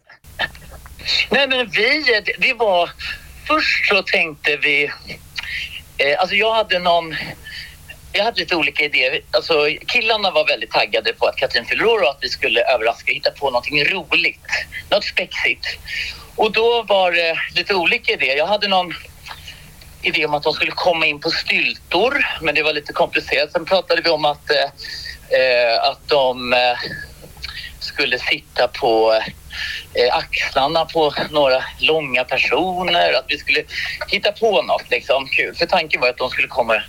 Nej 1.30 1.48
men 1.48 1.68
vi, 1.68 2.02
det, 2.02 2.32
det 2.38 2.54
var... 2.54 2.90
Först 3.46 3.88
så 3.88 4.02
tänkte 4.02 4.56
vi... 4.56 4.84
Eh, 5.98 6.20
alltså 6.20 6.36
jag 6.36 6.54
hade 6.54 6.78
någon 6.78 7.14
jag 8.12 8.24
hade 8.24 8.40
lite 8.40 8.56
olika 8.56 8.84
idéer. 8.84 9.20
Alltså, 9.30 9.68
killarna 9.86 10.30
var 10.30 10.46
väldigt 10.46 10.70
taggade 10.70 11.12
på 11.12 11.26
att 11.26 11.36
Katrin 11.36 11.64
fyller 11.64 11.84
år 11.84 12.02
och 12.02 12.10
att 12.10 12.18
vi 12.20 12.28
skulle 12.28 12.60
överraska 12.74 13.10
och 13.10 13.14
hitta 13.14 13.30
på 13.30 13.46
någonting 13.50 13.84
roligt. 13.84 14.46
Något 14.90 15.04
spexigt. 15.04 15.66
Och 16.36 16.52
då 16.52 16.82
var 16.82 17.12
det 17.12 17.38
lite 17.54 17.74
olika 17.74 18.12
idéer. 18.12 18.36
Jag 18.36 18.46
hade 18.46 18.68
någon 18.68 18.94
idé 20.02 20.26
om 20.26 20.34
att 20.34 20.42
de 20.42 20.52
skulle 20.52 20.70
komma 20.70 21.06
in 21.06 21.20
på 21.20 21.30
styltor, 21.30 22.26
men 22.40 22.54
det 22.54 22.62
var 22.62 22.72
lite 22.72 22.92
komplicerat. 22.92 23.52
Sen 23.52 23.64
pratade 23.64 24.02
vi 24.02 24.10
om 24.10 24.24
att, 24.24 24.50
eh, 24.50 25.82
att 25.90 26.08
de 26.08 26.52
eh, 26.52 26.78
skulle 27.80 28.18
sitta 28.18 28.68
på 28.68 29.20
eh, 29.94 30.16
axlarna 30.16 30.84
på 30.84 31.14
några 31.30 31.64
långa 31.78 32.24
personer. 32.24 33.12
Att 33.12 33.24
vi 33.28 33.38
skulle 33.38 33.62
hitta 34.08 34.32
på 34.32 34.62
något 34.62 34.90
liksom, 34.90 35.28
kul. 35.28 35.54
För 35.54 35.66
tanken 35.66 36.00
var 36.00 36.08
att 36.08 36.18
de 36.18 36.30
skulle 36.30 36.48
komma 36.48 36.82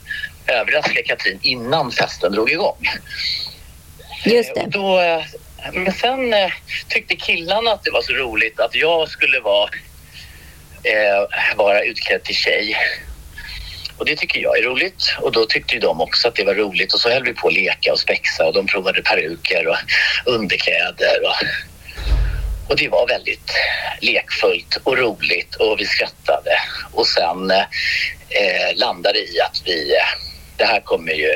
överraska 0.47 1.03
Katrin 1.05 1.39
innan 1.41 1.91
festen 1.91 2.31
drog 2.31 2.51
igång. 2.51 2.87
Just 4.25 4.55
det. 4.55 4.65
Då, 4.67 4.99
eh, 4.99 5.23
men 5.73 5.93
sen 5.93 6.33
eh, 6.33 6.51
tyckte 6.87 7.15
killarna 7.15 7.71
att 7.71 7.83
det 7.83 7.91
var 7.91 8.01
så 8.01 8.13
roligt 8.13 8.59
att 8.59 8.75
jag 8.75 9.09
skulle 9.09 9.39
vara, 9.39 9.69
eh, 10.83 11.55
vara 11.55 11.83
utklädd 11.83 12.23
till 12.23 12.35
tjej. 12.35 12.77
Och 13.97 14.05
det 14.05 14.15
tycker 14.15 14.39
jag 14.39 14.57
är 14.57 14.63
roligt. 14.63 15.15
Och 15.21 15.31
då 15.31 15.45
tyckte 15.45 15.73
ju 15.73 15.79
de 15.79 16.01
också 16.01 16.27
att 16.27 16.35
det 16.35 16.43
var 16.43 16.53
roligt. 16.53 16.93
Och 16.93 16.99
så 16.99 17.09
höll 17.09 17.23
vi 17.23 17.33
på 17.33 17.47
att 17.47 17.53
leka 17.53 17.91
och 17.91 17.99
spexa. 17.99 18.45
Och 18.45 18.53
de 18.53 18.67
provade 18.67 19.01
peruker 19.01 19.67
och 19.67 19.77
underkläder 20.25 21.21
och, 21.23 21.47
och 22.69 22.75
det 22.75 22.89
var 22.89 23.07
väldigt 23.07 23.51
lekfullt 24.01 24.77
och 24.83 24.97
roligt. 24.97 25.55
Och 25.55 25.79
vi 25.79 25.85
skrattade. 25.85 26.59
Och 26.91 27.07
sen 27.07 27.51
eh, 27.51 28.75
landade 28.75 29.19
i 29.19 29.41
att 29.41 29.61
vi 29.65 29.95
eh, 29.95 30.29
det 30.59 30.65
här 30.65 30.79
kommer 30.79 31.13
ju 31.13 31.35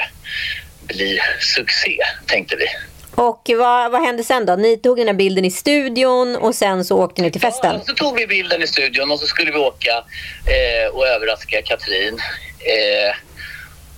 bli 0.82 1.20
succé, 1.40 1.98
tänkte 2.28 2.56
vi. 2.56 2.66
Och 3.16 3.50
vad, 3.58 3.92
vad 3.92 4.06
hände 4.06 4.24
sen 4.24 4.46
då? 4.46 4.56
Ni 4.56 4.78
tog 4.78 4.98
den 4.98 5.08
här 5.08 5.14
bilden 5.14 5.46
i 5.46 5.52
studion 5.52 6.36
och 6.36 6.56
sen 6.56 6.86
så 6.86 7.04
åkte 7.04 7.22
ni 7.22 7.32
till 7.32 7.42
festen? 7.42 7.76
Ja, 7.76 7.86
så 7.86 7.94
tog 7.94 8.16
vi 8.16 8.28
bilden 8.28 8.64
i 8.64 8.68
studion 8.68 9.12
och 9.12 9.20
så 9.20 9.28
skulle 9.28 9.52
vi 9.52 9.58
åka 9.58 10.04
eh, 10.46 10.96
och 10.96 11.08
överraska 11.08 11.62
Katrin. 11.62 12.20
Eh, 12.60 13.16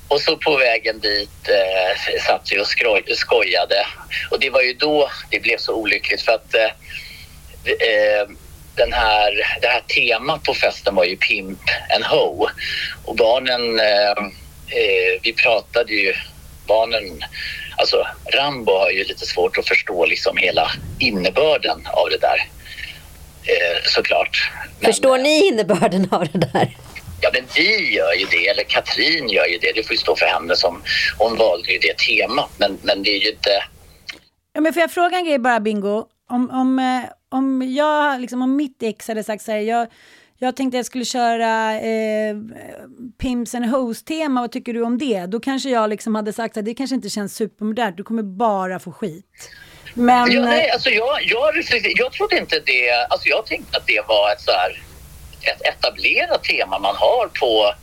och 0.07 0.21
så 0.21 0.37
på 0.37 0.57
vägen 0.57 0.99
dit 0.99 1.49
eh, 1.49 2.21
satt 2.27 2.47
vi 2.51 2.59
och 2.59 2.67
skroj, 2.67 3.03
skojade. 3.15 3.85
Och 4.31 4.39
det 4.39 4.49
var 4.49 4.61
ju 4.61 4.73
då 4.73 5.09
det 5.31 5.39
blev 5.39 5.57
så 5.57 5.73
olyckligt 5.73 6.21
för 6.21 6.31
att 6.31 6.55
eh, 6.55 6.63
eh 7.65 8.27
den 8.75 8.93
här, 8.93 9.31
det 9.61 9.67
här 9.67 9.81
temat 9.81 10.43
på 10.43 10.53
festen 10.53 10.95
var 10.95 11.03
ju 11.03 11.17
Pimp 11.17 11.59
and 11.95 12.05
Ho. 12.05 12.47
Och 13.05 13.15
barnen 13.15 13.79
eh, 13.79 14.25
eh, 14.79 15.19
vi 15.21 15.33
pratade 15.33 15.93
ju, 15.93 16.13
barnen, 16.67 17.23
alltså 17.77 18.07
Rambo 18.33 18.71
har 18.71 18.91
ju 18.91 19.03
lite 19.03 19.25
svårt 19.25 19.57
att 19.57 19.67
förstå 19.67 20.05
liksom 20.05 20.37
hela 20.37 20.71
innebörden 20.99 21.87
av 21.93 22.09
det 22.09 22.17
där. 22.17 22.37
Eh, 23.43 23.83
såklart. 23.83 24.51
Men, 24.79 24.85
Förstår 24.91 25.17
ni 25.17 25.47
innebörden 25.47 26.07
av 26.11 26.27
det 26.33 26.39
där? 26.53 26.77
Ja, 27.21 27.29
men 27.33 27.43
vi 27.55 27.95
gör 27.95 28.13
ju 28.13 28.25
det, 28.25 28.47
eller 28.47 28.63
Katrin 28.63 29.29
gör 29.29 29.45
ju 29.45 29.57
det. 29.57 29.71
Det 29.75 29.83
får 29.83 29.91
ju 29.91 29.97
stå 29.97 30.15
för 30.15 30.25
henne 30.25 30.55
som 30.55 30.81
hon 31.17 31.37
valde 31.37 31.71
ju 31.71 31.79
det 31.79 31.97
temat. 31.97 32.51
Men, 32.57 32.77
men 32.83 33.03
det 33.03 33.09
är 33.09 33.19
ju 33.19 33.29
inte... 33.29 33.63
Ja, 34.53 34.61
men 34.61 34.73
får 34.73 34.81
jag 34.81 34.91
fråga 34.91 35.17
en 35.17 35.25
grej 35.25 35.39
bara, 35.39 35.59
Bingo? 35.59 36.05
Om, 36.29 36.49
om, 36.51 36.79
eh, 36.79 37.09
om, 37.29 37.73
jag, 37.75 38.21
liksom, 38.21 38.41
om 38.41 38.55
mitt 38.55 38.83
ex 38.83 39.07
hade 39.07 39.23
sagt 39.23 39.43
så 39.43 39.51
här, 39.51 39.59
jag, 39.59 39.87
jag 40.37 40.55
tänkte 40.55 40.77
jag 40.77 40.85
skulle 40.85 41.05
köra 41.05 41.79
eh, 41.79 42.35
Pimps 43.17 43.55
and 43.55 43.65
Hoes-tema, 43.65 44.41
vad 44.41 44.51
tycker 44.51 44.73
du 44.73 44.83
om 44.83 44.97
det? 44.97 45.25
Då 45.25 45.39
kanske 45.39 45.69
jag 45.69 45.89
liksom 45.89 46.15
hade 46.15 46.33
sagt 46.33 46.57
att 46.57 46.65
det 46.65 46.73
kanske 46.73 46.95
inte 46.95 47.09
känns 47.09 47.35
supermodernt, 47.35 47.97
du 47.97 48.03
kommer 48.03 48.23
bara 48.23 48.79
få 48.79 48.91
skit. 48.91 49.49
Men... 49.93 50.31
Ja, 50.31 50.41
nej, 50.41 50.69
alltså 50.69 50.89
jag, 50.89 51.23
jag, 51.23 51.53
jag 51.97 52.11
trodde 52.11 52.37
inte 52.37 52.59
det, 52.65 52.91
alltså 53.09 53.27
jag 53.27 53.45
tänkte 53.45 53.77
att 53.77 53.87
det 53.87 54.01
var 54.07 54.31
ett 54.31 54.41
så 54.41 54.51
här, 54.51 54.83
ett 55.41 55.61
etablerat 55.61 56.43
tema 56.43 56.79
man 56.79 56.95
har 56.95 57.27
på 57.27 57.75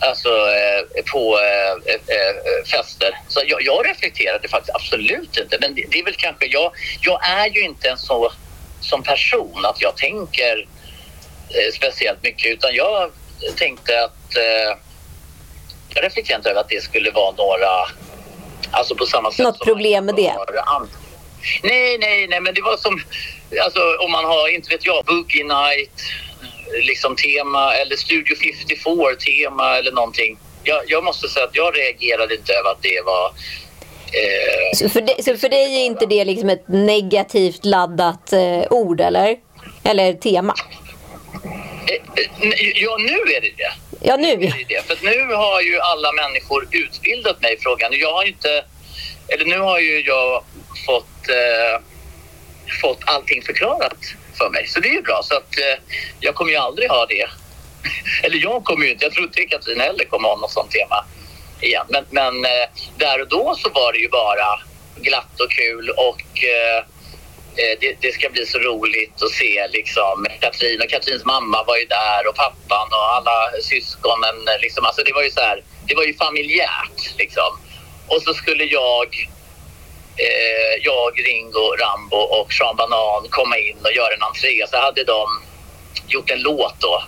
alltså, 0.00 0.28
eh, 0.28 1.02
på 1.12 1.38
eh, 1.38 1.94
eh, 2.16 2.64
fester. 2.64 3.18
Så 3.28 3.40
jag, 3.46 3.62
jag 3.62 3.86
reflekterade 3.86 4.48
faktiskt 4.48 4.74
absolut 4.74 5.36
inte. 5.36 5.58
Men 5.60 5.74
det, 5.74 5.84
det, 5.90 5.98
är 5.98 6.04
väl 6.04 6.14
kanske, 6.14 6.46
jag, 6.46 6.72
jag 7.00 7.28
är 7.28 7.46
ju 7.46 7.60
inte 7.60 7.88
en 7.88 7.98
så 7.98 8.32
som 8.80 9.02
person 9.02 9.64
att 9.64 9.82
jag 9.82 9.96
tänker 9.96 10.58
eh, 10.58 10.66
speciellt 11.74 12.22
mycket 12.22 12.52
utan 12.52 12.74
jag 12.74 13.10
tänkte 13.56 14.04
att 14.04 14.36
eh, 14.36 14.78
jag 15.94 16.04
reflekterade 16.04 16.38
inte 16.38 16.50
över 16.50 16.60
att 16.60 16.68
det 16.68 16.82
skulle 16.82 17.10
vara 17.10 17.34
några, 17.36 17.70
alltså 18.70 18.94
på 18.94 19.06
samma 19.06 19.30
sätt 19.30 19.38
Något 19.44 19.64
problem 19.64 20.06
med 20.06 20.14
det? 20.14 20.34
Nej, 21.62 21.98
nej, 21.98 22.26
nej, 22.28 22.40
men 22.40 22.54
det 22.54 22.62
var 22.62 22.76
som, 22.76 23.02
alltså 23.64 23.80
om 24.00 24.12
man 24.12 24.24
har, 24.24 24.48
inte 24.48 24.70
vet 24.70 24.86
jag, 24.86 25.04
Boogie 25.04 25.44
Night, 25.44 26.02
liksom 26.82 27.16
tema 27.16 27.74
eller 27.74 27.96
Studio 27.96 28.36
54 28.36 28.96
tema 29.26 29.78
eller 29.78 29.92
någonting. 29.92 30.38
Jag, 30.64 30.82
jag 30.86 31.04
måste 31.04 31.28
säga 31.28 31.46
att 31.46 31.56
jag 31.56 31.76
reagerade 31.78 32.34
inte 32.34 32.52
över 32.52 32.70
att 32.70 32.82
det 32.82 33.02
var 33.04 33.32
Eh, 34.12 34.76
så, 34.76 34.88
för 34.88 35.00
dig, 35.00 35.22
så 35.22 35.36
för 35.36 35.48
dig 35.48 35.80
är 35.80 35.86
inte 35.86 36.06
det 36.06 36.24
liksom 36.24 36.48
ett 36.48 36.68
negativt 36.68 37.64
laddat 37.64 38.32
eh, 38.32 38.62
ord, 38.70 39.00
eller? 39.00 39.36
Eller 39.84 40.12
tema? 40.12 40.54
Ja, 42.74 42.96
nu 42.98 43.12
är 43.12 43.40
det 43.40 43.52
det. 43.56 43.72
Ja, 44.00 44.16
nu. 44.16 44.36
nu 44.36 44.46
är 44.46 44.50
det 44.50 44.64
det. 44.68 44.82
För 44.86 45.04
nu 45.04 45.34
har 45.34 45.60
ju 45.60 45.80
alla 45.80 46.12
människor 46.12 46.68
utbildat 46.70 47.42
mig 47.42 47.54
i 47.54 47.56
frågan. 47.56 47.90
Jag 47.92 48.12
har 48.12 48.24
inte... 48.24 48.64
Eller 49.28 49.44
nu 49.44 49.58
har 49.58 49.78
ju 49.78 50.00
jag 50.00 50.44
fått, 50.86 51.28
eh, 51.28 51.80
fått 52.80 53.00
allting 53.04 53.42
förklarat 53.42 53.98
för 54.38 54.50
mig. 54.50 54.66
Så 54.66 54.80
det 54.80 54.88
är 54.88 54.92
ju 54.92 55.02
bra. 55.02 55.20
Så 55.24 55.34
att 55.34 55.58
eh, 55.58 55.82
jag 56.20 56.34
kommer 56.34 56.50
ju 56.50 56.56
aldrig 56.56 56.90
ha 56.90 57.06
det. 57.06 57.26
Eller 58.22 58.36
jag 58.36 58.64
kommer 58.64 58.86
ju 58.86 58.92
inte, 58.92 59.04
jag 59.04 59.12
tror 59.12 59.26
inte 59.26 59.42
Katrin 59.42 59.80
heller 59.80 60.04
kommer 60.04 60.28
ha 60.28 60.36
något 60.36 60.52
sånt 60.52 60.70
tema 60.70 61.04
igen. 61.60 61.86
Men, 61.88 62.04
men 62.10 62.44
eh, 62.44 62.68
där 62.96 63.20
och 63.20 63.28
då 63.28 63.54
så 63.58 63.68
var 63.68 63.92
det 63.92 63.98
ju 63.98 64.08
bara 64.08 64.60
glatt 64.96 65.40
och 65.40 65.50
kul 65.50 65.90
och 65.90 66.44
eh, 66.44 66.84
det, 67.80 67.96
det, 68.00 68.12
ska 68.12 68.28
bli 68.30 68.46
så 68.46 68.58
roligt 68.58 69.22
att 69.22 69.30
se 69.30 69.68
liksom 69.68 70.26
Katrin 70.40 70.82
och 70.82 70.90
Katrins 70.90 71.24
mamma 71.24 71.64
var 71.64 71.76
ju 71.76 71.84
där 71.84 72.28
och 72.28 72.34
pappan 72.34 72.88
och 72.90 73.14
alla 73.16 73.38
syskonen. 73.62 74.36
Liksom. 74.60 74.84
Alltså 74.84 75.02
det 75.02 75.12
var 75.12 75.22
ju 75.22 75.30
så 75.30 75.40
här, 75.40 75.62
det 75.88 75.94
var 75.94 76.04
ju 76.04 76.14
familjärt 76.14 77.18
liksom. 77.18 77.50
Och 78.06 78.22
så 78.22 78.34
skulle 78.34 78.64
jag 78.64 79.08
eh, 80.16 80.74
jag, 80.82 81.12
Ringo, 81.26 81.76
Rambo 81.80 82.16
och 82.16 82.52
Sean 82.52 82.76
Banan 82.76 83.26
komma 83.30 83.58
in 83.58 83.78
och 83.84 83.92
göra 83.92 84.14
en 84.14 84.22
entré. 84.22 84.66
Så 84.70 84.76
hade 84.76 85.04
de 85.04 85.26
gjort 86.08 86.30
en 86.30 86.42
låt 86.42 86.80
då. 86.80 87.02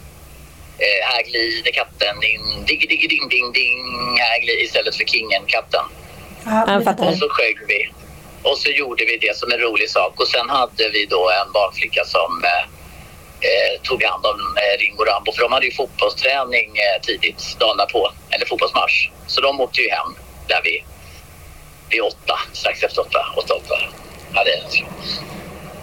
Eh, 0.78 1.00
här 1.10 1.22
glider 1.22 1.72
katten 1.72 2.16
in, 2.22 2.64
digg, 2.66 2.88
digg, 2.88 3.08
ding, 3.10 3.28
ding, 3.28 3.52
ding. 3.52 4.18
Här 4.18 4.40
glider 4.40 4.64
istället 4.64 4.96
för 4.96 5.04
kingen, 5.04 5.42
katten. 5.46 5.84
Ja, 6.44 6.76
och 6.78 7.14
så 7.14 7.28
sjöng 7.28 7.66
vi. 7.68 7.88
Och 8.42 8.58
så 8.58 8.70
gjorde 8.70 9.04
vi 9.04 9.16
det 9.16 9.36
som 9.36 9.52
en 9.52 9.58
rolig 9.58 9.90
sak. 9.90 10.20
Och 10.20 10.28
sen 10.28 10.50
hade 10.50 10.88
vi 10.88 11.06
då 11.06 11.30
en 11.30 11.52
barnflicka 11.52 12.04
som 12.04 12.44
eh, 12.44 12.64
eh, 13.48 13.80
tog 13.82 14.04
hand 14.04 14.26
om 14.26 14.40
eh, 14.56 14.78
Ringo 14.80 15.04
Rambo. 15.04 15.32
För 15.32 15.42
de 15.42 15.52
hade 15.52 15.66
ju 15.66 15.72
fotbollsträning 15.72 16.68
eh, 16.76 17.02
tidigt 17.02 17.56
dagen 17.58 17.86
på, 17.92 18.12
eller 18.30 18.46
fotbollsmatch. 18.46 19.10
Så 19.26 19.40
de 19.40 19.60
åkte 19.60 19.80
ju 19.80 19.90
hem 19.90 20.14
där 20.48 20.60
vi 20.64 20.84
vid 21.90 22.02
åtta, 22.02 22.38
strax 22.52 22.82
efter 22.82 23.00
åtta, 23.00 23.26
åtta, 23.36 23.54
åtta. 23.54 23.74
Ja, 24.34 24.44
det 24.44 24.84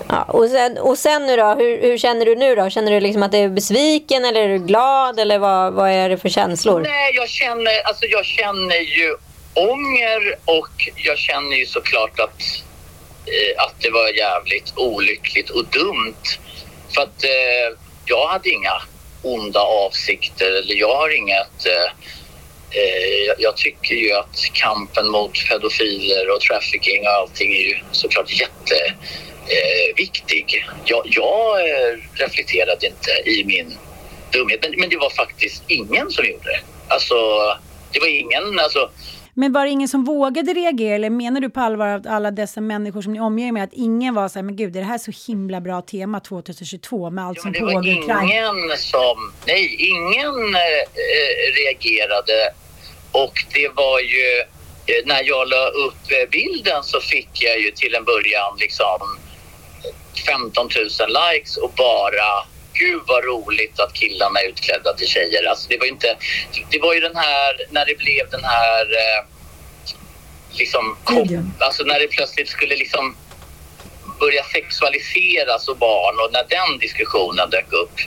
Ja, 0.09 0.23
och, 0.23 0.49
sen, 0.49 0.77
och 0.77 0.97
sen 0.97 1.27
nu 1.27 1.35
då, 1.35 1.45
hur, 1.45 1.81
hur, 1.81 1.97
känner 1.97 2.25
du 2.25 2.35
nu 2.35 2.55
då? 2.55 2.69
Känner 2.69 2.91
du 2.91 2.99
liksom 2.99 3.23
att 3.23 3.31
du 3.31 3.37
är 3.37 3.49
besviken 3.49 4.25
eller 4.25 4.41
är 4.41 4.47
du 4.49 4.59
glad 4.59 5.19
eller 5.19 5.39
vad, 5.39 5.73
vad 5.73 5.89
är 5.89 6.09
det 6.09 6.17
för 6.17 6.29
känslor? 6.29 6.81
Nej, 6.81 7.15
jag 7.15 7.29
känner, 7.29 7.81
alltså 7.87 8.05
jag 8.05 8.25
känner 8.25 8.75
ju 8.75 9.17
ånger 9.57 10.35
och 10.45 10.69
jag 10.95 11.17
känner 11.17 11.57
ju 11.57 11.65
såklart 11.65 12.19
att, 12.19 12.41
eh, 13.25 13.63
att 13.63 13.75
det 13.79 13.89
var 13.89 14.07
jävligt 14.07 14.73
olyckligt 14.75 15.49
och 15.49 15.65
dumt. 15.65 16.23
För 16.95 17.01
att 17.01 17.23
eh, 17.23 17.77
jag 18.05 18.27
hade 18.27 18.49
inga 18.49 18.81
onda 19.21 19.59
avsikter 19.59 20.45
eller 20.45 20.75
jag 20.75 20.95
har 20.95 21.17
inget 21.17 21.65
eh, 21.65 21.91
eh 22.71 23.33
jag 23.39 23.57
tycker 23.57 23.95
ju 23.95 24.13
att 24.13 24.39
kampen 24.53 25.07
mot 25.07 25.49
pedofiler 25.49 26.29
och 26.29 26.41
trafficking 26.41 27.01
och 27.01 27.13
allting 27.13 27.53
är 27.53 27.61
ju 27.61 27.77
såklart 27.91 28.31
jätteviktig. 28.31 30.65
Eh, 30.67 30.73
jag, 30.85 31.01
jag 31.05 31.69
eh, 31.69 31.97
reflekterade 32.13 32.87
inte 32.87 33.29
i 33.29 33.43
min 33.45 33.77
dumhet, 34.31 34.59
men, 34.61 34.79
men 34.79 34.89
det 34.89 34.97
var 34.97 35.09
faktiskt 35.09 35.63
ingen 35.67 36.11
som 36.11 36.25
gjorde 36.25 36.43
det. 36.43 36.59
Alltså, 36.87 37.15
det 37.91 37.99
var 37.99 38.07
ingen... 38.07 38.59
Alltså, 38.59 38.89
men 39.39 39.53
var 39.53 39.65
det 39.65 39.71
ingen 39.71 39.87
som 39.87 40.03
vågade 40.03 40.53
reagera 40.53 40.95
eller 40.95 41.09
menar 41.09 41.41
du 41.41 41.49
på 41.49 41.59
allvar 41.59 41.87
att 41.87 42.07
alla 42.07 42.31
dessa 42.31 42.61
människor 42.61 43.01
som 43.01 43.13
ni 43.13 43.19
omger 43.19 43.51
med 43.51 43.63
att 43.63 43.73
ingen 43.73 44.13
var 44.15 44.29
så 44.29 44.39
här, 44.39 44.43
men 44.43 44.55
gud, 44.55 44.75
är 44.75 44.79
det 44.79 44.85
här 44.85 44.97
så 44.97 45.11
himla 45.27 45.61
bra 45.61 45.81
tema 45.81 46.19
2022 46.19 47.09
med 47.09 47.25
allt 47.25 47.37
ja, 47.37 47.41
som 47.41 47.53
pågår 47.53 47.87
i 47.87 47.99
Ukraina? 47.99 48.21
Det 48.21 48.41
var 48.41 48.55
ingen 48.55 48.77
som, 48.77 49.31
nej, 49.45 49.75
ingen 49.79 50.55
eh, 50.55 50.83
reagerade 51.61 52.53
och 53.11 53.33
det 53.53 53.69
var 53.75 53.99
ju, 53.99 54.39
eh, 54.85 55.05
när 55.05 55.23
jag 55.23 55.49
la 55.49 55.67
upp 55.67 56.11
eh, 56.11 56.29
bilden 56.31 56.83
så 56.83 56.99
fick 56.99 57.29
jag 57.33 57.59
ju 57.59 57.71
till 57.71 57.95
en 57.95 58.03
början 58.03 58.57
liksom 58.59 58.99
15 60.27 60.69
000 60.75 60.85
likes 61.33 61.57
och 61.57 61.71
bara 61.77 62.56
gud 62.79 63.01
vad 63.07 63.23
roligt 63.23 63.79
att 63.79 63.93
killarna 63.93 64.39
är 64.39 64.49
utklädda 64.49 64.93
till 64.93 65.07
tjejer. 65.07 65.49
Alltså 65.49 65.69
det 65.69 65.77
var 65.77 65.85
inte, 65.85 66.17
det 66.69 66.79
var 66.79 66.93
ju 66.93 66.99
den 66.99 67.15
här, 67.15 67.55
när 67.69 67.85
det 67.85 67.97
blev 67.97 68.29
den 68.29 68.43
här 68.43 68.81
eh, 68.81 69.25
liksom, 70.51 70.97
alltså 71.59 71.83
när 71.83 71.99
det 71.99 72.07
plötsligt 72.07 72.49
skulle 72.49 72.75
liksom 72.75 73.15
börja 74.19 74.43
sexualiseras 74.43 75.67
och 75.67 75.77
barn 75.77 76.15
och 76.23 76.33
när 76.33 76.45
den 76.49 76.79
diskussionen 76.79 77.49
dök 77.49 77.71
upp. 77.73 77.97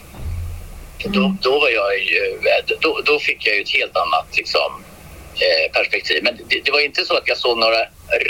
Mm. 1.05 1.13
Då, 1.13 1.37
då 1.51 1.61
var 1.61 1.71
jag 1.71 1.99
ju, 1.99 2.41
då, 2.81 3.01
då 3.05 3.19
fick 3.19 3.47
jag 3.47 3.57
ju 3.57 3.63
ett 3.63 3.71
helt 3.71 3.97
annat 3.97 4.27
liksom 4.37 4.85
Eh, 5.41 5.73
perspektiv. 5.73 6.25
Men 6.25 6.37
det, 6.37 6.61
det, 6.65 6.71
var 6.71 6.81
inte 6.81 7.05
så 7.05 7.17
att 7.17 7.29
jag 7.29 7.39
såg 7.39 7.59
några 7.59 7.79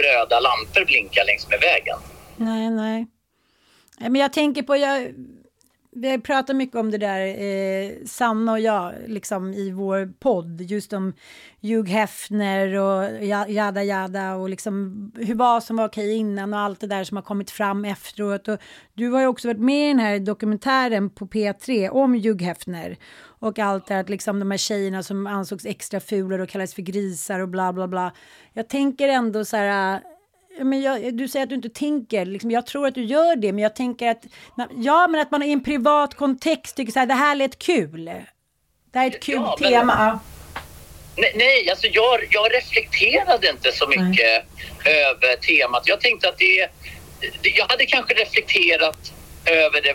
röda 0.02 0.40
lampor 0.40 0.84
blinka 0.84 1.24
längs 1.24 1.48
med 1.48 1.60
vägen. 1.60 1.98
Nej, 2.36 2.70
nej. 2.70 3.06
Men 3.98 4.14
jag 4.14 4.32
tänker 4.32 4.62
på, 4.62 4.76
jag, 4.76 5.14
vi 5.92 6.10
har 6.10 6.18
pratat 6.18 6.56
mycket 6.56 6.76
om 6.76 6.90
det 6.90 6.98
där, 6.98 7.26
eh, 7.26 7.90
Sanna 8.06 8.52
och 8.52 8.60
jag, 8.60 8.94
liksom 9.06 9.54
i 9.54 9.70
vår 9.70 10.12
podd, 10.20 10.60
just 10.60 10.92
om 10.92 11.12
Hugh 11.60 11.90
Hefner 11.90 12.74
och 12.74 13.24
jada 13.50 13.82
jada 13.82 14.34
och 14.34 14.50
liksom 14.50 15.12
hur 15.16 15.34
vad 15.34 15.62
som 15.62 15.76
var 15.76 15.88
okej 15.88 16.16
innan 16.16 16.54
och 16.54 16.60
allt 16.60 16.80
det 16.80 16.86
där 16.86 17.04
som 17.04 17.16
har 17.16 17.22
kommit 17.22 17.50
fram 17.50 17.84
efteråt. 17.84 18.48
Och 18.48 18.58
du 18.94 19.10
har 19.10 19.20
ju 19.20 19.26
också 19.26 19.48
varit 19.48 19.60
med 19.60 19.84
i 19.84 19.88
den 19.88 19.98
här 19.98 20.18
dokumentären 20.18 21.10
på 21.10 21.26
P3 21.26 21.88
om 21.88 22.14
Hugh 22.14 22.44
Hefner 22.44 22.96
och 23.22 23.58
allt 23.58 23.86
det 23.86 23.98
att 23.98 24.08
liksom 24.08 24.40
de 24.40 24.50
här 24.50 24.58
tjejerna 24.58 25.02
som 25.02 25.26
ansågs 25.26 25.66
extra 25.66 26.00
fula 26.00 26.42
och 26.42 26.48
kallades 26.48 26.74
för 26.74 26.82
grisar 26.82 27.40
och 27.40 27.48
bla 27.48 27.72
bla 27.72 27.88
bla. 27.88 28.12
Jag 28.52 28.68
tänker 28.68 29.08
ändå 29.08 29.44
så 29.44 29.56
här 29.56 30.00
men 30.64 30.82
jag, 30.82 31.14
du 31.14 31.28
säger 31.28 31.42
att 31.42 31.48
du 31.48 31.54
inte 31.54 31.68
tänker, 31.68 32.24
liksom, 32.24 32.50
jag 32.50 32.66
tror 32.66 32.86
att 32.86 32.94
du 32.94 33.04
gör 33.04 33.36
det, 33.36 33.52
men 33.52 33.62
jag 33.62 33.76
tänker 33.76 34.08
att, 34.10 34.22
ja, 34.76 35.08
men 35.08 35.20
att 35.20 35.30
man 35.30 35.42
i 35.42 35.52
en 35.52 35.64
privat 35.64 36.14
kontext 36.14 36.76
tycker 36.76 36.92
så 36.92 36.98
här, 36.98 37.06
det 37.06 37.14
här 37.14 37.34
lät 37.34 37.58
kul. 37.58 38.04
Det 38.92 38.98
här 38.98 39.06
är 39.06 39.10
ett 39.10 39.22
kul 39.22 39.34
ja, 39.34 39.56
tema. 39.58 39.94
Men, 39.96 40.18
nej, 41.16 41.32
nej, 41.36 41.70
alltså 41.70 41.86
jag, 41.86 42.20
jag 42.30 42.54
reflekterade 42.54 43.50
inte 43.50 43.72
så 43.72 43.88
mycket 43.88 44.44
nej. 44.84 45.04
över 45.04 45.36
temat. 45.36 45.82
Jag 45.84 46.00
tänkte 46.00 46.28
att 46.28 46.38
det, 46.38 46.68
det, 47.42 47.48
jag 47.48 47.66
hade 47.68 47.86
kanske 47.86 48.14
reflekterat 48.14 49.12
över 49.46 49.82
det 49.82 49.94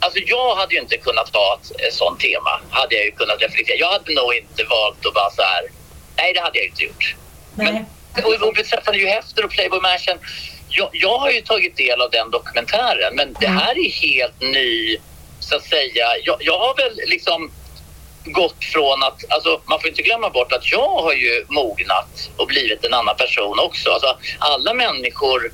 Alltså 0.00 0.18
jag 0.18 0.56
hade 0.56 0.74
ju 0.74 0.80
inte 0.80 0.96
kunnat 0.96 1.34
ha 1.34 1.60
ett, 1.62 1.80
ett 1.80 1.94
sånt 1.94 2.20
tema. 2.20 2.60
Hade 2.70 2.94
jag 2.94 3.04
ju 3.04 3.10
kunnat 3.10 3.42
reflektera. 3.42 3.76
Jag 3.76 3.92
hade 3.92 4.14
nog 4.14 4.34
inte 4.34 4.64
valt 4.64 5.06
att 5.06 5.14
bara 5.14 5.30
så 5.30 5.42
här. 5.42 5.62
Nej, 6.16 6.32
det 6.32 6.40
hade 6.40 6.58
jag 6.58 6.66
inte 6.66 6.84
gjort. 6.84 7.16
Nej. 7.54 7.72
Men 7.72 7.84
och, 8.24 8.48
och 8.48 8.54
beträffande 8.54 8.98
ju 8.98 9.06
Hefter 9.06 9.44
och 9.44 9.50
Playboy 9.50 9.80
Mansion. 9.80 10.18
Jag, 10.68 10.88
jag 10.92 11.18
har 11.18 11.30
ju 11.30 11.40
tagit 11.40 11.76
del 11.76 12.00
av 12.00 12.10
den 12.10 12.30
dokumentären 12.30 13.14
men 13.16 13.36
det 13.40 13.46
mm. 13.46 13.58
här 13.58 13.78
är 13.78 13.90
helt 13.90 14.40
ny, 14.40 14.96
så 15.40 15.56
att 15.56 15.64
säga. 15.64 16.06
Jag, 16.24 16.36
jag 16.40 16.58
har 16.58 16.76
väl 16.76 17.00
liksom 17.06 17.50
gått 18.24 18.64
från 18.64 19.02
att, 19.02 19.24
alltså 19.28 19.60
man 19.64 19.80
får 19.80 19.88
inte 19.88 20.02
glömma 20.02 20.30
bort 20.30 20.52
att 20.52 20.72
jag 20.72 20.88
har 20.88 21.12
ju 21.12 21.44
mognat 21.48 22.30
och 22.36 22.46
blivit 22.46 22.84
en 22.84 22.94
annan 22.94 23.16
person 23.16 23.58
också. 23.58 23.90
Alltså 23.90 24.18
alla 24.38 24.74
människor 24.74 25.52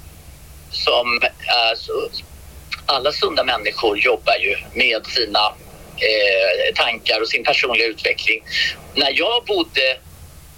som 0.70 1.20
är 1.46 1.76
alla 2.86 3.12
sunda 3.12 3.44
människor 3.44 3.98
jobbar 3.98 4.36
ju 4.40 4.56
med 4.74 5.06
sina 5.06 5.52
eh, 5.96 6.74
tankar 6.74 7.20
och 7.20 7.28
sin 7.28 7.44
personliga 7.44 7.86
utveckling. 7.86 8.42
När 8.94 9.12
jag 9.18 9.44
bodde 9.44 9.98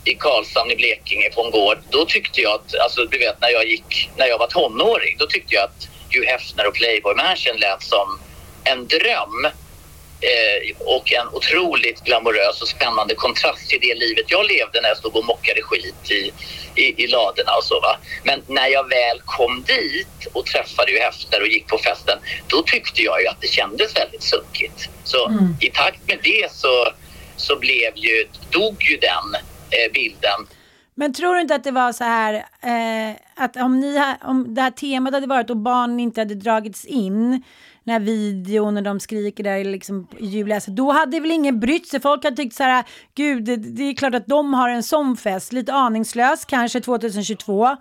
i 0.07 0.15
Karlshamn 0.15 0.71
i 0.71 0.77
Blekinge 0.77 1.31
på 1.35 1.45
en 1.45 1.51
gård, 1.51 1.79
då 1.91 2.05
tyckte 2.05 2.41
jag 2.41 2.53
att, 2.53 2.75
alltså 2.75 3.05
du 3.05 3.19
vet 3.19 3.41
när 3.41 3.51
jag 3.51 3.67
gick, 3.67 4.11
när 4.17 4.27
jag 4.27 4.39
var 4.39 4.47
tonåring, 4.47 5.17
då 5.19 5.27
tyckte 5.27 5.55
jag 5.55 5.65
att 5.65 5.89
Hugh 6.11 6.27
Hefner 6.27 6.67
och 6.67 6.75
Playboy 6.75 7.15
Mansion 7.15 7.57
lät 7.57 7.83
som 7.83 8.19
en 8.65 8.87
dröm 8.87 9.45
eh, 10.21 10.77
och 10.79 11.13
en 11.13 11.29
otroligt 11.33 12.01
glamorös 12.05 12.63
och 12.63 12.69
spännande 12.69 13.15
kontrast 13.15 13.69
till 13.69 13.79
det 13.81 13.95
livet 13.95 14.25
jag 14.29 14.47
levde 14.47 14.81
när 14.81 14.89
jag 14.89 14.99
stod 14.99 15.17
och 15.17 15.25
mockade 15.25 15.63
skit 15.63 16.11
i, 16.11 16.33
i, 16.75 17.05
i 17.05 17.07
ladorna 17.07 17.53
och 17.59 17.65
så. 17.65 17.81
Va? 17.81 17.97
Men 18.25 18.43
när 18.47 18.69
jag 18.69 18.89
väl 18.89 19.21
kom 19.25 19.65
dit 19.67 20.27
och 20.33 20.47
träffade 20.47 20.93
ju 20.93 20.99
Hefner 20.99 21.41
och 21.41 21.49
gick 21.49 21.67
på 21.67 21.79
festen, 21.79 22.19
då 22.47 22.63
tyckte 22.63 23.03
jag 23.03 23.23
ju 23.23 23.27
att 23.27 23.41
det 23.41 23.49
kändes 23.49 23.97
väldigt 23.97 24.23
sunkigt. 24.23 24.89
Så 25.05 25.27
Mm. 25.29 25.57
i 25.61 25.71
takt 25.71 25.99
med 26.07 26.19
det 26.23 26.53
så, 26.53 26.89
så 27.37 27.57
blev 27.57 27.97
ju, 27.97 28.29
dog 28.51 28.85
ju 28.91 28.97
den 28.97 29.37
bilden. 29.95 30.47
Men 30.95 31.13
tror 31.13 31.35
du 31.35 31.41
inte 31.41 31.55
att 31.55 31.65
det 31.65 31.71
var 31.71 31.93
så 31.93 32.05
här 32.05 32.35
eh, 32.63 33.17
att 33.35 33.57
om, 33.57 33.81
ni, 33.81 33.99
ha- 33.99 34.17
om 34.23 34.55
det 34.55 34.63
här 34.63 34.71
temat 34.71 35.15
hade 35.15 35.27
varit 35.27 35.51
och 35.51 35.57
barnen 35.57 36.01
inte 36.01 36.21
hade 36.21 36.35
dragits 36.35 36.85
in 36.85 37.43
den 37.85 37.93
här 37.93 38.01
videon 38.01 38.75
när 38.75 38.83
de 38.83 39.01
skriker 39.01 39.45
där 39.45 39.65
liksom 39.65 40.09
i 40.19 40.27
juli, 40.27 40.55
alltså, 40.55 40.71
då 40.71 40.91
hade 40.93 41.21
väl 41.21 41.31
ingen 41.31 41.61
brytt 41.61 41.89
sig. 41.89 42.01
Folk 42.01 42.25
hade 42.25 42.37
tyckt 42.37 42.55
så 42.57 42.63
här, 42.63 42.85
gud 43.15 43.45
det, 43.45 43.57
det 43.57 43.83
är 43.83 43.95
klart 43.95 44.15
att 44.15 44.27
de 44.27 44.55
har 44.55 44.69
en 44.69 44.83
sån 44.83 45.17
fest, 45.17 45.53
lite 45.53 45.73
aningslös 45.73 46.45
kanske 46.45 46.81
2022. 46.81 47.67
Eh, 47.67 47.77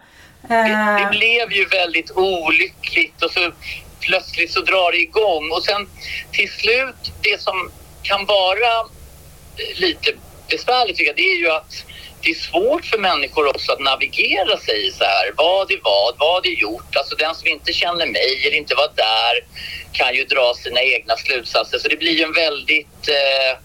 Det, 0.49 1.03
det 1.03 1.07
blev 1.11 1.51
ju 1.51 1.65
väldigt 1.65 2.11
olyckligt 2.15 3.23
och 3.23 3.31
så 3.31 3.51
plötsligt 3.99 4.51
så 4.51 4.61
drar 4.61 4.91
det 4.91 4.97
igång 5.01 5.51
och 5.51 5.63
sen 5.63 5.87
till 6.31 6.49
slut 6.51 7.11
det 7.21 7.41
som 7.41 7.69
kan 8.01 8.25
vara 8.25 8.79
eh, 9.57 9.79
lite 9.81 10.11
besvärligt 10.49 10.97
tycker 10.97 11.09
jag, 11.09 11.15
det 11.15 11.31
är 11.31 11.39
ju 11.39 11.49
att 11.49 11.85
det 12.21 12.29
är 12.31 12.35
svårt 12.35 12.85
för 12.85 12.97
människor 12.97 13.47
också 13.47 13.71
att 13.71 13.79
navigera 13.79 14.57
sig 14.57 14.87
i 14.87 14.91
så 14.91 15.03
här. 15.03 15.31
Vad 15.37 15.71
är 15.71 15.79
vad? 15.83 16.15
Vad 16.19 16.45
är 16.45 16.49
gjort? 16.49 16.95
Alltså 16.95 17.15
den 17.15 17.35
som 17.35 17.47
inte 17.47 17.73
känner 17.73 18.05
mig 18.05 18.47
eller 18.47 18.57
inte 18.57 18.75
var 18.75 18.89
där 18.95 19.45
kan 19.91 20.15
ju 20.15 20.25
dra 20.25 20.53
sina 20.53 20.81
egna 20.81 21.15
slutsatser. 21.17 21.77
Så 21.77 21.87
det 21.87 21.95
blir 21.95 22.11
ju 22.11 22.23
en 22.23 22.33
väldigt 22.33 23.07
eh, 23.07 23.59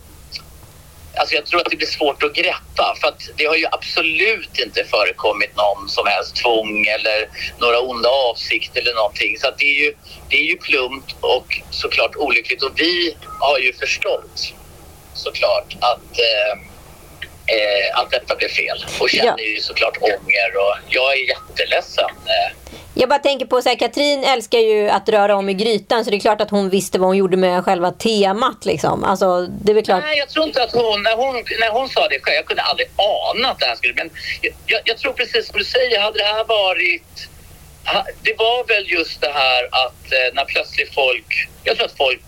Alltså 1.16 1.34
jag 1.34 1.46
tror 1.46 1.60
att 1.60 1.70
det 1.70 1.76
blir 1.76 1.86
svårt 1.86 2.22
att 2.22 2.34
greppa 2.34 2.96
för 3.00 3.08
att 3.08 3.30
det 3.36 3.44
har 3.44 3.56
ju 3.56 3.66
absolut 3.72 4.58
inte 4.58 4.84
förekommit 4.84 5.56
någon 5.56 5.88
som 5.88 6.06
helst 6.06 6.36
tvång 6.36 6.86
eller 6.86 7.28
några 7.58 7.80
onda 7.80 8.08
avsikter 8.08 8.80
eller 8.80 8.94
någonting. 8.94 9.38
Så 9.38 9.48
att 9.48 9.58
det, 9.58 9.64
är 9.64 9.84
ju, 9.84 9.94
det 10.28 10.36
är 10.36 10.44
ju 10.44 10.56
plumpt 10.56 11.14
och 11.20 11.60
såklart 11.70 12.16
olyckligt 12.16 12.62
och 12.62 12.72
vi 12.74 13.16
har 13.40 13.58
ju 13.58 13.72
förstått 13.72 14.52
såklart 15.20 15.76
att, 15.80 16.18
eh, 16.18 16.52
eh, 17.56 17.98
att 18.00 18.10
detta 18.10 18.36
blev 18.36 18.48
fel 18.48 18.84
och 19.00 19.10
känner 19.10 19.34
Ja. 19.38 19.44
ju 19.44 19.60
såklart 19.60 19.96
ånger 20.00 20.56
och 20.56 20.76
jag 20.88 21.12
är 21.12 21.28
jätteledsen. 21.28 22.10
Eh, 22.26 22.56
Jag 22.94 23.08
bara 23.08 23.18
tänker 23.18 23.46
på 23.46 23.62
så 23.62 23.68
här, 23.68 23.76
Katrin 23.76 24.24
älskar 24.24 24.58
ju 24.58 24.88
att 24.90 25.08
röra 25.08 25.36
om 25.36 25.48
i 25.48 25.54
grytan 25.54 26.04
så 26.04 26.10
det 26.10 26.16
är 26.16 26.20
klart 26.20 26.40
att 26.40 26.50
hon 26.50 26.70
visste 26.70 26.98
vad 26.98 27.08
hon 27.08 27.16
gjorde 27.16 27.36
med 27.36 27.64
själva 27.64 27.90
temat 27.90 28.64
liksom. 28.64 29.04
Alltså 29.04 29.46
det 29.46 29.72
är 29.72 29.82
klart. 29.82 30.02
Nej, 30.04 30.18
jag 30.18 30.28
tror 30.28 30.46
inte 30.46 30.62
att 30.62 30.72
hon, 30.72 31.02
när 31.02 31.16
hon, 31.16 31.34
när 31.60 31.70
hon 31.70 31.88
sa 31.88 32.08
det 32.08 32.20
själv, 32.20 32.34
jag 32.36 32.44
kunde 32.46 32.62
aldrig 32.62 32.88
ana 32.96 33.48
att 33.50 33.58
det 33.58 33.66
här 33.66 33.76
skulle, 33.76 33.94
men 33.94 34.10
jag- 34.66 34.80
jag, 34.84 34.98
tror 34.98 35.12
precis 35.12 35.46
som 35.48 35.58
du 35.58 35.64
säger, 35.64 36.00
hade 36.00 36.18
det 36.18 36.24
här 36.24 36.44
varit, 36.44 37.28
det 38.22 38.34
var 38.38 38.64
väl 38.68 38.90
just 38.90 39.20
det 39.20 39.32
här 39.32 39.64
att 39.64 40.12
eh, 40.12 40.34
när 40.34 40.44
plötsligt 40.44 40.94
folk, 40.94 41.48
jag 41.64 41.76
tror 41.76 41.86
att 41.86 41.96
folk 41.96 42.22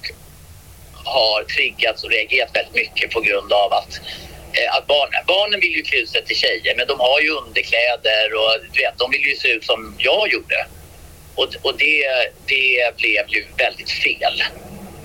har 1.04 1.44
triggats 1.44 2.04
och 2.04 2.10
reagerat 2.10 2.56
väldigt 2.56 2.74
mycket 2.74 3.10
på 3.10 3.20
grund 3.20 3.52
av 3.52 3.72
att 3.72 4.00
eh, 4.52 4.76
att 4.76 4.86
barnen, 4.86 5.20
barnen 5.26 5.60
vill 5.60 5.72
ju 5.72 5.82
klä 5.82 5.98
ut 5.98 6.10
sig 6.10 6.24
till 6.24 6.36
tjejer 6.36 6.74
men 6.76 6.86
de 6.86 7.00
har 7.00 7.20
ju 7.20 7.30
underkläder 7.30 8.34
och 8.34 8.52
du 8.72 8.82
vet, 8.82 8.98
de 8.98 9.10
vill 9.10 9.24
ju 9.24 9.36
se 9.36 9.48
ut 9.48 9.64
som 9.64 9.94
jag 9.98 10.32
gjorde. 10.32 10.66
Och, 11.34 11.48
och 11.62 11.76
det, 11.78 12.04
det 12.46 12.96
blev 12.96 13.24
ju 13.28 13.44
väldigt 13.56 13.90
fel 13.90 14.42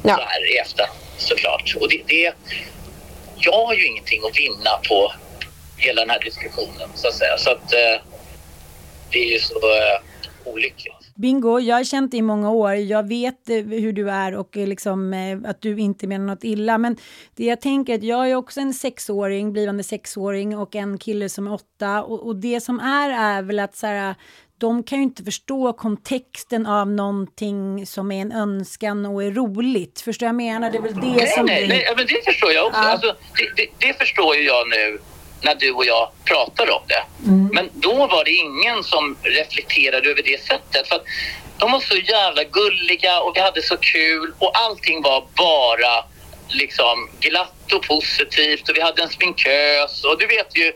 Ja. 0.04 0.16
så 0.16 0.22
här 0.22 0.54
i 0.54 0.58
efterhand 0.58 1.00
såklart. 1.18 1.76
Och 1.80 1.90
det, 1.90 2.02
det, 2.08 2.34
jag 3.38 3.66
har 3.66 3.74
ju 3.74 3.86
ingenting 3.86 4.22
att 4.26 4.40
vinna 4.40 4.80
på 4.90 5.14
hela 5.78 6.02
den 6.02 6.10
här 6.10 6.20
diskussionen 6.20 6.90
så 6.96 7.08
att 7.08 7.14
säga. 7.14 7.38
Så 7.38 7.50
att 7.50 7.74
eh, 7.74 8.02
det 9.12 9.20
är 9.20 9.32
ju 9.32 9.40
så 9.40 9.76
eh, 9.76 10.00
olyckligt. 10.46 10.97
Bingo, 11.18 11.60
jag 11.60 11.76
har 11.76 11.84
känt 11.84 12.12
dig 12.12 12.18
i 12.18 12.22
många 12.22 12.52
år. 12.52 12.74
Jag 12.74 13.08
vet 13.08 13.50
eh, 13.50 13.56
hur 13.56 13.94
du 13.94 14.10
är 14.10 14.36
och 14.36 14.58
eh, 14.58 14.68
liksom, 14.68 15.14
eh, 15.14 15.50
att 15.50 15.62
du 15.62 15.80
inte 15.80 16.08
menar 16.08 16.26
något 16.26 16.44
illa. 16.44 16.78
Men 16.78 16.98
det 17.36 17.46
jag 17.46 17.62
tänker 17.62 17.94
är 17.94 17.98
att 17.98 18.04
jag 18.04 18.30
är 18.30 18.36
också 18.36 18.60
en 18.60 18.74
sexåring, 18.74 19.54
blivande 19.54 19.84
sexåring 19.84 20.58
och 20.58 20.76
en 20.76 20.98
kille 20.98 21.30
som 21.30 21.48
är 21.48 21.54
åtta. 21.54 22.04
Och, 22.04 22.28
och 22.28 22.36
det 22.36 22.62
som 22.62 22.80
är 22.80 23.10
är 23.10 23.42
väl 23.42 23.60
att 23.60 23.76
så 23.76 23.88
här, 23.88 24.16
de 24.58 24.84
kan 24.84 24.98
ju 24.98 25.04
inte 25.04 25.24
förstå 25.24 25.74
kontexten 25.74 26.66
av 26.66 26.88
någonting 26.88 27.86
som 27.86 28.12
är 28.12 28.22
en 28.22 28.32
önskan 28.32 29.06
och 29.06 29.24
är 29.24 29.32
roligt. 29.32 30.02
Förstår 30.02 30.26
jag 30.26 30.36
menar? 30.36 30.72
Det 30.72 30.78
är 30.78 30.82
väl 30.82 30.94
det 30.96 31.02
Nej, 31.02 31.28
som 31.28 31.46
nej, 31.46 31.68
nej, 31.68 31.94
men 31.98 32.06
det 32.06 32.26
förstår 32.26 32.52
jag 32.52 32.68
också. 32.68 32.80
Ja. 32.80 32.88
Alltså, 32.88 33.16
det, 33.38 33.64
det, 33.64 33.88
det 33.88 33.94
förstår 33.94 34.36
ju 34.36 34.42
jag 34.42 34.68
nu 34.70 35.00
när 35.42 35.56
du 35.56 35.72
och 35.72 35.86
jag 35.86 36.10
pratar 36.26 36.72
om 36.72 36.82
det. 36.88 37.04
Mm. 37.26 37.50
Men 37.54 37.70
då 37.74 38.08
var 38.08 38.26
det 38.26 38.32
ingen 38.32 38.84
som 38.84 39.18
reflekterade 39.24 40.10
över 40.10 40.24
det 40.24 40.42
sättet. 40.42 40.88
För 40.88 40.96
att 40.96 41.06
de 41.58 41.72
var 41.72 41.80
så 41.80 41.96
jävla 41.96 42.44
gulliga 42.44 43.20
och 43.20 43.36
vi 43.36 43.42
hade 43.42 43.62
så 43.62 43.78
kul 43.78 44.34
och 44.40 44.52
allting 44.58 45.02
var 45.02 45.24
bara 45.36 46.06
liksom 46.50 47.10
glatt 47.20 47.74
och 47.74 47.84
positivt 47.84 48.70
och 48.70 48.76
vi 48.76 48.82
hade 48.82 49.02
en 49.02 49.10
sminkös 49.10 50.04
och 50.04 50.20
du 50.20 50.28
vet 50.28 50.58
ju, 50.58 50.74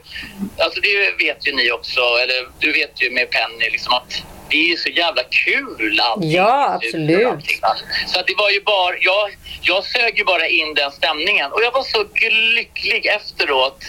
alltså 0.57 0.81
det 0.81 1.25
vet 1.25 1.47
ju 1.47 1.55
ni 1.55 1.71
också, 1.71 1.99
eller 1.99 2.49
du 2.59 2.71
vet 2.71 3.01
ju 3.01 3.11
med 3.11 3.29
Penny 3.29 3.69
liksom 3.69 3.93
att 3.93 4.23
det 4.49 4.57
är 4.57 4.67
ju 4.67 4.77
så 4.77 4.89
jävla 4.89 5.23
kul 5.23 5.99
allting. 5.99 6.31
Ja, 6.31 6.73
absolut. 6.73 7.27
Allting? 7.27 7.59
Så 8.07 8.19
att 8.19 8.27
det 8.27 8.35
var 8.37 8.49
ju 8.49 8.61
bara, 8.61 8.95
jag, 9.01 9.37
jag 9.61 9.83
sög 9.83 10.17
ju 10.17 10.23
bara 10.23 10.47
in 10.47 10.73
den 10.73 10.91
stämningen 10.91 11.51
och 11.51 11.61
jag 11.63 11.71
var 11.71 11.83
så 11.83 12.05
lycklig 12.55 13.05
efteråt 13.05 13.83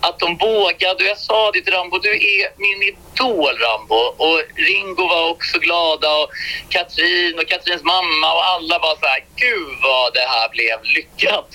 att 0.00 0.18
de 0.18 0.36
vågade 0.36 1.04
och 1.04 1.10
jag 1.10 1.18
sa 1.18 1.50
det 1.50 1.60
till 1.60 1.72
Rambo, 1.72 1.98
du 1.98 2.10
är 2.10 2.48
min 2.56 2.82
idol 2.82 3.58
Rambo 3.58 3.94
och 3.94 4.40
Ringo 4.56 5.08
var 5.08 5.30
också 5.30 5.58
glada 5.58 6.16
och 6.16 6.30
Katrin 6.68 7.38
och 7.38 7.48
Katrins 7.48 7.82
mamma 7.82 8.32
och 8.34 8.44
alla 8.44 8.78
var 8.78 8.96
så 9.00 9.06
här, 9.06 9.24
gud 9.36 9.78
vad 9.82 10.14
det 10.14 10.26
här 10.28 10.48
blev 10.48 10.78
lyckat. 10.82 11.50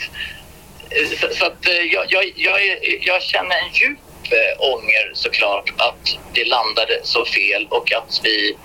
Eh, 0.89 1.07
så, 1.19 1.35
så 1.35 1.45
att 1.45 1.67
eh, 1.67 1.73
jag, 1.73 2.05
jag, 2.09 2.33
jag, 2.35 2.59
jag 3.01 3.21
känner 3.21 3.55
en 3.55 3.73
djup 3.73 3.99
eh, 4.31 4.73
ånger 4.73 5.11
såklart 5.13 5.73
att 5.77 6.17
det 6.33 6.45
landade 6.45 6.99
så 7.03 7.25
fel 7.25 7.67
och 7.69 7.91
att 7.93 8.19
vi 8.23 8.57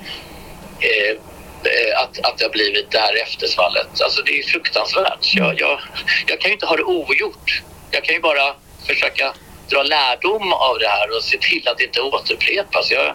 eh, 0.81 1.17
eh, 1.65 2.01
att, 2.03 2.19
att 2.19 2.39
det 2.39 2.45
har 2.45 2.53
blivit 2.53 2.91
det 2.91 2.99
här 2.99 3.23
eftersvallet. 3.23 4.01
Alltså 4.01 4.23
det 4.23 4.39
är 4.39 4.43
fruktansvärt. 4.43 5.35
Jag, 5.35 5.61
jag, 5.61 5.81
jag 6.27 6.41
kan 6.41 6.49
ju 6.49 6.55
inte 6.55 6.67
ha 6.67 6.77
det 6.77 6.85
ogjort. 6.85 7.63
Jag 7.91 8.05
kan 8.05 8.15
ju 8.15 8.21
bara 8.21 8.55
försöka 8.87 9.35
dra 9.71 9.83
lärdom 9.83 10.53
av 10.53 10.79
det 10.79 10.89
här 10.89 11.17
och 11.17 11.23
se 11.23 11.39
till 11.39 11.69
att 11.69 11.79
det 11.79 11.85
inte 11.85 12.01
återupprepas. 12.01 12.91
Jag 12.91 13.07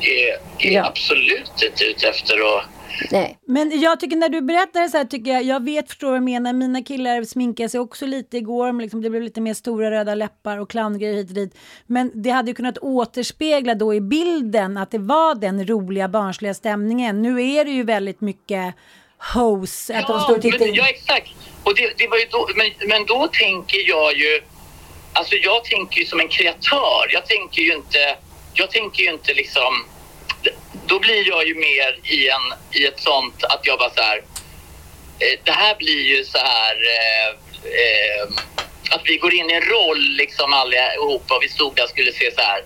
är, 0.00 0.38
är 0.58 0.72
Ja. 0.72 0.86
absolut 0.86 1.62
inte 1.62 1.84
ute 1.84 2.08
efter 2.08 2.56
att 2.56 2.64
Nej. 3.10 3.38
Men 3.46 3.80
jag 3.80 4.00
tycker 4.00 4.16
när 4.16 4.28
du 4.28 4.40
berättar 4.40 4.82
det 4.82 4.88
så 4.88 4.96
här 4.96 5.04
tycker 5.04 5.30
jag, 5.30 5.42
jag 5.42 5.64
vet, 5.64 5.88
förstår 5.88 6.06
vad 6.08 6.16
jag 6.16 6.22
menar, 6.22 6.52
mina 6.52 6.82
killar 6.82 7.24
sminkade 7.24 7.68
sig 7.68 7.80
också 7.80 8.06
lite 8.06 8.36
igår, 8.36 8.72
men 8.72 8.82
liksom 8.82 9.02
det 9.02 9.10
blev 9.10 9.22
lite 9.22 9.40
mer 9.40 9.54
stora 9.54 9.90
röda 9.90 10.14
läppar 10.14 10.58
och 10.58 10.70
clowngrejer 10.70 11.14
hit 11.14 11.28
och 11.28 11.34
dit. 11.34 11.54
Men 11.86 12.10
det 12.14 12.30
hade 12.30 12.50
ju 12.50 12.54
kunnat 12.54 12.78
återspegla 12.78 13.74
då 13.74 13.94
i 13.94 14.00
bilden 14.00 14.76
att 14.76 14.90
det 14.90 14.98
var 14.98 15.34
den 15.34 15.66
roliga 15.66 16.08
barnsliga 16.08 16.54
stämningen. 16.54 17.22
Nu 17.22 17.42
är 17.42 17.64
det 17.64 17.70
ju 17.70 17.82
väldigt 17.82 18.20
mycket 18.20 18.74
hose, 19.34 19.98
att 19.98 20.06
de 20.06 20.20
står 20.20 20.36
och 20.36 20.42
tittar 20.42 20.58
men, 20.58 20.74
ja 20.74 20.88
exakt. 20.88 21.30
Och 21.64 21.74
det, 21.76 21.92
det 21.98 22.08
var 22.08 22.16
ju 22.16 22.26
då, 22.30 22.48
men, 22.56 22.88
men 22.88 23.06
då 23.06 23.28
tänker 23.32 23.88
jag 23.88 24.16
ju... 24.16 24.40
Alltså 25.12 25.34
jag 25.34 25.64
tänker 25.64 26.00
ju 26.00 26.06
som 26.06 26.20
en 26.20 26.28
kreatör. 26.28 27.06
Jag 27.10 27.26
tänker 27.26 27.62
ju 27.62 27.72
inte... 27.74 28.16
Jag 28.54 28.70
tänker 28.70 29.02
ju 29.02 29.10
inte 29.10 29.34
liksom... 29.34 29.86
Då 30.86 30.98
blir 30.98 31.28
jag 31.28 31.46
ju 31.46 31.54
mer 31.54 31.98
i, 32.04 32.28
en, 32.28 32.52
i 32.70 32.86
ett 32.86 33.00
sånt 33.00 33.44
att 33.44 33.60
jag 33.62 33.78
bara 33.78 33.90
så 33.90 34.02
här... 34.02 34.16
Eh, 35.18 35.38
det 35.44 35.52
här 35.52 35.74
blir 35.74 36.02
ju 36.16 36.24
så 36.24 36.38
här... 36.38 36.74
Eh, 36.74 37.28
eh, 37.64 38.28
att 38.90 39.02
vi 39.04 39.16
går 39.16 39.34
in 39.34 39.50
i 39.50 39.54
en 39.54 39.62
roll 39.62 40.00
liksom 40.00 40.52
allihopa 40.52 41.36
och 41.36 41.42
vi 41.42 41.48
stod 41.48 41.76
där 41.76 41.84
och 41.84 41.90
skulle 41.90 42.12
se 42.12 42.34
så 42.34 42.40
här 42.40 42.64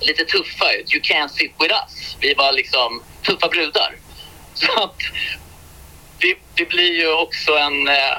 lite 0.00 0.24
tuffa 0.24 0.72
ut. 0.72 0.94
You 0.94 1.02
can't 1.02 1.28
sit 1.28 1.52
with 1.60 1.74
us. 1.74 2.16
Vi 2.20 2.34
var 2.34 2.52
liksom 2.52 3.02
tuffa 3.22 3.48
brudar. 3.48 3.96
Så 4.54 4.82
att 4.82 4.98
det, 6.18 6.36
det 6.54 6.68
blir 6.68 6.94
ju 6.94 7.12
också 7.12 7.56
en, 7.56 7.88
eh, 7.88 8.16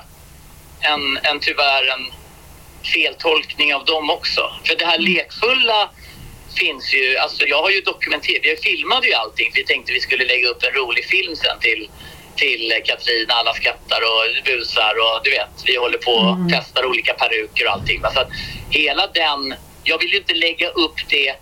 en, 0.82 1.18
en 1.24 1.40
tyvärr 1.40 1.88
en 1.88 2.12
feltolkning 2.86 3.74
av 3.76 3.86
dem 3.86 4.10
också. 4.10 4.42
För 4.64 4.76
det 4.76 4.86
här 4.86 4.98
lekfulla 5.00 5.90
finns 6.60 6.94
ju, 6.94 7.18
alltså 7.18 7.46
jag 7.46 7.62
har 7.62 7.70
ju 7.70 7.82
dokumenterat, 7.82 8.46
jag 8.46 8.60
filmade 8.60 9.08
ju 9.08 9.14
allting 9.14 9.52
för 9.52 9.58
vi 9.58 9.66
tänkte 9.66 9.92
vi 9.94 10.00
skulle 10.00 10.26
lägga 10.26 10.48
upp 10.48 10.64
en 10.64 10.72
rolig 10.72 11.06
film 11.06 11.36
sen 11.36 11.60
till, 11.60 11.90
till 12.36 12.82
Katrin, 12.86 13.26
alla 13.30 13.54
skrattar 13.54 14.02
och 14.02 14.44
busar 14.46 14.94
och 15.04 15.22
du 15.24 15.30
vet, 15.30 15.50
vi 15.66 15.76
håller 15.76 15.98
på 15.98 16.12
och 16.12 16.36
Mm. 16.36 16.50
testar 16.52 16.86
olika 16.86 17.14
peruker 17.14 17.66
och 17.68 17.72
allting. 17.72 18.02
Så 18.14 18.20
att 18.20 18.30
hela 18.70 19.08
den, 19.08 19.56
jag 19.84 19.98
vill 20.00 20.12
ju 20.12 20.18
inte 20.18 20.34
lägga 20.34 20.70
upp 20.70 20.96
det 21.10 21.36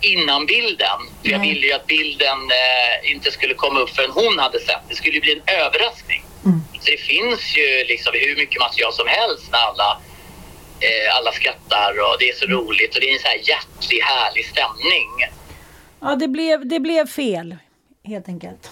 innan 0.00 0.46
bilden. 0.46 0.98
För 1.22 1.30
jag 1.30 1.38
ville 1.38 1.66
ju 1.66 1.72
att 1.72 1.86
bilden 1.86 2.38
eh, 2.50 3.10
inte 3.12 3.30
skulle 3.30 3.54
komma 3.54 3.80
upp 3.80 3.90
förrän 3.90 4.10
hon 4.10 4.38
hade 4.38 4.60
sett. 4.60 4.82
Det 4.88 4.94
skulle 4.94 5.14
ju 5.14 5.20
bli 5.20 5.32
en 5.32 5.54
överraskning. 5.54 6.24
Mm. 6.44 6.60
Så 6.80 6.90
det 6.90 6.96
finns 7.00 7.56
ju 7.56 7.84
liksom 7.88 8.12
hur 8.16 8.36
mycket 8.36 8.60
material 8.60 8.92
som 8.92 9.08
helst 9.08 9.44
när 9.52 9.58
alla, 9.58 9.98
alla 11.16 11.32
skrattar 11.32 11.92
och 12.00 12.16
det 12.18 12.28
är 12.28 12.34
så 12.34 12.46
roligt 12.46 12.94
och 12.94 13.00
det 13.00 13.10
är 13.10 13.12
en 13.12 13.18
så 13.18 13.28
här 13.28 13.40
hjärtlig, 13.42 14.00
härlig 14.00 14.46
stämning. 14.46 15.10
Ja, 16.00 16.14
det 16.14 16.28
blev, 16.28 16.66
det 16.66 16.80
blev 16.80 17.06
fel, 17.06 17.56
helt 18.04 18.28
enkelt. 18.28 18.70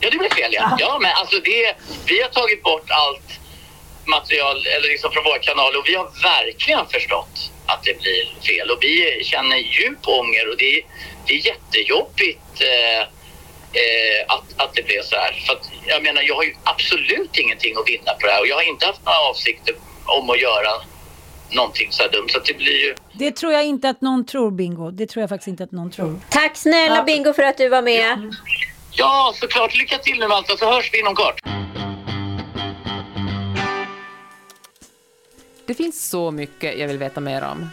Ja, 0.00 0.10
det 0.10 0.18
blev 0.18 0.30
fel 0.30 0.52
ja. 0.52 0.76
Ja, 0.78 0.98
men 1.02 1.12
alltså 1.14 1.40
det, 1.40 1.74
vi 2.06 2.22
har 2.22 2.28
tagit 2.28 2.62
bort 2.62 2.90
allt 2.90 3.40
material 4.06 4.66
eller 4.66 4.88
liksom 4.88 5.12
från 5.12 5.24
vår 5.24 5.38
kanal 5.42 5.76
och 5.76 5.88
vi 5.88 5.94
har 5.94 6.08
verkligen 6.22 6.86
förstått 6.86 7.50
att 7.66 7.82
det 7.82 7.98
blir 8.02 8.24
fel 8.48 8.70
och 8.70 8.78
vi 8.80 9.24
känner 9.24 9.56
djup 9.56 10.08
ånger 10.08 10.48
och 10.50 10.56
det, 10.56 10.82
det 11.26 11.32
är 11.34 11.46
jättejobbigt 11.46 12.60
eh, 12.60 13.00
eh, 13.82 14.20
att, 14.28 14.46
att 14.56 14.74
det 14.74 14.82
blev 14.82 15.02
så 15.02 15.16
här. 15.16 15.32
För 15.46 15.52
att, 15.52 15.70
jag 15.86 16.02
menar, 16.02 16.22
jag 16.22 16.34
har 16.34 16.42
ju 16.42 16.54
absolut 16.64 17.38
ingenting 17.38 17.76
att 17.76 17.88
vinna 17.88 18.12
på 18.20 18.26
det 18.26 18.32
här 18.32 18.40
och 18.40 18.46
jag 18.46 18.56
har 18.56 18.62
inte 18.62 18.86
haft 18.86 19.04
några 19.04 19.18
avsikter 19.18 19.74
om 20.04 20.30
att 20.30 20.40
göra 20.40 20.72
någonting 21.54 21.92
så 21.92 22.02
här 22.02 22.10
dumt. 22.10 22.28
Så 22.28 22.38
det 22.38 22.54
blir 22.54 22.86
ju... 22.86 22.94
Det 23.12 23.32
tror 23.36 23.52
jag 23.52 23.64
inte 23.64 23.88
att 23.88 24.00
någon 24.00 24.26
tror, 24.26 24.50
Bingo. 24.50 24.90
Det 24.90 25.06
tror 25.06 25.20
jag 25.20 25.28
faktiskt 25.28 25.48
inte 25.48 25.64
att 25.64 25.72
någon 25.72 25.90
tror. 25.90 26.20
Tack 26.30 26.56
snälla 26.56 27.02
Bingo 27.02 27.32
för 27.32 27.42
att 27.42 27.58
du 27.58 27.68
var 27.68 27.82
med. 27.82 28.34
Ja, 28.92 29.32
såklart. 29.34 29.78
Lycka 29.78 29.98
till 29.98 30.18
nu 30.18 30.26
och 30.26 30.58
så 30.58 30.72
hörs 30.72 30.90
vi 30.92 31.00
inom 31.00 31.14
kort. 31.14 31.40
Det 35.66 35.74
finns 35.74 36.08
så 36.08 36.30
mycket 36.30 36.78
jag 36.78 36.88
vill 36.88 36.98
veta 36.98 37.20
mer 37.20 37.42
om. 37.44 37.68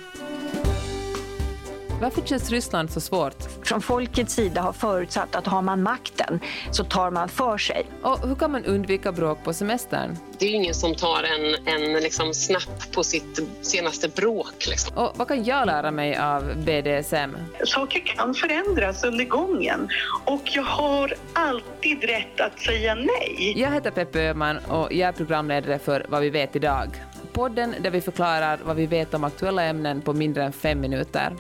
Varför 2.02 2.22
känns 2.22 2.50
Ryssland 2.50 2.92
så 2.92 3.02
svårt? 3.02 3.36
Från 3.64 3.82
folkets 3.82 4.34
sida 4.34 4.62
har 4.62 4.74
förutsatt 4.74 5.36
att 5.36 5.48
har 5.48 5.62
man 5.62 5.84
makten 5.84 6.40
så 6.72 6.84
tar 6.84 7.12
man 7.12 7.30
för 7.30 7.58
sig. 7.58 7.86
Och 8.02 8.28
hur 8.28 8.36
kan 8.36 8.52
man 8.52 8.66
undvika 8.66 9.12
bråk 9.12 9.44
på 9.44 9.54
semestern? 9.54 10.18
Det 10.40 10.46
är 10.46 10.50
ju 10.50 10.56
ingen 10.56 10.74
som 10.74 10.96
tar 10.96 11.24
en, 11.24 11.68
en 11.68 11.94
liksom 11.94 12.34
snapp 12.34 12.92
på 12.92 13.04
sitt 13.04 13.40
senaste 13.62 14.10
bråk. 14.10 14.68
Liksom. 14.70 14.98
Och 14.98 15.14
vad 15.16 15.28
kan 15.28 15.44
jag 15.44 15.66
lära 15.66 15.92
mig 15.92 16.18
av 16.18 16.44
BDSM? 16.58 17.38
Saker 17.66 18.00
kan 18.00 18.34
förändras 18.34 19.04
under 19.04 19.26
gången 19.26 19.90
och 20.26 20.42
jag 20.44 20.64
har 20.64 21.14
alltid 21.34 22.04
rätt 22.04 22.40
att 22.42 22.60
säga 22.60 22.96
nej. 22.96 23.54
Jag 23.58 23.72
heter 23.72 23.92
Peppe 23.92 24.30
Öhman 24.30 24.58
och 24.58 24.94
jag 24.94 25.10
är 25.10 25.14
programledare 25.14 25.80
för 25.80 26.06
Vad 26.10 26.22
vi 26.22 26.30
vet 26.30 26.56
idag. 26.56 27.04
Podden 27.34 27.76
där 27.80 27.90
vi 27.90 28.02
förklarar 28.02 28.60
vad 28.66 28.76
vi 28.76 28.86
vet 28.86 29.14
om 29.14 29.24
aktuella 29.24 29.64
ämnen 29.64 30.02
på 30.02 30.14
mindre 30.14 30.44
än 30.44 30.54
fem 30.54 30.80
minuter. 30.80 31.34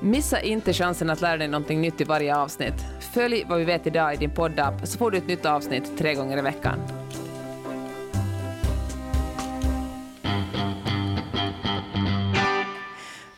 Missa 0.00 0.40
inte 0.40 0.72
chansen 0.72 1.10
att 1.10 1.20
lära 1.20 1.36
dig 1.36 1.48
någonting 1.48 1.80
nytt 1.80 2.00
i 2.00 2.04
varje 2.04 2.36
avsnitt. 2.36 2.74
Följ 3.14 3.44
Vad 3.48 3.58
vi 3.58 3.64
vet 3.64 3.86
idag 3.86 4.14
i 4.14 4.16
din 4.16 4.30
poddapp 4.30 4.74
så 4.84 4.98
får 4.98 5.10
du 5.10 5.18
ett 5.18 5.26
nytt 5.26 5.46
avsnitt 5.46 5.98
tre 5.98 6.14
gånger 6.14 6.38
i 6.38 6.42
veckan. 6.42 6.78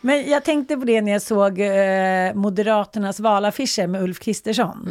Men 0.00 0.30
jag 0.30 0.44
tänkte 0.44 0.76
på 0.76 0.84
det 0.84 1.00
när 1.00 1.12
jag 1.12 1.22
såg 1.22 1.60
eh, 1.60 2.34
Moderaternas 2.34 3.20
valaffischer 3.20 3.86
med 3.86 4.02
Ulf 4.02 4.18
Kristersson. 4.18 4.88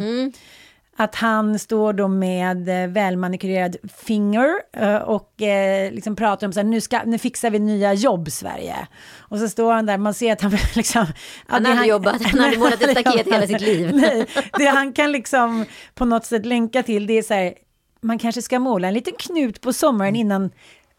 Att 1.00 1.14
han 1.14 1.58
står 1.58 1.92
då 1.92 2.08
med 2.08 2.68
eh, 2.68 2.88
välmanikurerad 2.88 3.76
finger 3.96 4.48
eh, 4.76 4.96
och 4.96 5.42
eh, 5.42 5.92
liksom 5.92 6.16
pratar 6.16 6.46
om 6.46 6.52
så 6.52 6.60
här, 6.60 6.64
nu, 6.64 6.80
ska, 6.80 7.02
nu 7.04 7.18
fixar 7.18 7.50
vi 7.50 7.58
nya 7.58 7.94
jobb 7.94 8.30
Sverige. 8.30 8.76
Och 9.18 9.38
så 9.38 9.48
står 9.48 9.72
han 9.72 9.86
där, 9.86 9.98
man 9.98 10.14
ser 10.14 10.32
att 10.32 10.40
han 10.40 10.52
liksom... 10.74 11.06
Han 11.46 11.66
hade 11.66 11.86
jobbat, 11.86 12.22
han 12.22 12.40
hade 12.40 12.58
målat 12.58 12.82
ett 12.82 12.90
staket 12.90 13.26
hela 13.26 13.46
sitt 13.46 13.60
liv. 13.60 13.90
Nej, 13.94 14.26
det 14.58 14.64
han 14.64 14.92
kan 14.92 15.12
liksom 15.12 15.64
på 15.94 16.04
något 16.04 16.24
sätt 16.24 16.46
länka 16.46 16.82
till, 16.82 17.06
det 17.06 17.18
är 17.18 17.22
så 17.22 17.34
här, 17.34 17.54
man 18.00 18.18
kanske 18.18 18.42
ska 18.42 18.58
måla 18.58 18.88
en 18.88 18.94
liten 18.94 19.14
knut 19.18 19.60
på 19.60 19.72
sommaren 19.72 20.16
innan 20.16 20.50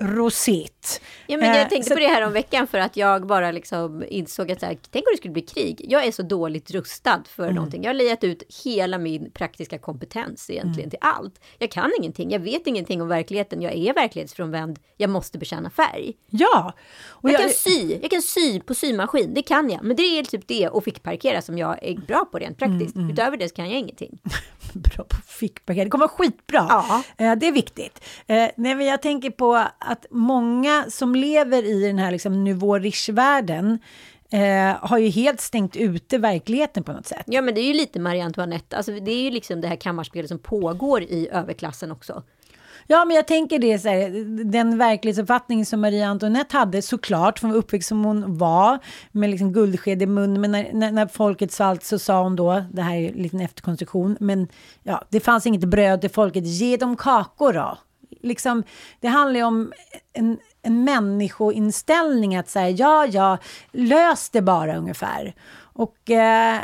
rosett. 0.04 1.02
Ja, 1.28 1.38
men 1.38 1.52
Eh, 1.52 1.58
jag 1.58 1.70
tänkte 1.70 1.90
så- 1.90 1.96
på 1.96 2.00
det 2.00 2.08
här 2.08 2.26
om 2.28 2.34
veckan 2.34 2.68
för 2.68 2.78
att 2.78 2.98
jag 2.98 3.28
bara 3.28 3.52
liksom 3.52 4.04
insåg 4.10 4.52
att 4.52 4.60
så 4.60 4.66
här, 4.66 4.78
tänk 4.92 5.08
om 5.08 5.12
det 5.14 5.18
skulle 5.18 5.32
bli 5.34 5.42
krig. 5.42 5.86
Jag 5.90 6.06
är 6.06 6.12
så 6.12 6.22
dåligt 6.24 6.72
rustad 6.72 7.24
för 7.28 7.44
Mm. 7.44 7.56
någonting. 7.56 7.84
Jag 7.84 7.90
har 7.90 7.94
lejat 7.94 8.24
ut 8.24 8.44
hela 8.66 8.98
min 8.98 9.32
praktiska 9.32 9.78
kompetens 9.78 10.50
egentligen 10.50 10.80
Mm. 10.80 10.90
till 10.90 11.00
allt. 11.02 11.40
Jag 11.58 11.72
kan 11.72 11.92
ingenting, 12.00 12.32
jag 12.32 12.40
vet 12.40 12.68
ingenting 12.68 13.02
om 13.02 13.08
verkligheten. 13.08 13.62
Jag 13.62 13.74
är 13.74 13.94
verklighetsfrånvänd, 13.94 14.80
jag 14.98 15.10
måste 15.10 15.38
bekänna 15.38 15.70
färg. 15.70 16.14
Ja. 16.30 16.74
Och 17.08 17.30
Jag, 17.32 17.40
kan 17.42 17.50
sy, 17.50 17.98
jag 18.02 18.12
kan 18.12 18.22
sy 18.22 18.60
på 18.60 18.74
symaskin, 18.74 19.34
det 19.34 19.42
kan 19.42 19.70
jag. 19.70 19.84
Men 19.84 19.96
det 19.96 20.04
är 20.04 20.24
typ 20.24 20.48
det 20.48 20.70
och 20.70 20.84
fickparkera 20.84 21.42
som 21.42 21.58
jag 21.58 21.84
är 21.84 21.96
bra 21.98 22.26
på 22.32 22.38
rent 22.40 22.58
praktiskt. 22.58 22.96
Mm, 22.96 23.10
Utöver 23.12 23.38
det 23.38 23.50
så 23.50 23.56
kan 23.56 23.70
jag 23.70 23.80
ingenting. 23.80 24.20
bra 24.96 25.04
på 25.04 25.16
fickpaket. 25.28 25.84
Det 25.84 25.90
kommer 25.90 26.08
vara 26.08 26.18
skitbra. 26.18 26.66
Ja. 26.70 27.04
Eh, 27.18 27.36
det 27.36 27.48
är 27.48 27.52
viktigt. 27.52 28.04
Eh, 28.28 28.50
nej, 28.56 28.76
men 28.76 28.86
jag 28.86 29.02
tänker 29.02 29.30
på 29.30 29.56
att 29.80 30.06
många 30.10 30.86
som 30.90 31.16
lever 31.16 31.64
i 31.64 31.88
den 31.88 31.98
här 31.98 32.12
liksom, 32.12 32.44
nouveau 32.44 32.80
riche-världen 32.80 33.80
eh, 34.32 34.88
har 34.90 34.98
ju 34.98 35.10
helt 35.10 35.42
stängt 35.42 35.76
ute 35.76 36.18
verkligheten 36.18 36.84
på 36.84 36.94
något 36.94 37.08
sätt. 37.08 37.24
Ja 37.26 37.42
men 37.42 37.56
det 37.56 37.62
är 37.62 37.68
ju 37.68 37.74
lite 37.74 38.00
Marie 38.00 38.24
Antoinette, 38.24 38.78
alltså 38.78 38.92
det 38.92 39.12
är 39.12 39.22
ju 39.22 39.32
liksom 39.32 39.62
det 39.62 39.68
här 39.68 39.76
kammarspelet 39.76 40.30
som 40.30 40.40
pågår 40.40 41.04
i 41.04 41.30
överklassen 41.32 41.92
också. 41.92 42.24
Ja, 42.92 43.06
men 43.06 43.16
jag 43.16 43.28
tänker 43.28 43.60
det 43.60 43.80
så 43.80 43.90
här, 43.90 44.10
den 44.44 44.78
verklighetsuppfattning 44.78 45.66
som 45.66 45.82
Maria 45.82 46.08
Antoinette 46.08 46.58
hade 46.58 46.82
såklart, 46.82 47.40
från 47.40 47.52
uppväxt 47.52 47.90
som 47.90 48.04
hon 48.04 48.38
var, 48.38 48.80
med 49.12 49.30
liksom 49.30 49.54
guldsked 49.54 50.02
i 50.02 50.06
mun, 50.06 50.42
men 50.42 50.52
när, 50.52 50.74
när, 50.74 50.92
när 50.92 51.08
folket 51.08 51.52
svalt 51.52 51.84
så 51.84 52.00
sa 52.00 52.24
hon 52.24 52.36
då, 52.36 52.64
det 52.72 52.82
här 52.82 52.96
är 52.96 53.10
en 53.10 53.22
liten 53.22 53.42
efterkonstruktion, 53.42 54.18
men 54.20 54.48
ja, 54.84 55.04
det 55.10 55.20
fanns 55.20 55.46
inget 55.46 55.64
bröd 55.64 56.02
till 56.02 56.10
folket, 56.10 56.46
ge 56.46 56.78
dem 56.78 56.96
kakor 56.96 57.54
då. 57.54 57.78
Liksom, 58.22 58.64
det 59.00 59.08
handlar 59.08 59.40
ju 59.40 59.46
om 59.46 59.74
en, 60.14 60.38
en 60.62 60.84
människoinställning 60.84 62.36
att 62.36 62.50
säga 62.50 62.70
ja, 62.70 63.06
ja, 63.06 63.38
lös 63.72 64.30
det 64.30 64.42
bara 64.42 64.78
ungefär. 64.78 65.36
Och 65.62 66.10
eh, 66.10 66.60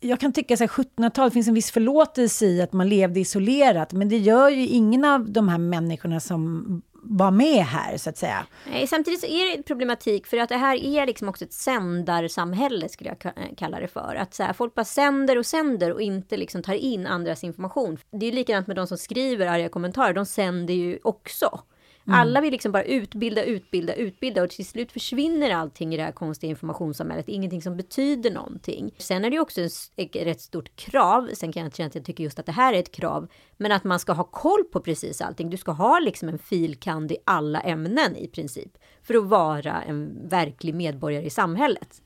jag 0.00 0.20
kan 0.20 0.32
tycka 0.32 0.54
att 0.54 0.60
1700-talet 0.60 1.32
finns 1.32 1.48
en 1.48 1.54
viss 1.54 1.70
förlåtelse 1.70 2.46
i 2.46 2.62
att 2.62 2.72
man 2.72 2.88
levde 2.88 3.20
isolerat, 3.20 3.92
men 3.92 4.08
det 4.08 4.18
gör 4.18 4.48
ju 4.48 4.66
ingen 4.66 5.04
av 5.04 5.30
de 5.30 5.48
här 5.48 5.58
människorna 5.58 6.20
som 6.20 6.82
var 7.02 7.30
med 7.30 7.64
här, 7.64 7.96
så 7.96 8.10
att 8.10 8.16
säga. 8.16 8.46
Nej, 8.70 8.86
samtidigt 8.86 9.20
så 9.20 9.26
är 9.26 9.46
det 9.50 9.56
en 9.56 9.62
problematik 9.62 10.26
för 10.26 10.36
att 10.36 10.48
det 10.48 10.56
här 10.56 10.84
är 10.84 11.06
liksom 11.06 11.28
också 11.28 11.44
ett 11.44 11.52
sändarsamhälle 11.52 12.88
skulle 12.88 13.16
jag 13.20 13.32
kalla 13.56 13.80
det 13.80 13.88
för. 13.88 14.14
Att 14.14 14.34
så 14.34 14.42
här, 14.42 14.52
folk 14.52 14.74
bara 14.74 14.84
sänder 14.84 15.38
och 15.38 15.46
sänder 15.46 15.92
och 15.92 16.02
inte 16.02 16.36
liksom 16.36 16.62
tar 16.62 16.74
in 16.74 17.06
andras 17.06 17.44
information. 17.44 17.98
Det 18.10 18.26
är 18.26 18.30
ju 18.30 18.36
likadant 18.36 18.66
med 18.66 18.76
de 18.76 18.86
som 18.86 18.98
skriver 18.98 19.46
arga 19.46 19.68
kommentarer, 19.68 20.14
de 20.14 20.26
sänder 20.26 20.74
ju 20.74 20.98
också. 21.02 21.60
Alla 22.04 22.40
vill 22.40 22.52
liksom 22.52 22.72
bara 22.72 22.82
utbilda, 22.82 23.44
utbilda, 23.44 23.94
utbilda 23.94 24.42
och 24.42 24.50
till 24.50 24.66
slut 24.66 24.92
försvinner 24.92 25.50
allting 25.50 25.94
i 25.94 25.96
det 25.96 26.02
här 26.02 26.12
konstiga 26.12 26.50
informationssamhället. 26.50 27.28
Ingenting 27.28 27.62
som 27.62 27.76
betyder 27.76 28.30
någonting. 28.30 28.94
Sen 28.98 29.24
är 29.24 29.30
det 29.30 29.34
ju 29.34 29.40
också 29.40 29.60
ett 29.96 30.16
rätt 30.16 30.40
stort 30.40 30.76
krav. 30.76 31.30
Sen 31.34 31.52
kan 31.52 31.60
jag 31.60 31.66
inte 31.66 31.76
känna 31.76 31.86
att 31.86 31.94
jag 31.94 32.04
tycker 32.04 32.24
just 32.24 32.38
att 32.38 32.46
det 32.46 32.52
här 32.52 32.72
är 32.72 32.78
ett 32.78 32.92
krav. 32.92 33.28
Men 33.56 33.72
att 33.72 33.84
man 33.84 33.98
ska 33.98 34.12
ha 34.12 34.24
koll 34.24 34.64
på 34.72 34.80
precis 34.80 35.20
allting. 35.20 35.50
Du 35.50 35.56
ska 35.56 35.72
ha 35.72 35.98
liksom 35.98 36.28
en 36.28 36.38
filkand 36.38 37.12
i 37.12 37.16
alla 37.24 37.60
ämnen 37.60 38.16
i 38.16 38.28
princip. 38.28 38.78
För 39.02 39.14
att 39.14 39.26
vara 39.26 39.82
en 39.82 40.28
verklig 40.28 40.74
medborgare 40.74 41.24
i 41.24 41.30
samhället. 41.30 42.02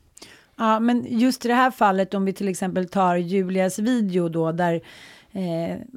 Ja, 0.56 0.80
men 0.80 1.18
just 1.18 1.44
i 1.44 1.48
det 1.48 1.54
här 1.54 1.70
fallet, 1.70 2.14
om 2.14 2.24
vi 2.24 2.32
till 2.32 2.48
exempel 2.48 2.88
tar 2.88 3.16
Julias 3.16 3.78
video 3.78 4.28
då, 4.28 4.52
där 4.52 4.80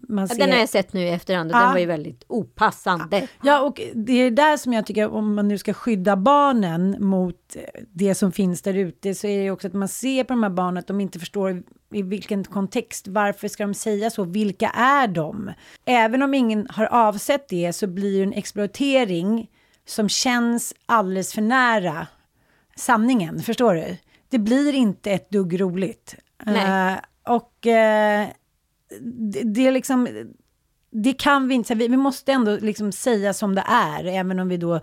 man 0.09 0.17
Ja, 0.23 0.27
ser... 0.27 0.37
Den 0.39 0.51
har 0.51 0.57
jag 0.59 0.69
sett 0.69 0.93
nu 0.93 1.01
i 1.01 1.09
efterhand 1.09 1.51
och 1.51 1.57
Ja. 1.57 1.61
den 1.61 1.71
var 1.71 1.79
ju 1.79 1.85
väldigt 1.85 2.23
opassande. 2.27 3.27
Ja, 3.43 3.61
och 3.61 3.81
det 3.93 4.13
är 4.13 4.31
där 4.31 4.57
som 4.57 4.73
jag 4.73 4.85
tycker, 4.85 5.09
om 5.13 5.35
man 5.35 5.47
nu 5.47 5.57
ska 5.57 5.73
skydda 5.73 6.15
barnen 6.15 6.95
mot 6.99 7.55
eh, 7.55 7.61
det 7.93 8.15
som 8.15 8.31
finns 8.31 8.61
där 8.61 8.73
ute, 8.73 9.15
så 9.15 9.27
är 9.27 9.43
det 9.43 9.51
också 9.51 9.67
att 9.67 9.73
man 9.73 9.87
ser 9.87 10.23
på 10.23 10.33
de 10.33 10.43
här 10.43 10.49
barnen 10.49 10.77
att 10.77 10.87
de 10.87 11.01
inte 11.01 11.19
förstår 11.19 11.63
i 11.93 12.01
vilken 12.01 12.43
kontext, 12.43 13.07
varför 13.07 13.47
ska 13.47 13.63
de 13.63 13.73
säga 13.73 14.09
så, 14.09 14.23
vilka 14.23 14.69
är 14.69 15.07
de? 15.07 15.51
Även 15.85 16.21
om 16.23 16.33
ingen 16.33 16.67
har 16.69 16.85
avsett 16.85 17.49
det 17.49 17.73
så 17.73 17.87
blir 17.87 18.17
det 18.17 18.23
en 18.23 18.33
exploatering 18.33 19.49
som 19.85 20.09
känns 20.09 20.73
alldeles 20.85 21.33
för 21.33 21.41
nära 21.41 22.07
sanningen, 22.75 23.39
förstår 23.39 23.73
du? 23.73 23.97
Det 24.29 24.39
blir 24.39 24.73
inte 24.75 25.11
ett 25.11 25.29
dugg 25.29 25.61
roligt. 25.61 26.15
Nej. 26.45 26.91
Eh, 26.93 27.33
och 27.33 27.67
eh, 27.67 28.27
det, 29.01 29.43
det 29.43 29.67
är 29.67 29.71
liksom, 29.71 30.07
det 30.91 31.13
kan 31.13 31.47
vi 31.47 31.55
inte, 31.55 31.75
vi, 31.75 31.87
vi 31.87 31.97
måste 31.97 32.31
ändå 32.31 32.57
liksom 32.61 32.91
säga 32.91 33.33
som 33.33 33.55
det 33.55 33.63
är, 33.67 34.05
även 34.05 34.39
om 34.39 34.49
vi 34.49 34.57
då 34.57 34.81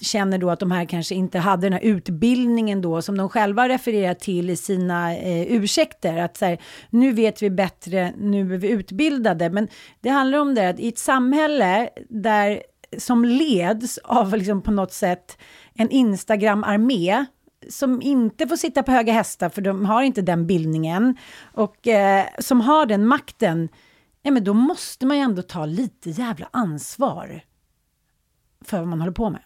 känner 0.00 0.38
då 0.38 0.50
att 0.50 0.60
de 0.60 0.70
här 0.70 0.84
kanske 0.84 1.14
inte 1.14 1.38
hade 1.38 1.66
den 1.66 1.72
här 1.72 1.84
utbildningen 1.84 2.82
då 2.82 3.02
som 3.02 3.16
de 3.16 3.28
själva 3.28 3.68
refererar 3.68 4.14
till 4.14 4.50
i 4.50 4.56
sina 4.56 5.16
eh, 5.16 5.52
ursäkter. 5.52 6.16
Att 6.16 6.36
så 6.36 6.44
här, 6.44 6.58
nu 6.90 7.12
vet 7.12 7.42
vi 7.42 7.50
bättre, 7.50 8.12
nu 8.18 8.54
är 8.54 8.58
vi 8.58 8.68
utbildade. 8.68 9.50
Men 9.50 9.68
det 10.00 10.08
handlar 10.08 10.38
om 10.38 10.54
det 10.54 10.68
att 10.68 10.80
i 10.80 10.88
ett 10.88 10.98
samhälle 10.98 11.90
där 12.08 12.62
som 12.98 13.24
leds 13.24 13.98
av 13.98 14.36
liksom 14.36 14.62
på 14.62 14.70
något 14.70 14.92
sätt 14.92 15.38
en 15.74 15.90
Instagram-armé 15.90 17.26
som 17.68 18.02
inte 18.02 18.48
får 18.48 18.56
sitta 18.56 18.82
på 18.82 18.92
höga 18.92 19.12
hästar 19.12 19.48
för 19.48 19.62
de 19.62 19.84
har 19.84 20.02
inte 20.02 20.22
den 20.22 20.46
bildningen 20.46 21.16
och 21.54 21.88
eh, 21.88 22.26
som 22.38 22.60
har 22.60 22.86
den 22.86 23.06
makten, 23.06 23.68
ja, 24.22 24.30
men 24.30 24.44
då 24.44 24.54
måste 24.54 25.06
man 25.06 25.16
ju 25.16 25.22
ändå 25.22 25.42
ta 25.42 25.66
lite 25.66 26.10
jävla 26.10 26.48
ansvar 26.50 27.40
för 28.64 28.78
vad 28.78 28.88
man 28.88 29.00
håller 29.00 29.12
på 29.12 29.30
med. 29.30 29.42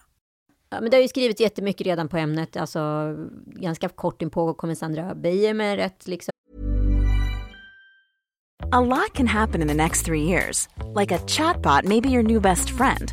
Ja, 0.71 0.81
men 0.81 0.91
det 0.91 0.97
har 0.97 1.03
ju 1.03 1.09
skrivits 1.09 1.41
jättemycket 1.41 1.87
redan 1.87 2.09
på 2.09 2.17
ämnet. 2.17 2.57
Alltså, 2.57 3.15
ganska 3.47 3.89
kort 3.89 4.23
inpå 4.23 4.55
kommer 4.55 4.75
Sandra 4.75 5.15
Beijer 5.15 5.55
med 5.55 5.77
rätt 5.77 6.07
liksom, 6.07 6.31
A 8.73 8.81
lot 8.81 9.13
can 9.15 9.27
happen 9.27 9.63
in 9.63 9.69
the 9.69 9.75
next 9.75 10.05
three 10.05 10.23
years. 10.23 10.69
Like 10.95 11.13
a 11.13 11.19
chatbot 11.27 11.85
may 11.85 12.01
be 12.01 12.09
your 12.09 12.23
new 12.23 12.41
best 12.41 12.71
friend. 12.71 13.13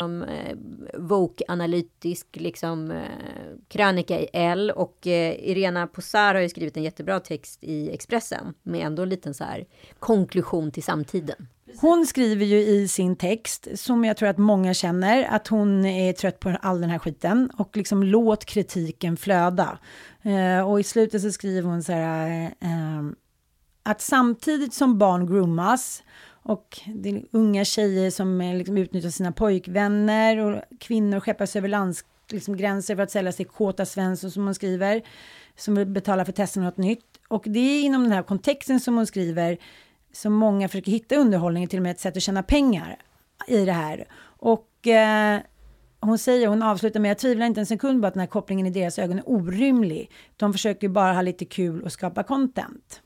Liksom, 0.00 0.22
eh, 0.22 0.56
Vogue-analytisk 0.98 2.26
liksom, 2.32 2.90
eh, 2.90 2.98
krönika 3.68 4.20
i 4.20 4.28
L. 4.32 4.72
Och 4.76 5.06
eh, 5.06 5.34
Irena 5.50 5.86
Posar 5.86 6.34
har 6.34 6.40
ju 6.40 6.48
skrivit 6.48 6.76
en 6.76 6.82
jättebra 6.82 7.20
text 7.20 7.58
i 7.62 7.90
Expressen 7.90 8.54
med 8.62 8.86
ändå 8.86 9.02
en 9.02 9.08
liten 9.08 9.34
så 9.34 9.44
här 9.44 9.66
konklusion 9.98 10.70
till 10.70 10.82
samtiden. 10.82 11.46
Hon 11.80 12.06
skriver 12.06 12.44
ju 12.44 12.58
i 12.58 12.88
sin 12.88 13.16
text, 13.16 13.68
som 13.74 14.04
jag 14.04 14.16
tror 14.16 14.28
att 14.28 14.38
många 14.38 14.74
känner, 14.74 15.24
att 15.24 15.48
hon 15.48 15.84
är 15.84 16.12
trött 16.12 16.40
på 16.40 16.56
all 16.62 16.80
den 16.80 16.90
här 16.90 16.98
skiten 16.98 17.50
och 17.56 17.76
liksom 17.76 18.02
låt 18.02 18.44
kritiken 18.44 19.16
flöda. 19.16 19.78
Eh, 20.22 20.68
och 20.70 20.80
i 20.80 20.82
slutet 20.82 21.22
så 21.22 21.32
skriver 21.32 21.68
hon 21.68 21.82
så 21.82 21.92
här, 21.92 22.44
eh, 22.60 23.12
att 23.82 24.00
samtidigt 24.00 24.74
som 24.74 24.98
barn 24.98 25.26
groomas 25.26 26.02
och 26.50 26.80
det 26.94 27.08
är 27.08 27.22
unga 27.30 27.64
tjejer 27.64 28.10
som 28.10 28.40
eh, 28.40 28.56
liksom 28.56 28.78
utnyttjar 28.78 29.10
sina 29.10 29.32
pojkvänner 29.32 30.38
och 30.38 30.62
kvinnor 30.80 31.20
skeppas 31.20 31.56
över 31.56 31.68
landsgränser 31.68 32.10
liksom 32.32 32.56
gränser 32.56 32.96
för 32.96 33.02
att 33.02 33.10
sälja 33.10 33.32
sig 33.32 33.44
kåta 33.44 33.86
Svensson 33.86 34.30
som 34.30 34.44
hon 34.44 34.54
skriver, 34.54 35.02
som 35.56 35.74
vill 35.74 35.86
betala 35.86 36.24
för 36.24 36.32
testen 36.32 36.62
något 36.62 36.76
nytt. 36.76 37.06
Och 37.28 37.42
det 37.46 37.58
är 37.58 37.82
inom 37.82 38.02
den 38.02 38.12
här 38.12 38.22
kontexten 38.22 38.80
som 38.80 38.96
hon 38.96 39.06
skriver 39.06 39.58
som 40.12 40.32
många 40.32 40.68
försöker 40.68 40.92
hitta 40.92 41.16
underhållning, 41.16 41.68
till 41.68 41.78
och 41.78 41.82
med 41.82 41.90
ett 41.90 42.00
sätt 42.00 42.16
att 42.16 42.22
tjäna 42.22 42.42
pengar 42.42 42.96
i 43.48 43.64
det 43.64 43.72
här. 43.72 44.08
Och 44.22 44.86
eh, 44.86 45.40
hon 46.00 46.18
säger, 46.18 46.48
hon 46.48 46.62
avslutar 46.62 47.00
med, 47.00 47.10
jag 47.10 47.18
tvivlar 47.18 47.46
inte 47.46 47.60
en 47.60 47.66
sekund 47.66 48.02
på 48.02 48.06
att 48.06 48.14
den 48.14 48.20
här 48.20 48.26
kopplingen 48.26 48.66
i 48.66 48.70
deras 48.70 48.98
ögon 48.98 49.18
är 49.18 49.28
orimlig. 49.28 50.10
De 50.36 50.52
försöker 50.52 50.88
bara 50.88 51.12
ha 51.12 51.22
lite 51.22 51.44
kul 51.44 51.82
och 51.82 51.92
skapa 51.92 52.22
content. 52.22 53.02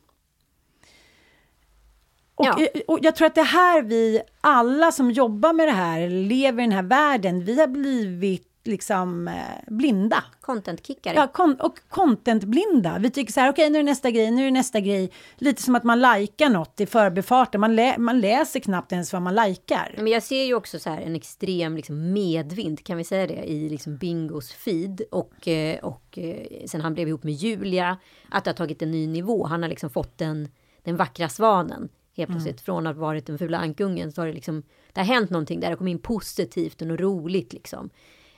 Och, 2.35 2.47
Ja. 2.47 2.66
och 2.87 2.99
jag 3.03 3.16
tror 3.16 3.26
att 3.26 3.35
det 3.35 3.43
här 3.43 3.82
vi 3.82 4.20
alla 4.41 4.93
som 4.93 5.11
jobbar 5.11 5.53
med 5.53 5.68
det 5.68 5.72
här, 5.72 6.09
lever 6.09 6.62
i 6.62 6.66
den 6.66 6.72
här 6.72 6.82
världen, 6.82 7.45
vi 7.45 7.61
har 7.61 7.66
blivit 7.66 8.51
liksom 8.66 9.28
eh, 9.28 9.35
blinda. 9.66 10.24
Content-kickare. 10.41 11.14
Ja, 11.16 11.26
kon- 11.26 11.61
och 11.61 11.78
contentblinda. 11.89 12.99
Vi 12.99 13.11
tycker 13.11 13.32
så 13.32 13.41
här, 13.41 13.51
okej 13.51 13.70
nu 13.70 13.78
är 13.78 13.82
det 13.82 13.91
nästa 13.91 14.11
grej, 14.11 14.30
nu 14.30 14.41
är 14.41 14.45
det 14.45 14.51
nästa 14.51 14.80
grej. 14.80 15.11
Lite 15.37 15.62
som 15.62 15.74
att 15.74 15.85
man 15.85 16.01
likar 16.01 16.49
något 16.49 16.80
i 16.80 16.87
förbifarten. 16.87 17.61
Man, 17.61 17.76
lä- 17.76 17.99
man 17.99 18.20
läser 18.20 18.61
knappt 18.61 18.93
ens 18.93 19.12
vad 19.12 19.22
man 19.22 19.35
likar. 19.35 19.95
Men 19.97 20.07
jag 20.07 20.22
ser 20.22 20.45
ju 20.45 20.55
också 20.55 20.78
så 20.78 20.91
här 20.91 21.01
en 21.01 21.16
extrem 21.16 21.76
liksom 21.76 22.12
medvind, 22.12 22.85
kan 22.85 22.97
vi 22.97 23.05
säga 23.05 23.26
det, 23.26 23.45
i 23.51 23.68
liksom 23.68 23.97
Bingos 23.97 24.53
feed. 24.53 25.03
Och, 25.11 25.49
eh, 25.49 25.78
och 25.78 26.18
eh, 26.18 26.66
sen 26.66 26.80
han 26.80 26.95
blev 26.95 27.09
ihop 27.09 27.22
med 27.24 27.32
Julia, 27.35 27.99
att 28.30 28.45
det 28.45 28.51
har 28.51 28.57
tagit 28.57 28.82
en 28.82 28.91
ny 28.91 29.07
nivå. 29.07 29.47
Han 29.47 29.62
har 29.62 29.68
liksom 29.70 29.91
fått 29.91 30.18
den, 30.18 30.49
den 30.85 30.97
vackra 30.97 31.28
svanen. 31.28 31.89
Helt 32.16 32.30
plötsligt, 32.30 32.60
från 32.60 32.86
att 32.86 32.96
ha 32.96 33.00
varit 33.00 33.26
den 33.26 33.38
fula 33.38 33.58
ankungen 33.58 34.12
så 34.12 34.20
har 34.20 34.26
det 34.26 34.32
liksom, 34.32 34.62
det 34.92 35.00
har 35.00 35.06
hänt 35.06 35.30
någonting 35.30 35.60
där, 35.60 35.70
det 35.70 35.76
kom 35.76 35.88
in 35.88 35.98
positivt 35.98 36.82
och 36.82 36.88
något 36.88 37.00
roligt 37.00 37.52
liksom. 37.52 37.90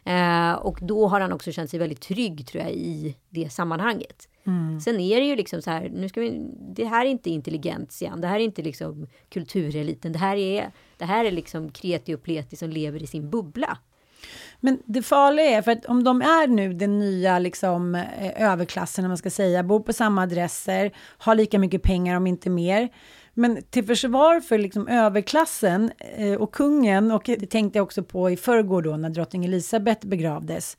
Eh, 0.04 0.52
och 0.52 0.78
då 0.82 1.08
har 1.08 1.20
han 1.20 1.32
också 1.32 1.52
känt 1.52 1.70
sig 1.70 1.78
väldigt 1.78 2.00
trygg 2.00 2.46
tror 2.46 2.62
jag 2.64 2.72
i 2.72 3.16
det 3.28 3.50
sammanhanget. 3.52 4.28
Sen 4.80 5.00
är 5.00 5.20
det 5.20 5.26
ju 5.26 5.36
liksom 5.36 5.62
så 5.62 5.70
här, 5.70 5.88
nu 5.88 6.08
ska 6.08 6.20
vi, 6.20 6.40
det 6.74 6.84
här 6.84 7.06
är 7.06 7.10
inte 7.10 7.30
intelligentian, 7.30 8.20
det 8.20 8.26
här 8.26 8.36
är 8.36 8.44
inte 8.44 8.62
liksom 8.62 9.06
kultureliten, 9.28 10.12
det 10.12 10.18
här 10.18 10.36
är, 10.36 10.70
det 10.96 11.04
här 11.04 11.24
är 11.24 11.32
liksom 11.32 11.70
kreti 11.70 12.14
och 12.14 12.22
pleti 12.22 12.56
som 12.56 12.70
lever 12.70 13.02
i 13.02 13.06
sin 13.06 13.30
bubbla. 13.30 13.78
Men 14.60 14.82
det 14.84 15.02
farliga 15.02 15.46
är, 15.46 15.62
för 15.62 15.70
att 15.70 15.84
om 15.84 16.04
de 16.04 16.22
är 16.22 16.46
nu 16.46 16.72
den 16.72 16.98
nya 16.98 17.38
liksom, 17.38 17.94
eh, 17.94 18.42
överklassen, 18.42 19.04
om 19.04 19.08
man 19.08 19.18
ska 19.18 19.30
säga, 19.30 19.62
bor 19.62 19.80
på 19.80 19.92
samma 19.92 20.22
adresser, 20.22 20.92
har 20.98 21.34
lika 21.34 21.58
mycket 21.58 21.82
pengar 21.82 22.16
om 22.16 22.26
inte 22.26 22.50
mer. 22.50 22.88
Men 23.38 23.62
till 23.62 23.86
försvar 23.86 24.40
för 24.40 24.58
liksom 24.58 24.88
överklassen 24.88 25.92
eh, 25.98 26.34
och 26.34 26.52
kungen, 26.54 27.10
och 27.10 27.22
det 27.24 27.50
tänkte 27.50 27.78
jag 27.78 27.84
också 27.84 28.02
på 28.02 28.30
i 28.30 28.36
förrgår 28.36 28.82
då 28.82 28.96
när 28.96 29.10
drottning 29.10 29.44
Elisabeth 29.44 30.06
begravdes, 30.06 30.76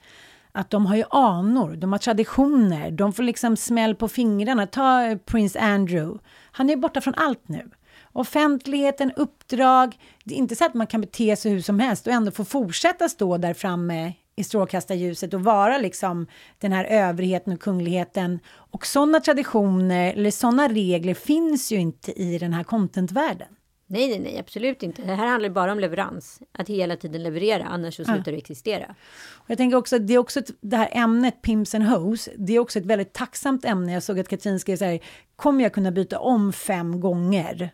att 0.52 0.70
de 0.70 0.86
har 0.86 0.96
ju 0.96 1.04
anor, 1.10 1.76
de 1.76 1.92
har 1.92 2.00
traditioner, 2.00 2.92
de 2.92 3.14
får 3.14 3.24
liksom 3.24 3.58
smäll 3.58 3.96
på 3.96 4.08
fingrarna. 4.08 4.68
Ta 4.68 5.04
eh, 5.04 5.18
prins 5.18 5.56
Andrew, 5.56 6.20
han 6.52 6.70
är 6.70 6.76
borta 6.76 7.02
från 7.02 7.14
allt 7.14 7.48
nu. 7.48 7.70
Offentligheten, 8.14 9.12
uppdrag, 9.16 10.00
det 10.24 10.34
är 10.34 10.38
inte 10.38 10.56
så 10.56 10.66
att 10.66 10.74
man 10.74 10.88
kan 10.88 11.02
bete 11.02 11.36
sig 11.36 11.52
hur 11.52 11.62
som 11.62 11.80
helst 11.80 12.08
och 12.08 12.14
ändå 12.14 12.32
få 12.32 12.46
fortsätta 12.46 13.10
stå 13.10 13.38
där 13.38 13.54
framme 13.54 14.14
i 14.38 14.44
strålkastarljuset 14.44 15.34
och 15.34 15.44
vara 15.44 15.78
liksom 15.78 16.28
den 16.58 16.72
här 16.72 16.86
överheten 16.86 17.54
och 17.54 17.60
kungligheten. 17.60 18.40
Och 18.48 18.86
sådana 18.86 19.20
traditioner 19.20 20.14
eller 20.14 20.32
sådana 20.32 20.68
regler 20.68 21.14
finns 21.14 21.72
ju 21.72 21.78
inte 21.78 22.22
i 22.22 22.38
den 22.38 22.54
här 22.54 22.64
contentvärlden. 22.64 23.48
Nej, 23.90 24.10
nej, 24.10 24.20
nej, 24.20 24.40
absolut 24.40 24.84
inte. 24.84 25.02
Det 25.02 25.14
här 25.14 25.28
handlar 25.28 25.50
bara 25.50 25.72
om 25.72 25.80
leverans. 25.80 26.42
Att 26.52 26.70
hela 26.70 26.96
tiden 26.96 27.24
leverera, 27.24 27.66
annars 27.66 27.96
så 27.96 28.06
slutar 28.06 28.32
det 28.32 28.38
existera. 28.38 28.96
Och 29.34 29.50
jag 29.50 29.58
tänker 29.58 29.78
också 29.78 30.00
det 30.00 30.14
är 30.14 30.18
också 30.18 30.40
ett, 30.40 30.52
det 30.62 30.78
här 30.78 30.90
ämnet 30.92 31.42
Pimps 31.42 31.76
and 31.76 31.84
Hoes, 31.84 32.30
det 32.38 32.54
är 32.54 32.60
också 32.60 32.80
ett 32.80 32.86
väldigt 32.86 33.14
tacksamt 33.14 33.66
ämne. 33.66 33.94
Jag 33.94 34.04
såg 34.04 34.20
att 34.20 34.28
Katrin 34.28 34.60
skrev 34.60 34.78
så 34.78 34.86
här, 34.86 35.00
kommer 35.36 35.64
jag 35.64 35.74
kunna 35.74 35.92
byta 35.92 36.20
om 36.20 36.54
fem 36.54 37.00
gånger 37.00 37.70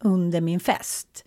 under 0.00 0.40
min 0.40 0.60
fest? 0.60 1.24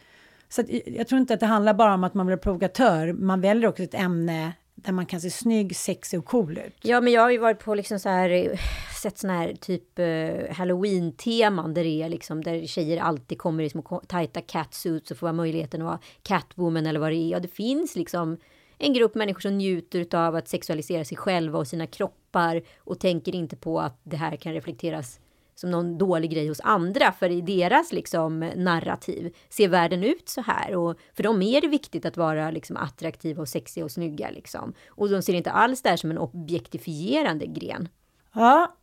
Så 0.50 0.62
att, 0.62 0.68
jag 0.86 1.08
tror 1.08 1.22
inte 1.22 1.34
att 1.34 1.39
det 1.39 1.46
handlar 1.46 1.74
bara 1.74 1.94
om 1.94 2.04
att 2.04 2.14
man 2.14 2.26
blir 2.26 2.38
provokatör, 2.38 3.14
man 3.14 3.42
väljer 3.42 3.70
också 3.70 3.84
ett 3.84 3.94
ämne 3.94 4.54
där 4.84 4.92
man 4.92 5.06
kan 5.06 5.22
se 5.22 5.30
snygg, 5.30 5.76
sexig 5.76 6.20
och 6.20 6.26
cool 6.26 6.58
ut. 6.58 6.76
Ja, 6.82 7.02
men 7.02 7.14
jag 7.14 7.22
har 7.22 7.30
ju 7.32 7.38
varit 7.38 7.60
på 7.60 7.76
liksom 7.76 8.00
så 8.00 8.10
här, 8.10 8.60
sett 9.02 9.18
såna 9.18 9.34
här 9.34 9.54
typ 9.54 10.00
eh, 10.00 10.56
halloween-teman 10.56 11.74
där 11.74 11.84
det 11.84 12.02
är 12.04 12.10
liksom, 12.10 12.44
där 12.44 12.66
tjejer 12.66 13.02
alltid 13.02 13.38
kommer 13.38 13.64
i 13.64 13.70
små 13.70 14.02
tajta 14.08 14.42
catsuits 14.42 15.12
och 15.12 15.18
får 15.18 15.34
möjligheten 15.34 15.82
att 15.82 15.86
vara 15.86 16.00
catwoman 16.24 16.86
eller 16.86 17.00
vad 17.00 17.12
det 17.12 17.16
är. 17.16 17.30
Ja, 17.30 17.40
det 17.40 17.48
finns 17.48 17.96
liksom 17.96 18.38
en 18.78 18.94
grupp 18.94 19.16
människor 19.16 19.42
som 19.42 19.58
njuter 19.58 20.16
av 20.16 20.36
att 20.36 20.48
sexualisera 20.48 21.06
sig 21.06 21.18
själva 21.18 21.60
och 21.60 21.68
sina 21.68 21.88
kroppar 21.88 22.62
och 22.78 23.00
tänker 23.00 23.36
inte 23.36 23.56
på 23.56 23.80
att 23.80 24.00
det 24.04 24.18
här 24.18 24.36
kan 24.36 24.54
reflekteras 24.54 25.20
som 25.62 25.72
någon 25.72 25.97
dålig 25.97 26.32
grej 26.32 26.47
hos 26.47 26.59
andra, 26.59 27.12
för 27.12 27.30
i 27.30 27.41
deras 27.41 27.91
liksom 27.91 28.39
narrativ 28.39 29.36
ser 29.49 29.68
världen 29.68 30.03
ut 30.03 30.30
så 30.30 30.41
här. 30.41 30.76
Och 30.76 30.97
för 31.14 31.24
dem 31.24 31.41
är 31.41 31.62
det 31.62 31.68
viktigt 31.68 32.05
att 32.05 32.18
vara 32.18 32.51
liksom 32.51 32.78
attraktiva 32.78 33.41
och 33.41 33.49
sexiga 33.49 33.84
och 33.84 33.91
snygga 33.91 34.30
liksom. 34.30 34.74
Och 34.89 35.09
de 35.09 35.22
ser 35.22 35.34
inte 35.34 35.51
alls 35.51 35.82
det 35.82 35.89
här 35.89 35.97
som 35.97 36.12
en 36.12 36.18
objektifierande 36.18 37.45
gren. 37.45 37.88
Ja, 38.34 38.76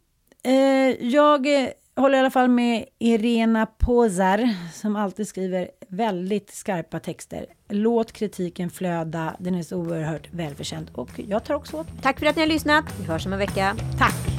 eh, 0.44 1.06
jag 1.06 1.62
eh, 1.62 1.68
håller 1.96 2.18
i 2.18 2.20
alla 2.20 2.30
fall 2.30 2.48
med 2.48 2.84
Irena 2.98 3.66
Pozar 3.66 4.54
som 4.74 4.96
alltid 4.96 5.28
skriver 5.28 5.70
väldigt 5.88 6.50
skarpa 6.50 7.00
texter. 7.00 7.46
Låt 7.68 8.12
kritiken 8.12 8.70
flöda, 8.70 9.36
den 9.38 9.54
är 9.54 9.62
så 9.62 9.76
oerhört 9.76 10.28
välförtjänt 10.32 10.90
och 10.94 11.10
jag 11.16 11.44
tar 11.44 11.54
också 11.54 11.76
åt 11.76 11.86
Tack 12.02 12.18
för 12.18 12.26
att 12.26 12.36
ni 12.36 12.42
har 12.42 12.48
lyssnat. 12.48 12.84
Vi 13.00 13.06
hörs 13.06 13.26
om 13.26 13.32
en 13.32 13.38
vecka. 13.38 13.76
Tack! 13.98 14.37